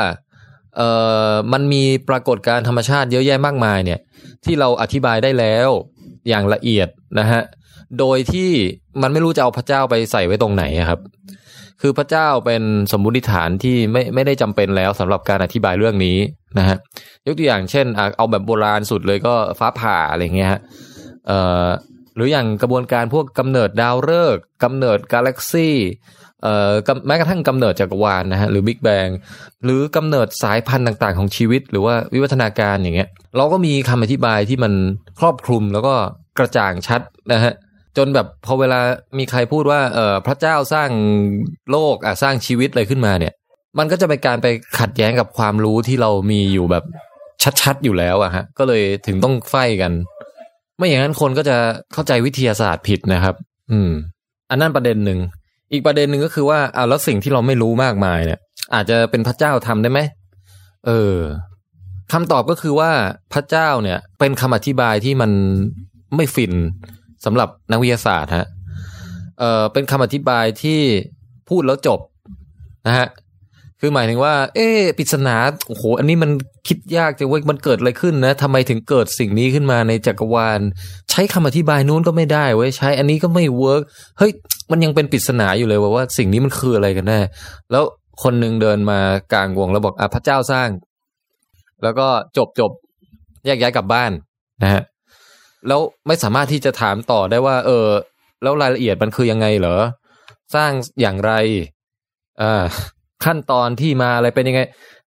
[0.77, 0.89] เอ่
[1.31, 4.01] อมันมีปรากฏการธรรมชาติเยอะแยะมากมายเนี่ย
[4.45, 5.69] ที่เราอธิบายได้แล้ว
[6.29, 7.43] อย่างละเอียดนะฮะ
[7.99, 8.51] โดยที่
[9.03, 11.01] มันไม่รู้จะเอาพระเจ้าไปใส่ไว้ตรงไหนครับ
[11.81, 12.63] คือพระเจ้าเป็น
[12.93, 16.19] สมมุติฐานที่ไม่ไม่ได้จำเป็นแล้วสำหรับการอธิบายเรื่องนี้
[16.59, 16.77] นะฮะ
[17.27, 20.61] ยกตัวอย่างเช่นเอาแบบโบราณสุดเลยก็ฟ้าผ่าอะไรเงี้ยฮะ
[21.27, 21.67] เอ่อ
[22.17, 25.77] หรืออย่างกระบวนการพวกกำเนิดดาวฤกษ์กำเนิดกาแล็กซี่
[26.45, 26.73] เอ่อ
[27.07, 29.09] แม้กระทั่งกำเนิดจักรวาลนะฮะหรือบิ๊กแบง
[29.65, 34.73] หรือกำเนิดสายพันธุ์ต่างๆ ของชีวิต หรือว่าวิวัฒนาการอย่างเงี้ย เราก็มีคำอธิบายที่มัน
[35.21, 35.95] ครอบคลุมแล้วก็
[36.39, 37.01] กระจ่างชัด
[37.33, 37.53] นะฮะ
[37.97, 38.81] จนแบบพอเวลา
[39.19, 40.91] มีใครพูดว่าเออพระเจ้าสร้าง
[41.71, 43.33] โลกอะสร้างชีวิตอะไรขึ้นมาเนี่ย
[43.79, 44.47] มันก็จะเป็นการไป
[44.79, 46.85] ขัดแย้งกับความรู้ที่เรามีอยู่แบบ
[47.61, 49.93] ชัดๆอยู่แล้วอะฮะก็เลยถึงต้องไฟกัน
[50.77, 51.57] ไม่อย่างนั้นคนก็จะ
[51.93, 53.35] เข้าใจวิทยาศาสตร์ผิดนะครับ
[53.71, 53.91] อืม
[54.51, 55.19] อันนั้นประเด็นหนึ่ง
[55.75, 58.41] อีกประเด็นหนึ่งก็คือว่าอ้าวแล้วสิ่งที่เราไม่รู้มากมายเนี่ย
[58.75, 60.01] อาจจะเป็นพระเจ้าทำได้ไหม
[60.87, 61.17] เออ
[62.13, 62.91] คำตอบก็คือว่า
[63.33, 65.31] พระเจ้าเนี่ย เป็นคำอธิบายที่มัน
[66.17, 66.53] ไม่ฟิน
[67.25, 68.49] สำหรับนักวิทยาศาสตร์ฮะ
[69.39, 70.81] เออเป็นคำอธิบายที่
[71.49, 72.01] พูดแล้วจบ
[72.87, 73.07] นะฮะ
[73.81, 74.69] คือหมายถึงว่า เอ๊
[74.99, 75.37] ปริศนา
[75.69, 76.31] โอ้โห อันนี้มัน
[76.69, 80.61] คิดยากจังเว้ยมันเกิดอะไรขึ้นนะทำไมถึงเกิดสิ่งนี้ขึ้นมาในจักรวาล
[81.11, 83.83] ใช้คำอธิบายนู้นก็ไม่ได้เว้ยใช้ อันนี้ก็ไม่ work
[84.19, 84.33] เฮ้ย
[84.71, 87.21] มันยังเป็นปริศนาอยู่เลยว่าว่าสิ่งนี้มันคืออะไรกันแน่
[87.71, 87.85] แล้ว
[88.23, 88.99] คนหนึ่งเดินมา
[89.33, 90.69] กลางวงแล้วบอกอะพระเจ้าสร้าง
[91.83, 92.07] แล้วก็
[92.37, 92.71] จบจบ
[93.47, 94.11] แยกย้ายกลับบ้าน
[94.63, 94.83] นะฮะ
[95.69, 97.87] แล้วไม่สามารถที่จะถามต่อได้ว่า เออ
[98.43, 99.77] แล้วรายละเอียดมันคือยังไงเหรอ
[100.55, 100.71] สร้าง
[101.01, 101.33] อย่างไร
[102.43, 102.65] อ่า
[103.25, 104.61] ขั้นตอนที่มาอะไรเป็นยังไง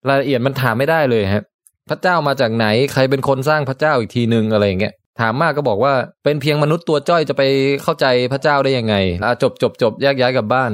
[0.08, 1.44] รายละเอียดมันถามไม่ได้เลยฮะ
[1.90, 5.92] พระเจ้ามาจากไหนใครเป็นคนสร้างพระเจ้าอีกทีหนึ่งอะไรอย่างเงี้ยถามมากก็บอกว่า
[6.24, 7.42] เป็นเพียงมนุษย์ตัวจ้อยจะไป
[7.82, 8.94] เข้าใจพระเจ้าได้ยังไง
[9.42, 10.72] จบจบจบแยกย้ายกลับบ้าน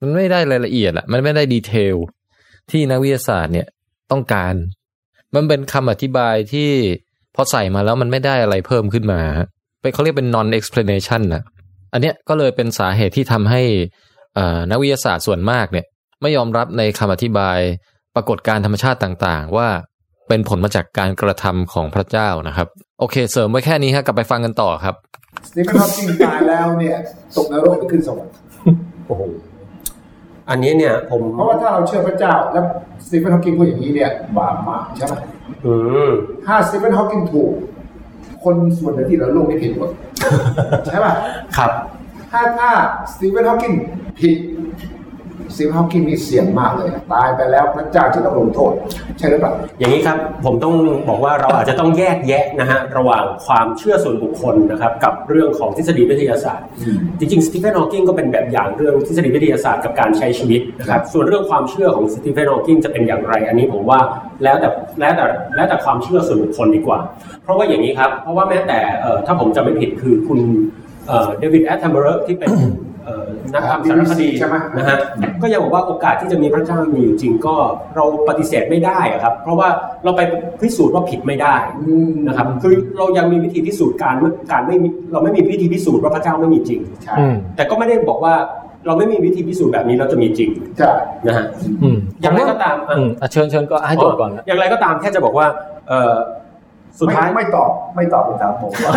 [0.00, 1.96] มันไม่ได้รายละเอียดอะมันไม่ได้ดีเทล
[2.70, 3.66] ที่นักวิทยาศาสตร์เนี่ย
[4.10, 4.54] ต้องการ
[5.34, 6.70] มันเป็นคำอธิบายที่
[7.34, 9.48] พอใส่มาแล้วมันไม่ได้อะไรเพิ่มขึ้นมาฮะ
[9.82, 11.42] เป็นเขาเรียกเป็น non explanation นะ
[11.92, 13.62] อันเนี้ยก็เลยเป็นสาเหตุที่ทำให้
[14.70, 15.86] นักวิทยาศาสตร์ส่วนมากเนี่ย
[16.22, 17.58] ไม่ยอมรับในคำอธิบาย
[18.14, 19.68] ปรากฏการณ์ธรรมชาติต่างๆ ว่า
[20.28, 22.66] เป็นผลมาจากการกระทำของพระเจ้านะครับ
[23.00, 24.94] โอเค เสริมไว้แค่นี้ฮะกลับไปฟังกันต่อครับ
[25.48, 26.96] สตีเฟนฮอว์กิงตายแล้วเนี่ย
[27.36, 28.32] ตกนรกหรือขึ้นสวรรค์
[29.06, 29.22] โอ้โห
[30.50, 32.64] อันนี้เนี่ย ผมเพราะว่าถ้าเราเชื่อพระเจ้า แล้ว
[33.04, 35.14] สตีเฟนฮอว์กิงพูดอย่างนี้เนี่ยบาปมากใช่ไหม
[35.66, 35.74] อื
[36.08, 36.12] ม
[36.46, 37.52] ถ้าสตีเฟนฮอว์กิงถูก
[38.44, 39.90] คนส่วนใหญ่ที่เหลือโลกนี่ผิดหมด
[40.86, 41.12] ใช่ป่ะ
[41.56, 41.70] ครับ
[42.32, 42.70] ถ้าถ้า
[43.12, 43.72] สตีเฟนฮอว์กิง
[44.20, 44.34] ผิด
[45.54, 48.72] สตีเฟนฮอว์กิงนี่เสี่ยงมากเลยตายไปแล้วพระเจ้าจะต้องลงโทษ
[49.18, 50.74] ใช่หรือเปล่าอย่างนี้ครับผมต้อง
[51.08, 56.66] บอกว่าเราอาจจะต้องแยกแยะนะฮะระหว่างความเชื่อส่วนบุคคลนะครับกับเรื่องของทฤษฎีวิทยาศาสตร์
[57.18, 64.00] จริงๆสตีเฟนฮอว์กิงก็เป็นแบบอย่างเรื่องทฤษฎีวิทยาศาสตร์กับการใช้ชีวิตนะครับส่วนเรื่องความเชื่อของสตีเฟนฮอว์กิงจะเป็นอย่างไร อันนี้ผมว่า
[64.42, 64.68] แล้วแต่
[65.00, 65.24] แล้วแต่
[65.56, 66.98] แล้วแต่ความเชื่อส่วนบุคคลดีกว่า
[67.42, 70.40] เพราะว่าอย่างนี้ครับเพราะว่าแม้แต่เอ่อถ้าผมจำไม่ผิดคือคุณ
[71.38, 72.72] เดวิดแอตเทนเบอเรอห์ที่เป็นเอ่อ
[73.54, 74.98] นักทำสารคดีใช่ไหมนะฮะ
[75.42, 77.54] ก็ยังบอกว่าโอกาสที่จะมีพระเจ้ามีอยู่จริงก็
[77.96, 79.68] เราปฏิเสธไม่ได้อะครับ เพราะว่า
[80.04, 80.20] เราไป
[80.62, 81.56] พิสูจน์ว่าผิดไม่ได้
[82.28, 84.14] นะครับคือเรายังมีวิธีพิสูจน์การ
[84.50, 88.34] การไม่มีเราไม่มีวิธีพิสูจน์ว่าพระเจ้าไม่มีจริงใช่อืมแต่ก็ไม่ได้บอกว่า
[88.86, 90.90] เราไม่มีวิธีพิสูจน์แบบนี้เราจะมีจริงใช่
[91.26, 91.46] นะฮะ
[91.82, 95.46] อืมอย่างไรก็ตามอะอืมอะเชิญเชิญก็ให้จบก่อนนะอย่างไรก็ตามแค่จะบอกว่า
[95.88, 96.14] เอ่อ
[97.00, 98.92] สุดท้ายไม่ไม่ตอบไม่ตอบคำถามผมว่า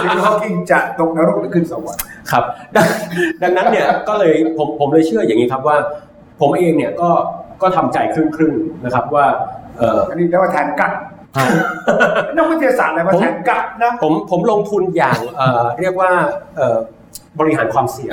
[0.00, 2.44] สตีเฟนฮอว์กิงจะตกนรกหรือขึ้นสวรรค์ครับ
[2.76, 2.88] ดัง
[3.42, 5.76] ดังนั้นเนี่ยก็เลยผมผมเลยเชื่ออย่างนี้ครับว่า
[6.40, 7.10] ผมเองเนี่ยก็
[7.62, 9.26] ก็ทำใจครึ่งครึ่งๆนะครับว่า
[9.78, 10.92] เอออันนี้เรียกว่าแทนกัด
[12.36, 16.10] นักวิทยาศาสตร์อะไรว่าแทนกัดนะผมผมลงทุนอย่างเอ่อเรียกว่า
[16.56, 16.78] เอ่อ
[17.40, 18.12] บริหารความเสี่ยง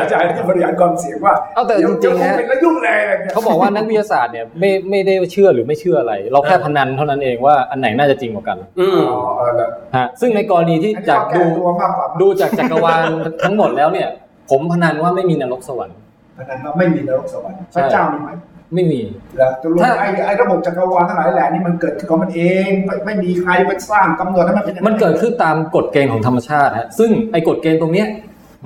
[0.00, 13.02] อาจารย์ที่บริหารความเสี่ยงว่าเอาแต่จริงๆเดี๋ยวนะโควิดแล้วยุ่งเลยอะไรเนี่ยเขาบอกว่านักวิทยาศาสตร์เนี่ยไม่ไม่ได้เชื่อหรือไม่เชื่ออะไร เราแค่พนันเท่านั้นเองว่าอันไหนน่าจะจริงกว่ากันอืมอ๋อเออแล้วฮะซึ่งในกรณีที่อันนี้จากเราแก้ดูตัวมากกว่าดูจากจักรวาล
[13.44, 14.08] ทั้งหมดแล้วเนี่ย
[14.50, 15.96] ผมพนันว่าไม่มีนรกสวรรค์
[16.34, 18.30] เพราะฉะนั้นว่าไม่มีนรกสวรรค์ใช่พระเจ้ามีไหม
[18.74, 19.00] ไม่มี
[19.36, 28.06] แล้วตกลงถ้าไอ้ไอ้ระบบจักรวาลทั้งหลายแหล่นี่มันเกิดขึ้นของมันเองไม่ไม่มีใครไปสร้างกำหนดให้มันเป็นอย่างมันเกิดขึ้นตามกฎเกณฑ์ของธรรมชาติฮะซึ่งไอ้กฎเกณฑ์ตรงเนี้ย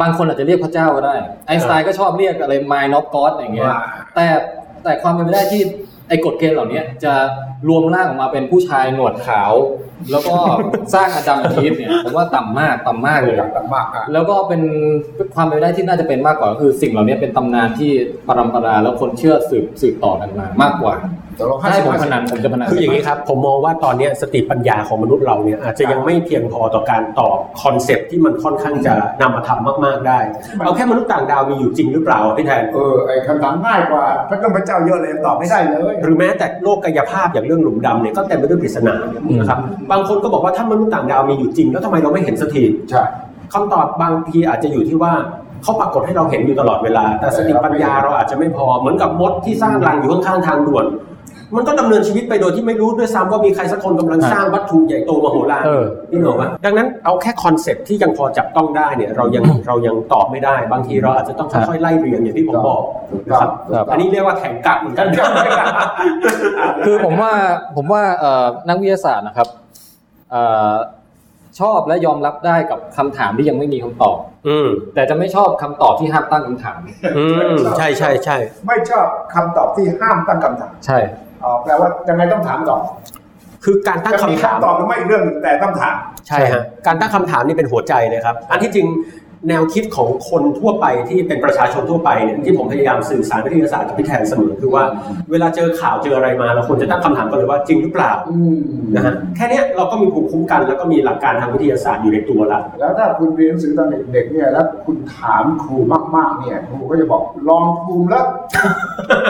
[0.01, 1.15] บางคนอาจจะเรียกพระเจ้าก็ได้
[1.47, 3.81] ไอน์สไตน์ก็ชอบเรียกอะไร mind of God อย่างเงี้ยว่า
[4.15, 4.27] แต่
[4.85, 5.63] แต่ความเป็นไปได้ที่
[6.09, 7.13] ไอ้กฎเกณฑ์เหล่านี้จะ
[7.69, 9.53] รวมร่างออกมาเป็นผู้ชายหนวดขาว
[10.11, 10.35] แล้วก็
[10.95, 14.63] สร้างอาดัมกับอีฟเนี่ยผมว่าต่ำมากต่ำมากเลยอย่างต่ำมากอะแล้วก็เป็น
[15.35, 17.93] ความเป็นไปได้ที่น่าจะเป็นมากกว่าก็คือสิ่งเหล่านี้เป็นตำนานที่
[18.29, 20.95] ปรัมปราแล้วคนเชื่อสืบสืบต่อกันมามากกว่า
[21.41, 30.19] ตกลงถ้าให้ผม50พนันผมจะพนันคืออย่างนี้ครับ ผมมองว่าตอนเนี้ยสติปัญญาของมนุษย์เราเนี่ยอาจจะยังไม่เพียงพอต่อการตอบ concept ที่มันค่อนข้างจะนามธรรมมาก ๆได้
[30.65, 38.95] เอาแค่มนุษย์ต่างดาวมีอยู่จริงหรือเปล่าพี่แทนเออไอ้คำถามง่ายกว่าพระเจ้าพระเจ้าเยอะเลยตอบไม่ได้เลย หรือแม้แต่โลกกายภาพอย่างเรื่องหลุมดำเนี่ยก็เต็มไปด้วยปริศนา
[39.39, 39.59] นะครับ
[39.91, 43.03] บางคนก็บอกว่าถ้ามนุษย์ต่างดาวมีอยู่จริง แล้วทำไมเราไม่เห็นสักทีใช่
[43.55, 45.13] คำตอบบางทีอาจจะอยู่ที่ว่า
[45.63, 50.85] เขาปรากฏให้เราเห็นอยู่ตลอดเวลา แต่สติปัญญาเราอาจจะไม่พอเหมือนกับมดที่สร้างรังอยู่ข้างๆทางด่วน
[51.57, 62.83] มันก็ดำเนินชีวิตไปโดยที่ไม่รู้ด้วยซ้ำว่ามีใครสักคนกำลังสร้างวัตถุใหญ่โตมโหฬารเออนี่เหรอวะดังนั้นเอาแค่ concept ที่ยังพอจับต้องได้เนี่ยเรายังเรายังตอบไม่ได้ บางทีเราอาจจะต้องค่อยๆไล่เรียงอย่างที่ผมบอก
[63.29, 65.07] นะครับครับอันนี้เรียกว่าแทงกั๊กเหมือนกัน
[66.87, 67.33] คือผมว่า
[67.77, 69.49] ผมว่าเอ่อนักวิทยาศาสตร์นะครับ
[70.31, 70.43] เอ่
[70.73, 70.75] อ
[71.61, 74.17] ชอบและยอมรับได้กับคำถามที่ยังไม่มีคำตอบ
[74.49, 76.81] อืมแต่จะไม่ชอบคำตอบที่ห้ามตั้งคำถาม
[77.17, 77.25] อื
[77.55, 78.37] มใช่ใช่ใช่
[78.67, 80.99] ไม่ชอบคำตอบที่ห้ามตั้งคำถาม ใช่
[81.45, 82.81] อ๋อแปลว่ายังไงต้องถามก่อน
[83.65, 85.95] คือการตั้งจะมีคำถามคำตอบหรือไม่อีกเรื่องหนึ่งแต่ต้องถาม
[86.29, 88.87] ใช่ฮะการตั้งคำถามนี่เป็นหัวใจเลยครับ อันที่จริง
[89.49, 94.85] แนวคิดของคนทั่วไปที่เป็นประชาชนทั่วไปเนี่ยที่ผมพยายามสื่อสารวิทยาศาสตร์กับพี่แทนเสมอคือว่า
[95.31, 98.13] เวลาเจอข่าวเจออะไรมาเราควรจะตั้งคำถามกันเลยว่าจริงหรือเปล่า
[98.95, 105.77] นะฮะแค่นี้เราก็มีภูมิคุ้มกัน แล้วก็มีหลักการทางวิทยาศาสตร์อยู่ในตัวแล้วแล้วถ้าคุณเรียนหนังสือตอนเด็กๆเนี่ยแล้วคุณถามครู
[106.17, 108.25] มากๆเนี่ยครูก็จะบอกลองภูมิแล้ว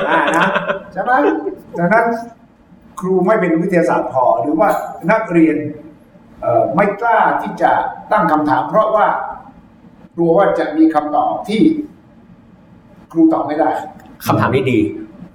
[0.08, 0.46] อ่านะ
[0.92, 1.12] ใช่ไหม
[1.78, 2.06] ดังนั้น
[3.00, 4.68] ครูไม่เป็นวิทยาศาสตร์พอหรือว่า
[5.10, 5.56] นักเรียน
[6.74, 7.72] ไม่กล้าที่จะ
[8.12, 9.06] ตั้งคำถาม เพราะว่า
[10.20, 11.60] ลัวว่าจะมีคำตอบที่
[13.12, 13.70] ครูตอบไม่ได้
[14.26, 14.78] คำถามนี้ดี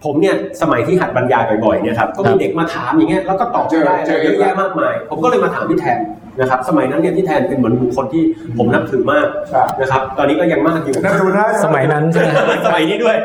[0.04, 6.00] ผมเนี่ยสมัยที่หัดบรรยายบ่อยๆเนี่ยครับก็มีเด็กมาถามอย่างเงี้ยแล้วก็ตอบไม่ได้เจอเยอะแยะมากมาย ผมก็เลยมาถามพี่แทน
[6.40, 8.24] นะครับสมัยนั้นเนี่ยพี่แทนเป็นเหมือนบุคคลที่
[8.58, 12.30] ผมนับถือมากครับนะครับตอนนี้ก็ยังมากอยู่นั่นดูนะสมัยนั้นใช่ไหม
[12.66, 13.16] สมัยนี้ด้วย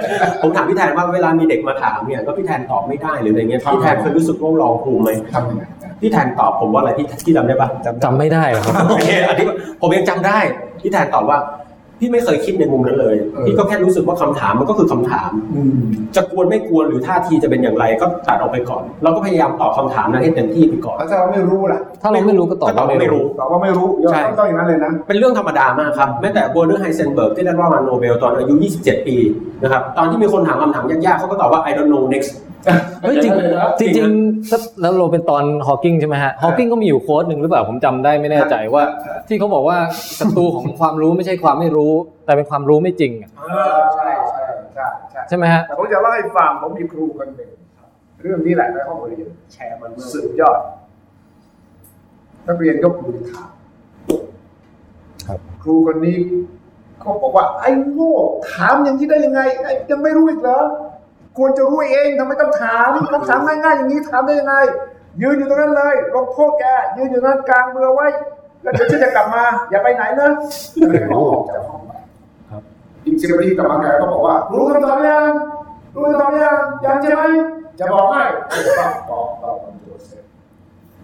[0.42, 5.62] ผมถามพี่แทนว่าเวลามีเด็กมาถามเนี่ยก็พี่แทนตอบไม่ได้หรืออะไรเงี้ยพี่แทนเคยรู้สึกว่าลองภูมิไหมทำยังไง
[6.00, 7.68] พี่แทนตอบผมว่าอะไรพี่พี่จำได้ปะ
[8.04, 9.46] จำไม่ได้หรอกครับโอเคอันนี้
[9.80, 10.38] ผมยังจำได้
[10.80, 11.38] พี่แทนตอบว่า
[12.00, 13.14] พี่ไม่เคยคิดในมุมนั้นเลย
[13.46, 15.74] พี่ก็แค่รู้สึกว่าคำถามมันก็คือคำถามอืม
[16.16, 29.16] จะกวนไม่กวนหรือท่าทีจะเป็นอย่างไรก็ตัดออกไปก่อน เราก็พยายามตอบคำถามนั้นให้เต็มที่ไปก่อนแล้วถ้าเราไม่รู้ล่ะ ถ้าเราไม่รู้ก็ตอบก็ตอบว่าว่าไม่ไม่รู้รู้ตอบว่าไม่รู้ใช่ต้องต้องอย่างนั้นเลยนะ เป็นเรื่องธรรมดามากครับ แม้แต่เวอร์เนอร์ไฮเซนเบิร์กที่ได้รางวัลโนเบลตอนอายุ 27 ปี
[29.62, 32.30] นะครับ ตอนที่มีคนถามคำถามยากๆเขาก็ตอบว่า I don't know next
[33.02, 33.32] เฮ้ยจริง
[33.80, 38.82] จริงจริงๆถ้าแล้วเราเป็นตอนฮอ w กิ n งใช่ไหมฮะฮอ w กิ n งก็มีอยู่โค้ดหนึ่งหรือเปล่าผมจำได้ไม่แน่ใจว่า
[39.28, 39.78] ที่เขาบอกว่า
[40.18, 41.92] ศัตรูของความรู้ไม่ใช่ความไม่รู้
[42.24, 43.30] แต่เป็นความรู้ไม่จริงอะ
[43.94, 44.44] ใช่ใช่
[44.74, 47.50] ใช่ใช่ใช่ไหมฮะแต่ผมจะเล่าให้ฟังผมมีครูคนหนึ่ง
[48.22, 50.58] เรื่องนี้แหละในห้องเรียนแชร์มันสุดยอด
[52.46, 53.50] นักเรียนยกมือถาม
[55.26, 56.16] ครับครูคนนี้
[57.00, 58.14] เขาบอกว่าไอ้โง่
[58.52, 60.60] ถามอย่างนี้ได้ยังไงไอ้ยังไม่รู้อีกเหรอ
[61.36, 64.54] ควรจะรู้เองทำไมต้องถามคำถามง่ายๆอย่างนี้ถามได้ยังไง
[65.22, 66.64] ยืนอยู่ตรงนั้นเลยลงโทษแก
[66.96, 68.08] ยืนอยู่นั้นกลางมือไว้
[68.62, 70.30] แล้วเดี๋ยวฉันจะกลับมา อย่าไปไหนนะ
[70.76, 71.92] แล้วแกก็ออกจากห้องไป
[73.04, 75.30] อีกสิบนาทีกลับมาแกก็บอกว่า รู้คำตอบยัง
[75.94, 77.22] รู้คำตอบยังยังใช่ไหม
[77.78, 78.22] จะบอกให้
[78.78, 80.22] บอกบอกบอกคำตอบเสร็จ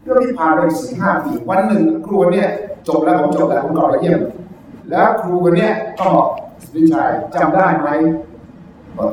[0.03, 2.49] เรื่องที่ผ่านไปสี่ห้าปีวันหนึ่งครูคนเนี้ย
[2.89, 4.20] จบแล้วผมจบแล้วผมกลับไปเยี่ยม
[4.91, 6.29] แล้วครูคนเนี้ยก็บอก
[6.74, 7.89] วิชัยจำได้ไหม
[8.99, 9.11] บอก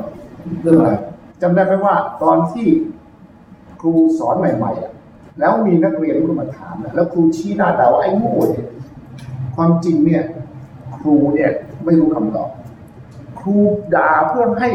[0.62, 0.92] เรื่องอะไร
[1.42, 2.66] จำได้ไหมว่าตอนที่
[3.80, 4.92] ครูสอนใหม่ๆอะ
[5.38, 8.66] แล้วมีนักเรียนก็มาถามนะแล้วครูชี้หน้าด่าว่าไอ้โง่เนี่ย
[9.56, 10.22] ความจริงเนี่ย
[10.96, 11.50] ครูเนี่ย
[11.84, 12.48] ไม่รู้คำตอบ
[13.40, 13.56] ครู
[13.94, 14.70] ด่าเพื่อให้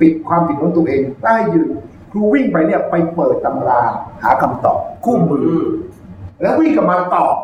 [0.00, 1.68] ปิดความผิดของตัวเองได้ยืน
[2.10, 3.82] ครูวิ่งไปเนี่ยไปเปิดตำรา
[4.22, 5.52] หาคำตอบคู่มือ
[6.40, 7.34] แล้ววิ่งกลับมาตอบ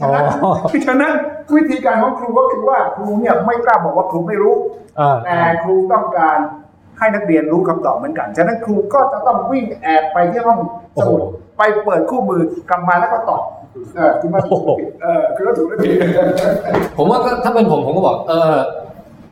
[0.00, 0.52] ฉะนั้นอ๋อ
[0.86, 1.12] ฉะนั้น
[1.56, 4.54] วิธีการของครูก็คือว่าครูเนี่ยไม่กล้าบอกว่าครูไม่รู้
[5.00, 6.38] อ่าแต่ครูต้องการ
[6.98, 10.58] ให้นักเรียนรู้คำตอบเหมือนกัน ฉะนั้นครูก็จะต้องวิ่งแอบไปที่ห้อง
[11.00, 11.22] สมุด
[11.58, 13.42] ไปเปิดคู่มือกลับมาแล้วก็ตอบ
[13.96, 15.92] เออคือมันถูกหรือผิดเออคือว่าถูกหรือผิด
[16.96, 18.56] ผมว่าก็ถ้าเป็นผมผมก็บอกเออ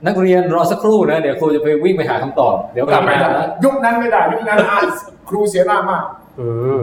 [0.06, 4.80] นักเรียนรอสักครู่นะเดี๋ยวครูจะไปวิ่งไปหาคำตอบ เดี๋ยวกลับไม่มาได้นะยุคนั้นไม่ได้ยุคนั้นอะ
[5.28, 6.04] ครูเสียหน้ามาก
[6.40, 6.48] อื
[6.78, 6.80] ม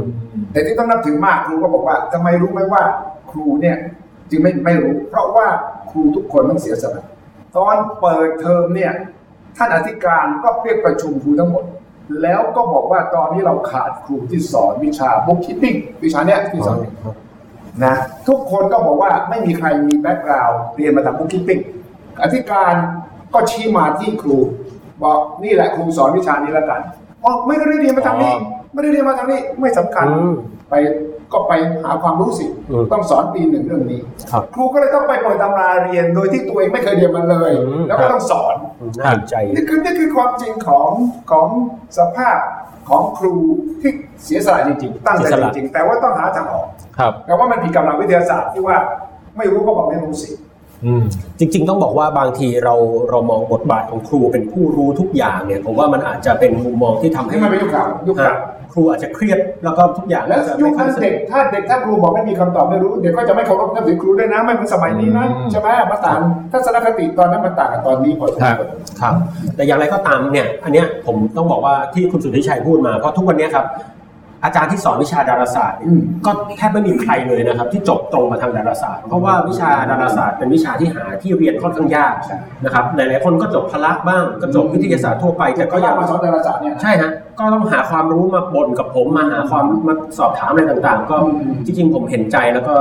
[0.52, 2.82] แต่ที่ต้องนับถือมากครูก็บอกว่าทำไมรู้ไหมว่า
[3.32, 3.78] ครูเนี่ย
[4.30, 5.48] จึงไม่ไม่รู้ เพราะว่า
[5.92, 7.06] ครูทุกคนต้องเสียสละ
[7.56, 8.94] ตอนเปิดเทอมเนี่ย
[9.58, 11.64] ท่านอธิการก็เรียกประชุมครูทั้งหมด
[12.22, 16.78] แล้วก็บอกว่าตอนนี้เราขาดครูที่สอนวิชา bookkeeping วิชาเนี้ยที่สอน
[17.86, 17.96] นะ
[18.28, 21.60] ทุกคนก็บอกว่าไม่มีใครมี background เรียนมาทาง bookkeeping
[22.24, 22.74] อธิการ
[23.34, 24.38] ก็ชี้มาที่ครู
[25.04, 26.82] บอกนี่แหละครูสอนวิชานี้แล้วกัน
[27.24, 28.40] อ๋อไม่ได้เรียนมาทางนี้อ๋อ
[28.74, 30.34] ไม่ได้เรียนมาทางนี้ไม่สำคัญอืม
[30.70, 30.74] ไป
[31.34, 31.54] ก็ไป
[31.84, 34.00] หาความรู้สิอืมต้องสอนปีหนึ่งเรื่องนี้
[34.32, 38.56] ครับครูก็เลยต้องไปเปิดตำราเรียนโดยที่ตัวเองไม่เคยเรียนมันเลยอืมแล้วก็ต้องสอน
[39.00, 40.90] น่าสนใจนี่คือนี่คือความจริงของ
[41.32, 41.48] ของ
[41.98, 42.38] สภาพ
[42.90, 43.36] ของครู
[43.82, 43.92] ที่
[44.24, 46.68] เสียสละจริงๆ ตั้งใจเสียสจละริงๆ แต่ว่าต้องหาทางออก
[46.98, 48.78] ครับแต่ว่ามันผิดกับหลักวิทยาศาสตร์ที่ว่า
[49.38, 50.32] ไม่รู้ก็บอกไม่รู้สิ
[51.40, 52.76] จริง ๆ ต้องบอกว่าบางทีเรา
[53.10, 58.36] เรามองบทบาทของครูเป็นผู้รู้ทุกอย่างเนี่ยผมว่ามันอาจจะเป็นมุมมองที่ทำให้ให้มันเป็นยุคเก่ายุคเก่า
[58.74, 66.20] ครูอาจจะเครียดแล้วก็ทุกอย่างแล้วจะยุไม่คค่อนั้ยนสนุเด็กกถ้าเด็กถ้าครูบอกไม่มีคำตอบไม่รู้เด็กก็จะไม่เคารพนับถือครูด้วยนะไม่เหมือนสมัยนี้นะอืมใช่ไหมมาต่าง
[66.52, 68.68] ทัศนคติตอนนั้นมันต่างกับตอนนี้พอสมควร
[69.02, 69.14] ครับ
[69.56, 73.66] แต่อย่างไรก็ตามเนี่ยอันเนี้ยผมต้องบอกว่าที่คุณสุทธิชัยพูดมาเพราะทุกวันเนี้ยครับ
[74.44, 92.74] อาจารย์ที่สอนวิชาดาราศาสตร์เนี่ยอืมก็แทบไม่มีใครเลยนะครับ ที่จบตรงมาทางดาราศาสตร์ เพราะว่าวิชาดาราศาสตร์เป็นวิชาที่หาที่เรียนค่อนข้างยากใช่นะครับหลายๆคนก็จบพละบ้างก็จบวิทยาศาสตร์ทั่วไปแต่ก็ก็อยัยากงมาสอนดาราศาสตร์เนี่ยใช่ฮะก็ต้องหาความรู้มาบ่นกับผมมาหาความมาสอบถามอะไรต่างๆ ก็อืมจริงๆผมเห็นใจแล้วก็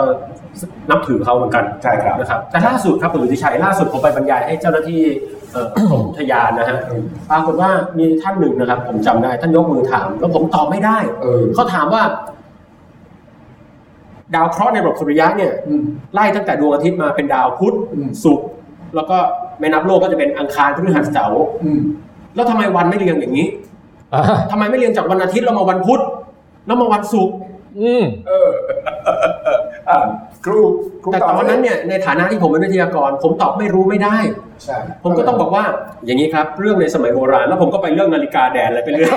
[0.91, 5.01] นับถือเขาเหมือนกันใช่ครับนะครับแต่ล่าสุดครับคุณสุทธิชัยล่าสุดผมไปบรรยายให้เจ้าหน้าที่
[5.53, 6.79] เอ่อกรมอุทยานนะฮะ
[7.31, 12.03] ปรากฏว่ามีท่านหนึ่งนะครับ ผมจำได้ท่านยกมือถาม แล้วผมตอบไม่ได้เออเขาถามว่า
[14.35, 15.85] ดาวเคราะห์ในระบบสุริยะเนี่ยอืม
[16.15, 18.47] ไล่ตั้งแต่ดวงอาทิตย์มาเป็นดาวพุธอืมศุกร์
[18.95, 19.19] แล้วก็
[19.59, 21.81] ไม่นับโลกก็จะเป็นอังคารพฤหัสเสาร์อืม
[22.35, 23.49] แล้วทำไมวันไม่เรียงอย่างนี้
[24.15, 26.01] อ่าทำไมไม่เรียงจากวันอาทิตย์แล้วมาวันพุธ
[26.67, 27.35] แล้วมาวันศุกร์
[27.81, 28.51] อืมเออ
[29.89, 29.99] อ่า
[30.45, 30.61] ครู
[31.00, 34.17] ครูแต่ตอนนั้นเนี่ยในฐานะที่ผมเป็นวิทยากร ผมตอบไม่รู้ไม่ได้
[34.65, 35.65] ใช่ผมก็ต้องบอกว่า
[36.07, 39.11] อย่างนี้ครับ เรื่องในสมัยโบราณแล้วผมก็ไปเรื่องนาฬิกาแดนอะไรไปเรื่อย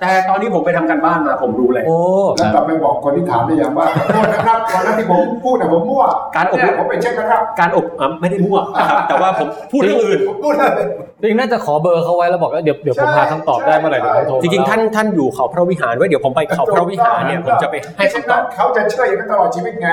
[0.00, 1.98] แต่ตอนนี้ผมไปทำการบ้านมาผมรู้เลยโอ้
[2.38, 6.04] คแล้วรับกลับไปบอกคนที่ถามได้ยังว่าขอโทษนะครับตอนนั้นที่ผมพูดนะผมมั่ว
[6.36, 10.72] การอบรมเนี่ยผมไปเช็คนะครับ การอบอะไม่ได้มั่วนะครับแต่ว่าผมพูดเรื่องอื่นผมพูดเลย
[11.20, 19.88] จริงๆน่าจะขอเบอร์เขาไว้แล้วบอกว่าเดี๋ยวเดี๋ยวผมหาคำตอบได้เมื่อไหร่เดี๋ยวผมโทรจริงๆท่านท่านอยู่เขาพระวิหารไว้เดี๋ยวผมไปเขาพระวิหารเนี่ยผมจะไปให้คำตอบเขาจะเชื่ออย่างนั้นตลอดชีวิตไง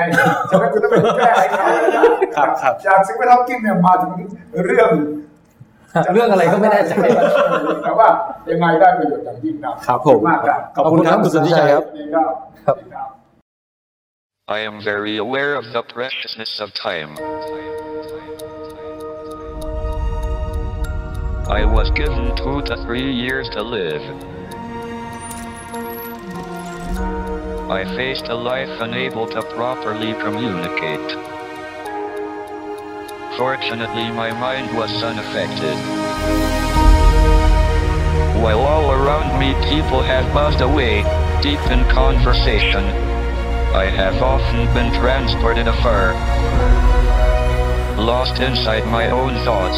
[0.50, 1.64] ฉะนั้นคุณต้องไปแก้ให้เขา
[2.36, 4.10] ครับครับจากสิ่งแวดล้อมกินเนี่ยมาถึง
[4.66, 4.90] เรื่อง
[6.14, 6.92] เรื่องอะไรก็ไม่แน่ใจ
[7.84, 8.08] แต่ว่า
[8.50, 12.32] ยังไงได้ประโยชน์อย่างยิ่งครับครับผมขอณมากครับขอบคุณครับคุณสุทธิชัยครับดีครับ
[12.66, 13.08] ครับดีครับ
[14.56, 17.12] I am very aware of the preciousness of time.
[21.60, 24.02] I was given two to three years to live.
[27.70, 31.12] I faced a life unable to properly communicate.
[33.36, 35.76] Fortunately, my mind was unaffected.
[38.42, 41.02] While all around me people have buzzed away,
[41.42, 42.84] deep in conversation,
[43.76, 46.14] I have often been transported afar,
[48.02, 49.76] lost inside my own thoughts,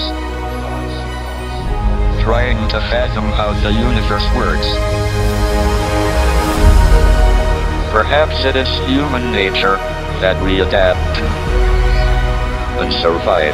[2.23, 5.00] trying to fathom how the universe works.
[8.01, 9.77] Perhaps it is human nature
[10.25, 11.21] that we adapt
[12.81, 13.53] and survive.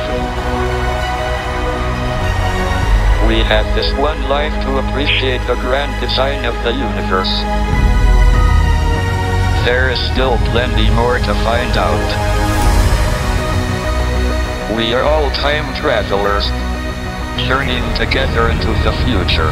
[3.26, 7.34] We have this one life to appreciate the grand design of the universe.
[9.66, 12.06] There is still plenty more to find out.
[14.78, 16.46] We are all time travelers,
[17.50, 19.50] journeying together into the future.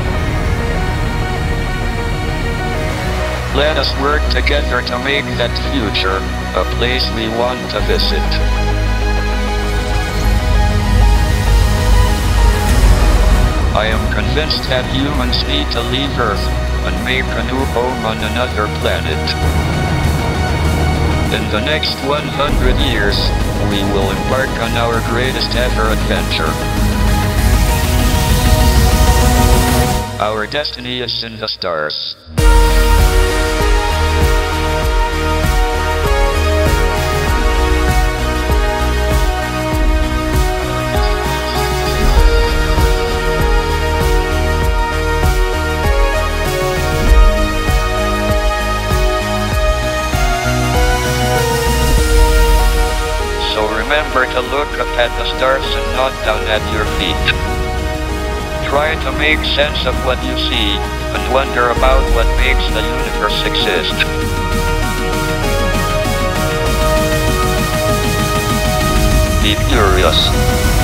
[3.55, 6.19] Let us work together to make that future
[6.59, 8.27] a place we want to visit.
[13.79, 16.43] I am convinced that humans need to leave Earth
[16.83, 19.23] and make a new home on another planet.
[21.31, 22.27] In the next 100
[22.91, 23.15] years,
[23.71, 26.51] we will embark on our greatest ever adventure.
[30.19, 32.17] Our destiny is in the stars.
[54.05, 57.25] Remember to look up at the stars and not down at your feet.
[58.69, 60.77] Try to make sense of what you see
[61.15, 63.95] and wonder about what makes the universe exist.
[69.43, 70.84] Be curious.